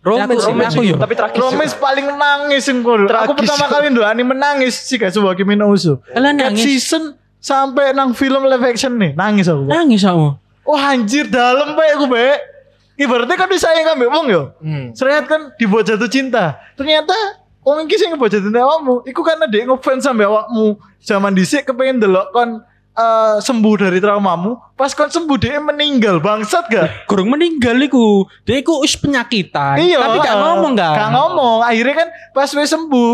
romance 0.00 0.44
Aku- 0.70 0.86
aku. 0.86 0.96
Tapi 0.96 1.14
tragis. 1.14 1.36
Romance 1.36 1.74
paling 1.74 2.06
nangis 2.08 2.62
yang 2.64 2.78
gue. 2.80 2.96
Aku 3.04 3.32
pertama 3.34 3.66
kali 3.66 3.90
ndo 3.90 4.02
anime 4.02 4.32
nangis 4.32 4.78
sih 4.78 4.94
gak 4.94 5.10
coba 5.10 5.34
Kimi 5.34 5.54
no 5.54 5.68
Uso. 5.68 5.98
Kalian 6.06 6.36
Cat 6.36 6.54
nangis. 6.54 6.62
season 6.62 7.02
sampai 7.36 7.90
nang 7.90 8.12
film 8.12 8.44
live 8.44 8.62
action 8.62 8.94
nih 8.94 9.12
nangis 9.12 9.48
aku. 9.48 9.64
Nangis 9.66 10.04
aku. 10.04 10.36
Wah 10.62 10.92
anjir 10.92 11.26
dalam 11.26 11.74
pak 11.74 11.88
aku 11.96 12.06
pak. 12.06 12.36
Ibaratnya 12.94 13.32
kan 13.34 13.48
disayang 13.48 13.86
kan 13.86 13.96
wong 13.98 14.26
yo. 14.28 14.42
Hmm. 14.60 14.92
Seret 14.92 15.24
kan 15.24 15.56
dibuat 15.56 15.88
jatuh 15.88 16.04
cinta. 16.06 16.60
Ternyata 16.76 17.16
wong 17.64 17.86
iki 17.86 17.96
sing 18.00 18.10
cinta 18.16 18.60
awakmu. 18.60 19.04
Iku 19.04 19.20
karena 19.20 19.46
dia 19.46 19.64
ngefans 19.68 20.04
sampe 20.04 20.24
awakmu. 20.24 20.76
Zaman 21.00 21.32
dhisik 21.32 21.64
kepengen 21.64 22.00
delok 22.00 22.32
kon 22.32 22.60
eh, 22.96 23.36
sembuh 23.40 23.74
dari 23.76 23.98
traumamu. 24.00 24.56
Pas 24.76 24.92
kon 24.92 25.08
sembuh 25.08 25.36
dia 25.40 25.60
meninggal 25.60 26.20
bangsat 26.20 26.68
gak? 26.68 26.88
Kurang 27.08 27.32
meninggal 27.32 27.76
iku. 27.80 28.24
Dia 28.44 28.60
iku 28.60 28.80
wis 28.84 28.96
penyakitan. 28.96 29.76
tapi 29.76 30.16
gak 30.20 30.36
ngomong 30.36 30.72
kan. 30.76 30.96
Gak 30.96 31.10
ngomong. 31.12 31.58
Akhirnya 31.64 31.94
kan 32.04 32.08
pas 32.32 32.48
wis 32.52 32.68
sembuh, 32.68 33.12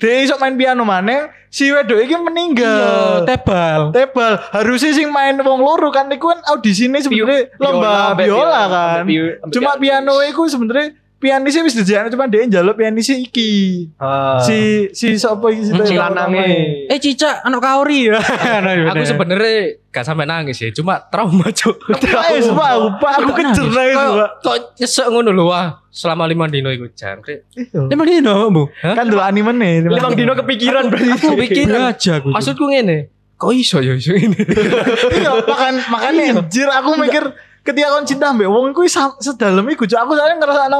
dia 0.00 0.24
iso 0.24 0.34
main 0.40 0.56
piano 0.56 0.80
maneh, 0.80 1.28
si 1.52 1.68
wedok 1.68 2.00
iki 2.00 2.16
Iya, 2.16 2.24
meninggal. 2.24 3.28
tebal. 3.28 3.80
Tebal, 3.92 4.40
harusnya 4.54 4.96
sing 4.96 5.12
main 5.12 5.36
wong 5.42 5.60
loro 5.60 5.92
kan 5.92 6.08
iku 6.08 6.32
kan 6.32 6.40
audisine 6.48 7.02
sebenarnya 7.04 7.52
lomba 7.60 8.16
biola 8.16 8.62
kan. 8.70 9.04
Cuma 9.52 9.76
piano 9.76 10.24
iku 10.24 10.48
sebenarnya 10.48 10.96
pianisnya 11.20 11.62
wis 11.62 11.76
dijakno 11.76 12.08
cuma 12.08 12.24
dia 12.26 12.42
njaluk 12.42 12.74
pianisnya 12.74 13.20
iki. 13.20 13.86
Ah. 14.00 14.40
Si 14.40 14.88
si 14.90 15.14
sapa 15.14 15.52
iki 15.52 15.62
si 15.62 15.72
si 15.76 15.92
yang 15.92 16.10
lanange. 16.10 16.88
Eh 16.88 16.96
Cica, 16.96 17.44
anak 17.44 17.60
kaori 17.60 18.08
ya. 18.08 18.16
aku 18.90 19.04
sebenarnya 19.04 19.76
gak 19.90 20.06
sampai 20.06 20.24
nangis 20.24 20.56
ya 20.56 20.70
cuma 20.70 21.02
trauma 21.02 21.50
cuk 21.50 21.74
Nangis 21.90 22.46
pak, 22.46 22.68
aku 22.72 22.88
pak 23.02 23.12
aku 23.18 23.26
Kok 23.26 23.36
kejer 23.36 23.66
nangis? 23.66 23.74
nangis 23.74 23.96
kok 23.98 24.14
pak. 24.14 24.30
kok 24.40 24.56
nyesek 24.78 25.06
ngono 25.10 25.30
lho 25.30 25.44
wah 25.50 25.66
selama 25.90 26.30
lima 26.30 26.46
dino 26.46 26.70
iku 26.70 26.86
jangkrik 26.94 27.42
Iya. 27.52 27.90
Emang 27.90 28.06
dia 28.06 28.22
no, 28.22 28.46
Bu? 28.48 28.70
Kan 28.78 29.10
dulu 29.10 29.18
anime 29.18 29.50
nih. 29.50 29.90
Limang 29.90 30.14
dino 30.14 30.38
kepikiran 30.38 30.86
berarti. 30.88 31.10
Aku 31.10 31.34
pikir 31.36 31.66
aja 31.68 32.22
aku. 32.22 32.30
maksudku 32.30 32.64
ngene 32.70 33.10
kok 33.34 33.50
iso 33.50 33.80
ya 33.80 33.96
iso 33.96 34.12
ini 34.12 34.36
Iya, 35.16 35.32
makan 35.42 35.74
makanya 35.90 36.22
anjir 36.38 36.68
aku 36.70 36.90
mikir 36.94 37.24
ketika 37.60 37.88
kon 37.90 38.04
cinta 38.04 38.30
mbek 38.30 38.46
wong 38.46 38.70
kuwi 38.70 38.86
sedalam 39.18 39.64
iku 39.66 39.84
aku 39.84 40.12
soalnya 40.12 40.36
ngerasa 40.38 40.70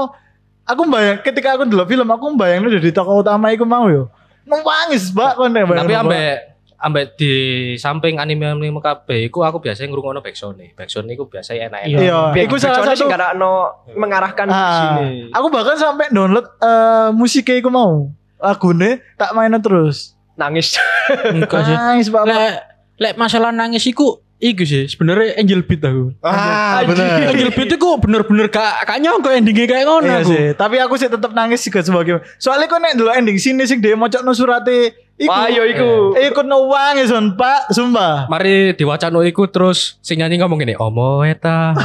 aku 0.71 0.83
bayang 0.87 1.19
ketika 1.21 1.55
aku 1.55 1.67
ndelok 1.67 1.87
film 1.87 2.07
aku 2.07 2.33
bayangno 2.35 2.71
jadi 2.71 2.91
tokoh 2.91 3.21
utama 3.21 3.51
iku 3.51 3.63
mau 3.65 3.87
yo. 3.87 4.07
Nangis, 4.47 5.13
Mbak, 5.13 5.33
kon 5.37 5.51
nek 5.51 5.63
tapi 5.67 5.93
Mbak. 5.93 6.03
ambek 6.03 6.33
ambek 6.81 7.05
di 7.15 7.33
samping 7.77 8.17
anime-anime 8.17 8.81
kabeh 8.81 9.29
iku 9.29 9.45
aku 9.45 9.61
biasanya 9.61 9.93
ngrungokno 9.93 10.25
backsound 10.25 10.57
Backsound 10.73 11.07
iku 11.07 11.29
biasanya 11.29 11.69
enak-enak. 11.69 12.01
Iya, 12.01 12.19
Biar 12.33 12.45
iku 12.49 12.57
salah 12.57 12.81
satu 12.83 13.05
sing 13.05 13.13
gak 13.13 13.37
no 13.37 13.69
mengarahkan 13.93 14.49
ke 14.49 14.55
Ah, 14.57 14.97
sini. 14.97 15.29
aku 15.29 15.47
bahkan 15.53 15.77
sampai 15.77 16.09
download 16.09 16.49
eh 16.57 17.09
musiknya 17.13 17.61
iku 17.61 17.69
mau. 17.69 18.09
Lagune 18.41 19.05
tak 19.15 19.37
mainin 19.37 19.61
terus. 19.61 20.17
Nangis. 20.41 20.81
Nice 21.37 22.09
banget. 22.09 22.33
Lek 22.33 22.55
lek 22.97 23.15
masalah 23.17 23.53
nangis 23.53 23.85
iku 23.85 24.25
iku 24.41 24.65
sih 24.65 24.85
sebenarnya 24.87 25.37
Angel 25.37 25.61
Beat 25.61 25.81
aku. 25.81 26.17
Ah, 26.21 26.81
bener. 26.83 27.29
Angel 27.29 27.53
Beat 27.53 27.71
iku 27.71 27.97
bener-bener 27.97 28.49
gak 28.49 28.83
gak 28.83 28.99
nyangka 28.99 29.31
endingnya 29.31 29.67
kayak 29.67 29.85
ngono 29.85 30.05
Iya 30.05 30.19
aku. 30.19 30.31
sih, 30.31 30.45
tapi 30.55 30.77
aku 30.77 30.95
sih 30.97 31.07
tetap 31.07 31.31
nangis 31.31 31.61
juga 31.61 31.81
sebagai. 31.81 32.25
Soalnya 32.37 32.67
kok 32.67 32.81
nek 32.81 32.95
dulu 32.95 33.11
ending 33.11 33.37
sini 33.37 33.63
sing 33.63 33.79
dia 33.79 33.93
mocokno 33.93 34.33
surate 34.33 34.93
iku. 35.15 35.29
Wah, 35.29 35.47
yo 35.47 35.63
iku. 35.63 36.17
Iku 36.17 36.41
no 36.41 36.67
wangi 36.67 37.05
son, 37.05 37.37
Pak, 37.37 37.69
sumpah. 37.71 38.25
Mari 38.27 38.73
diwacano 38.73 39.21
iku 39.21 39.45
terus 39.47 40.01
sing 40.01 40.19
nyanyi 40.19 40.41
ngomong 40.41 40.57
gini, 40.59 40.75
"Omo 40.75 41.21
eta." 41.23 41.77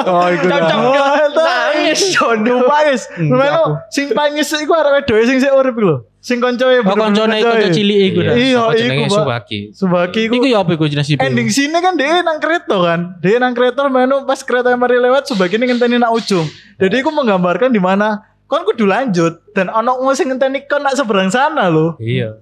Oh, 0.00 0.26
iku. 0.28 0.46
Cocok, 0.46 0.80
Cok. 0.94 1.16
eta. 1.26 1.44
Nangis. 1.44 2.00
Sumpah, 2.14 2.46
guys. 2.84 3.02
Memang 3.16 3.82
sing 3.88 4.06
pangis 4.10 4.46
iku 4.52 4.72
arek 4.72 5.02
wedoke 5.02 5.26
sing 5.26 5.38
sik 5.38 5.50
urip 5.50 5.74
iku 5.74 5.82
lho. 5.82 5.96
Sing 6.20 6.36
koncoe 6.36 6.84
Oh 6.84 6.94
koncone 6.94 7.40
konco 7.40 7.68
cilik 7.72 7.98
iku. 8.12 8.20
Iya, 8.20 8.62
jenenge 8.76 9.08
iku, 9.08 9.16
Pak. 9.16 9.24
Subaki. 9.24 9.60
Subaki 9.72 10.20
iku 10.28 10.32
Iku 10.36 10.46
ya 10.46 10.60
apa 10.60 10.70
iku 10.76 10.84
jenis 10.84 11.08
ibu? 11.10 11.20
ending 11.24 11.48
sini 11.48 11.78
kan 11.80 11.96
dia 11.96 12.20
nang 12.20 12.36
kereta 12.36 12.76
kan 12.76 13.00
dia 13.18 13.40
nang 13.40 13.56
kereta 13.56 13.88
menu 13.88 14.28
pas 14.28 14.40
kereta 14.44 14.68
yang 14.68 14.78
mari 14.78 15.00
lewat 15.00 15.24
sebagian 15.26 15.64
ngenteni 15.64 15.96
nak 15.96 16.12
ujung 16.12 16.44
jadi 16.76 17.00
aku 17.00 17.08
menggambarkan 17.08 17.72
di 17.72 17.80
mana 17.80 18.20
kon 18.44 18.62
kudu 18.62 18.84
lanjut 18.84 19.40
dan 19.52 19.72
ono 19.72 19.96
wong 19.96 20.12
sing 20.12 20.28
ngenteni 20.28 20.68
kon 20.68 20.84
nak 20.84 20.92
seberang 20.92 21.32
sana 21.32 21.72
loh 21.72 21.96
Iya. 21.96 22.36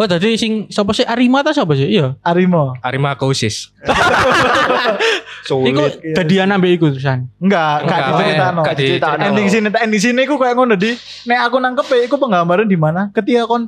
Oh 0.00 0.08
tadi 0.08 0.32
sing 0.34 0.64
sapa 0.66 0.90
sih 0.90 1.04
Arima 1.04 1.44
ta 1.44 1.52
sapa 1.52 1.76
sih? 1.76 1.84
Iya. 1.86 2.16
Arimo 2.22 2.72
Arima 2.80 3.12
Kausis. 3.12 3.68
Iku 5.42 5.82
Sulit. 5.82 6.14
dadian 6.14 6.48
ambek 6.48 6.78
iku 6.78 6.86
terusan. 6.88 7.26
enggak 7.36 7.82
enggak 7.82 7.98
Enggak, 7.98 8.14
diceritakno 8.14 8.60
enggak 8.60 8.76
diceritakno. 8.76 9.22
ending 9.24 9.48
sini 9.48 9.68
ending 9.74 10.00
sini 10.00 10.20
aku 10.22 10.36
kayak 10.36 10.54
ngono 10.54 10.74
di 10.74 10.90
nek 11.24 11.38
aku 11.42 11.56
nangkep 11.58 11.86
ya 11.86 12.00
iku 12.06 12.16
penggambaran 12.16 12.64
di 12.64 12.76
mana 12.76 13.10
ketika 13.10 13.44
kon 13.44 13.66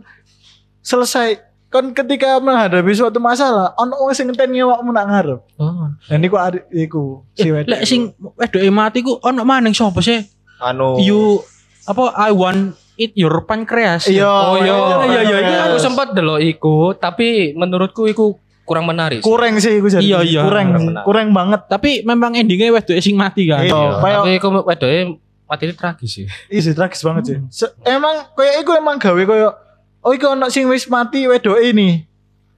selesai 0.81 1.43
kon 1.69 1.91
ketika 1.91 2.39
menghadapi 2.39 2.93
suatu 2.93 3.19
masalah 3.19 3.75
ono 3.75 3.99
wong 3.99 4.13
sing 4.13 4.29
ngenteni 4.29 4.63
awakmu 4.63 4.91
nak 4.91 5.07
ngarep 5.07 5.41
Oh. 5.57 5.91
dan 6.03 6.21
iku 6.21 6.37
ari- 6.37 6.67
iku 6.71 7.25
si 7.33 7.45
Eh, 7.45 7.53
wedok 7.53 7.69
lek 7.69 7.81
iku. 7.81 7.89
sing 7.89 8.01
wedoke 8.33 8.71
mati 8.71 8.99
ku 9.01 9.19
ono 9.19 9.43
maning 9.43 9.73
sapa 9.73 9.99
sih? 9.99 10.23
Anu. 10.59 10.97
You 10.99 11.43
apa 11.83 12.15
I 12.15 12.31
want 12.31 12.79
it 12.95 13.13
your 13.13 13.43
pancreas. 13.43 14.05
iya 14.05 14.27
Oh, 14.27 14.57
iya. 14.57 14.75
Iya, 15.03 15.21
iya, 15.23 15.39
iya. 15.41 15.59
Aku 15.67 15.79
sempat 15.79 16.13
delok 16.13 16.39
iku, 16.39 16.75
tapi 16.93 17.53
menurutku 17.53 18.05
iku 18.05 18.37
kurang 18.63 18.87
menarik. 18.87 19.21
sih. 19.21 19.27
kurang 19.27 19.59
sih 19.59 19.75
iku 19.75 19.89
jadi 19.89 20.01
Iya, 20.01 20.19
iya. 20.23 20.41
kurang 20.43 20.69
kurang 21.03 21.29
banget 21.31 21.67
Tapi 21.67 22.01
memang 22.03 22.33
endingnya 22.33 22.71
wedoke 22.71 22.99
sing 22.99 23.15
mati 23.15 23.45
kan. 23.45 23.61
Iya. 23.61 23.75
Iya, 23.99 24.15
tapi 24.17 24.31
iku 24.35 24.49
wedoke 24.61 24.99
mati 25.45 25.63
ini 25.65 25.75
tragis 25.75 26.11
sih. 26.11 26.27
Iya 26.47 26.61
sih 26.63 26.73
tragis 26.73 27.01
banget 27.01 27.23
sih. 27.25 27.37
Se- 27.51 27.75
emang 27.83 28.31
kayak 28.33 28.63
iku 28.63 28.73
emang 28.73 28.97
gawe 28.97 29.19
kayak 29.19 29.53
oh 30.01 30.13
iku 30.13 30.33
ono 30.33 30.47
sing 30.49 30.65
wis 30.67 30.87
mati 30.87 31.25
wedoke 31.25 31.61
ini. 31.61 32.07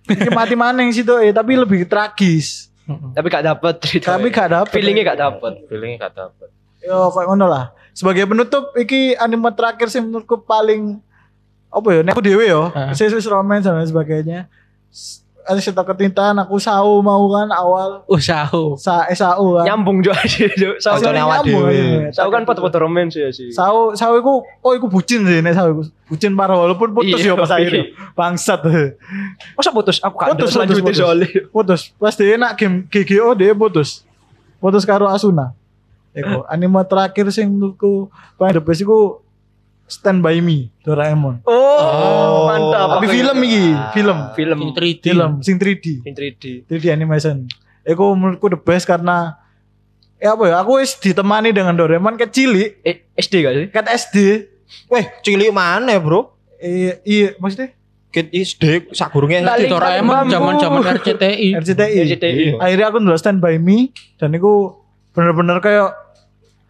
Iki 0.05 0.29
mati 0.31 0.53
maneng 0.55 0.93
sih 0.93 1.01
tuh, 1.01 1.17
eh, 1.17 1.33
tapi 1.33 1.57
lebih 1.57 1.89
tragis. 1.89 2.69
Tapi 2.85 3.27
gak 3.27 3.45
dapet 3.47 3.75
cerita. 3.81 4.13
Tapi 4.13 4.29
gak 4.29 4.53
dapet. 4.53 4.71
Feelingnya 4.71 5.03
gak 5.07 5.19
dapet. 5.19 5.53
Feelingnya 5.65 5.97
gak 6.05 6.15
dapet. 6.15 6.49
Yo 6.79 7.09
kayak 7.09 7.27
ngono 7.27 7.49
lah. 7.49 7.73
Sebagai 7.95 8.27
penutup 8.27 8.75
iki 8.75 9.15
anime 9.15 9.49
terakhir 9.51 9.87
sih 9.87 9.99
menurutku 9.99 10.37
paling 10.37 10.99
apa 11.71 11.89
ya? 11.89 12.01
Nek 12.03 12.13
aku 12.13 12.23
dewe 12.23 12.45
yo, 12.45 12.69
Ah. 12.69 12.91
sesus 12.91 13.23
romance 13.25 13.65
dan 13.65 13.79
sebagainya. 13.81 14.51
Ada 15.45 15.61
cerita 15.61 15.85
ketintaan 15.85 16.41
aku 16.41 16.57
sau 16.57 16.99
mau 16.99 17.21
kan 17.29 17.53
awal 17.53 18.01
Oh 18.09 18.17
sahu. 18.17 18.81
sa 18.81 19.05
eh, 19.05 19.13
sau 19.13 19.37
kan. 19.55 19.69
Nyambung 19.69 20.01
sih. 20.25 20.49
Sau 20.81 20.97
Kocone 20.97 21.13
Nyambung, 21.15 21.29
awak 21.29 21.41
dhewe. 21.45 21.69
iya. 21.69 22.09
Sau 22.11 22.33
kan 22.33 22.43
foto-foto 22.43 22.81
romen 22.81 23.13
sih 23.13 23.21
ya 23.21 23.29
sih. 23.29 23.53
Sau 23.53 23.93
sau 23.93 24.17
iku 24.17 24.41
oh 24.41 24.73
iku 24.73 24.89
bucin 24.89 25.21
sih 25.23 25.39
nek 25.39 25.53
sau 25.53 25.69
iku. 25.69 25.83
Bucin 26.09 26.33
parah 26.33 26.57
walaupun 26.57 26.97
putus 26.97 27.21
Iya, 27.21 27.31
ya 27.31 27.37
pas 27.37 27.47
iya. 27.47 27.57
akhirnya. 27.61 27.85
Bangsat. 28.15 28.61
Masa 29.53 29.71
putus? 29.71 30.01
Aku 30.01 30.17
gak 30.17 30.33
Putus, 30.33 30.49
putus 30.49 30.57
lanjutin 30.57 30.81
putus, 30.83 30.97
soalnya. 30.99 31.29
putus 31.47 31.81
pas 31.95 32.15
dia 32.15 32.35
nak 32.35 32.53
game 32.55 32.77
GGO 32.89 33.29
dia 33.37 33.53
putus 33.53 34.01
putus 34.57 34.83
karo 34.83 35.05
Asuna 35.07 35.53
Eko 36.15 36.47
anime 36.47 36.79
terakhir 36.85 37.27
sing 37.29 37.51
menurutku 37.51 38.07
paling 38.35 38.55
the 38.55 38.63
best 38.63 38.81
iku 38.81 39.19
Stand 39.85 40.21
By 40.21 40.39
Me 40.39 40.71
Doraemon 40.81 41.43
Oh, 41.45 42.47
mantap. 42.47 42.97
tapi 42.97 43.07
film 43.11 43.37
iki 43.41 43.65
film 43.93 44.19
Film. 44.33 44.59
Sing 44.61 44.73
3D. 44.73 45.05
film 45.05 45.31
sing 45.41 45.57
3D 45.57 45.87
Film 46.01 46.15
3D. 46.15 46.45
3D 46.65 46.85
animation 46.89 47.45
Eko 47.83 48.15
menurutku 48.15 48.49
the 48.49 48.57
best 48.57 48.85
karena 48.85 49.37
ya 50.17 50.33
apa 50.33 50.47
ya 50.47 50.57
aku 50.57 50.79
wis 50.79 50.97
ditemani 50.97 51.51
dengan 51.51 51.75
Doraemon 51.75 52.17
kecil 52.17 52.57
Eh, 52.81 53.05
SD 53.13 53.35
gak 53.41 53.55
sih? 53.55 53.67
kat 53.69 53.87
SD 53.87 54.17
Weh, 54.87 55.05
cilik 55.21 55.51
mana, 55.51 55.99
Bro? 55.99 56.33
iya 56.57 56.97
iya 57.03 57.29
maksudnya 57.37 57.75
Kit 58.09 58.31
SD 58.31 58.95
sakgurunge 58.95 59.43
Lali- 59.43 59.67
Doraemon 59.67 60.31
zaman-zaman 60.31 60.81
RCTI. 60.97 61.49
RCTI 61.53 61.97
RCTI. 62.01 62.45
akhirnya 62.57 62.87
aku 62.89 62.97
ndelok 62.97 63.19
Stand 63.19 63.39
By 63.39 63.59
Me 63.59 63.91
dan 64.17 64.31
iku 64.31 64.79
bener-bener 65.11 65.59
kayak 65.59 65.93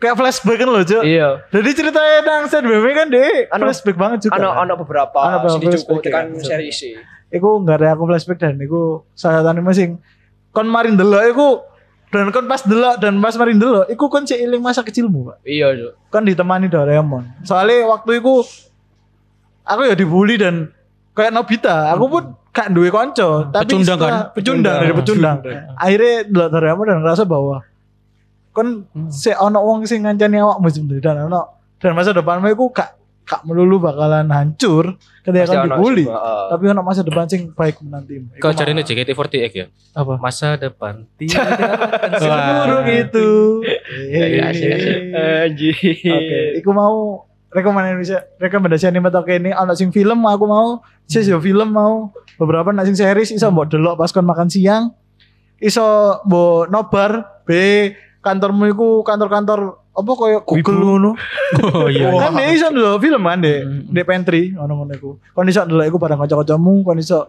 kayak 0.05 0.17
flashback 0.21 0.57
kan 0.61 0.69
loh 0.69 0.85
Cuk 0.85 1.03
Iya. 1.03 1.29
Jadi 1.49 1.71
ceritanya 1.73 2.19
nang 2.21 2.45
Stand 2.45 2.69
By 2.69 2.79
Me 2.79 2.93
kan 2.93 3.09
deh 3.09 3.49
Ano- 3.49 3.65
flashback 3.65 3.97
banget 3.97 4.19
juga. 4.29 4.37
Ano 4.37 4.53
ano 4.53 4.73
beberapa 4.77 5.17
Ano 5.17 5.37
beberapa 5.41 5.57
sini 5.57 5.81
cukup 5.81 6.05
kan 6.07 6.27
seri 6.39 6.69
isi. 6.69 6.93
Iku 7.33 7.65
nggak 7.65 7.77
ada 7.81 7.89
aku 7.97 8.05
flashback 8.05 8.39
dan 8.39 8.61
iku 8.61 9.09
salah 9.17 9.41
satu 9.41 9.49
anime 9.51 9.73
sing 9.73 9.97
kon 10.53 10.69
marin 10.69 10.95
delok 10.95 11.25
iku 11.27 11.49
dan 12.13 12.31
kon 12.31 12.47
pas 12.47 12.63
delok 12.63 13.01
dan 13.01 13.19
pas 13.19 13.35
marin 13.35 13.57
delok 13.57 13.89
iku 13.89 14.07
kon 14.07 14.23
eling 14.23 14.63
masa 14.63 14.85
kecilmu, 14.85 15.33
Pak. 15.33 15.37
Iya, 15.43 15.73
Cuk. 15.75 15.93
Kon 16.13 16.23
ditemani 16.23 16.69
Doraemon. 16.69 17.43
Soalnya 17.43 17.91
waktu 17.91 18.23
iku 18.23 18.45
aku 19.65 19.81
ya 19.83 19.97
dibully 19.97 20.37
dan 20.37 20.71
kayak 21.11 21.33
Nobita, 21.33 21.91
aku 21.91 22.05
pun 22.07 22.23
gak 22.55 22.71
duwe 22.71 22.87
konco, 22.87 23.51
tapi 23.51 23.67
Pecundang 23.67 23.99
kan? 23.99 24.13
Pecundang 24.31 24.77
dari 24.79 24.95
pecundang. 24.95 25.37
Akhirnya 25.75 26.15
delok 26.23 26.49
Doraemon 26.55 26.87
dan 26.87 26.99
ngerasa 27.03 27.23
bahwa 27.27 27.67
kon 28.55 28.87
se 29.11 29.35
ono 29.35 29.59
wong 29.59 29.83
sing 29.85 30.07
ngancani 30.07 30.39
awakmu 30.39 30.71
sebenarnya 30.71 31.03
dan 31.03 31.27
ono 31.27 31.43
dan 31.83 31.93
masa 31.99 32.15
depanmu 32.15 32.47
iku 32.55 32.71
gak 32.71 32.95
gak 33.25 33.41
melulu 33.49 33.81
bakalan 33.81 34.29
hancur 34.31 34.95
ketika 35.25 35.59
ono 35.59 35.65
dibully. 35.67 36.05
sih, 36.05 36.13
Pak. 36.13 36.47
Tapi 36.55 36.65
ono 36.71 36.81
masa 36.85 37.01
depan 37.03 37.25
sing 37.27 37.51
baik 37.57 37.81
menantimu. 37.81 38.37
Iku 38.37 38.45
Kau 38.45 38.53
cari 38.53 38.77
ini 38.77 38.85
JKT48 38.85 39.53
ya? 39.57 39.67
apa? 39.97 40.13
Masa 40.21 40.61
depan 40.61 41.09
tidak 41.19 41.41
akan 41.41 42.11
Seburuk 42.21 42.87
itu. 42.93 43.31
Iya, 44.13 44.53
asik, 44.53 44.71
asik. 44.77 44.97
Anjir. 45.17 45.75
Oke, 46.15 46.41
iku 46.63 46.71
mau 46.77 47.27
rekomendasi 47.51 48.39
rekomendasi 48.39 48.85
anime 48.93 49.09
tok 49.09 49.31
ini 49.33 49.51
ono 49.57 49.73
sing 49.73 49.89
film 49.89 50.21
aku 50.29 50.45
mau, 50.45 50.85
sis 51.09 51.25
yo 51.25 51.41
film 51.41 51.73
mau, 51.73 52.13
beberapa 52.37 52.71
nak 52.77 52.87
sing 52.87 52.99
series 52.99 53.33
iso 53.33 53.49
mbok 53.49 53.73
delok 53.73 53.99
pas 53.99 54.13
kon 54.13 54.27
makan 54.29 54.53
siang. 54.53 54.93
Iso 55.59 56.21
mbok 56.29 56.69
nobar, 56.69 57.43
B 57.49 57.51
kantormu 58.25 58.65
iku 58.67 58.87
kantor-kantor 59.01 59.61
apa 59.93 60.11
koyo 60.13 60.41
Google 60.43 60.81
ngono. 60.81 61.11
Oh 61.77 61.87
iya. 61.87 62.09
Kan 62.11 62.35
dia 62.35 62.51
iso 62.51 62.67
ndelok 62.67 62.99
film 62.99 63.23
kan 63.23 63.39
dek, 63.39 63.61
Hmm. 63.61 63.87
di 63.87 64.03
pantry 64.03 64.43
ngono-ngono 64.51 64.93
iku. 64.93 65.11
Kon 65.31 65.47
iso 65.47 65.63
ndelok 65.63 65.87
iku 65.87 65.97
bareng 65.97 66.19
kanca-kancamu, 66.19 66.83
kon 66.83 66.97
iso 66.97 67.29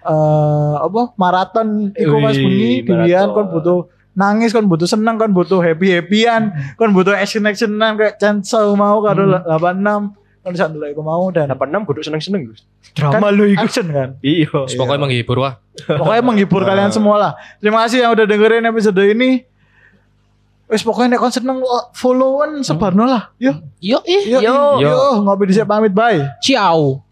eh 0.00 0.74
apa 0.76 1.14
maraton 1.14 1.94
iku 1.94 2.16
pas 2.18 2.34
Wih, 2.34 2.82
bengi 2.82 3.06
maraton. 3.06 3.30
kon 3.32 3.46
butuh 3.48 3.78
nangis 4.12 4.50
kon 4.50 4.66
butuh 4.66 4.84
seneng 4.84 5.14
kon 5.14 5.30
butuh 5.30 5.56
happy 5.58 5.94
happyan 5.94 6.50
kon 6.74 6.90
butuh 6.90 7.14
action 7.14 7.46
actionan 7.46 7.94
kayak 7.94 8.18
Chainsaw 8.18 8.74
mau 8.74 8.98
karo 9.00 9.22
Hmm. 9.24 9.46
86 9.46 10.18
kon 10.42 10.52
iso 10.52 10.66
ndelok 10.66 10.88
iku 10.90 11.00
mau 11.00 11.30
dan 11.30 11.46
86 11.48 11.86
kudu 11.86 12.00
seneng-seneng, 12.02 12.42
Gus. 12.44 12.66
kan 12.92 13.14
Drama 13.14 13.30
lu 13.30 13.46
iku. 13.46 13.62
action 13.62 13.86
kan 13.88 14.18
Iya. 14.20 14.50
Pokoknya 14.68 15.00
menghibur 15.00 15.38
wah. 15.38 15.54
pokoknya 15.72 16.20
menghibur 16.20 16.60
kalian 16.68 16.90
semua 16.90 17.16
lah 17.16 17.32
terima 17.56 17.80
kasih 17.80 18.02
yang 18.02 18.12
udah 18.12 18.26
dengerin 18.26 18.66
episode 18.66 18.98
ini 19.00 19.46
Wes 20.72 20.80
pokoknya 20.80 21.14
nek 21.14 21.20
kon 21.20 21.28
seneng 21.28 21.60
followan 21.92 22.64
sebarno 22.64 23.04
lah. 23.04 23.28
Yuk, 23.36 23.60
Yo 23.84 24.00
ih. 24.08 24.24
Yo. 24.40 24.40
yuk, 24.80 25.20
ngopi 25.20 25.52
dhisik 25.52 25.68
pamit 25.68 25.92
bye. 25.92 26.24
Ciao. 26.40 27.04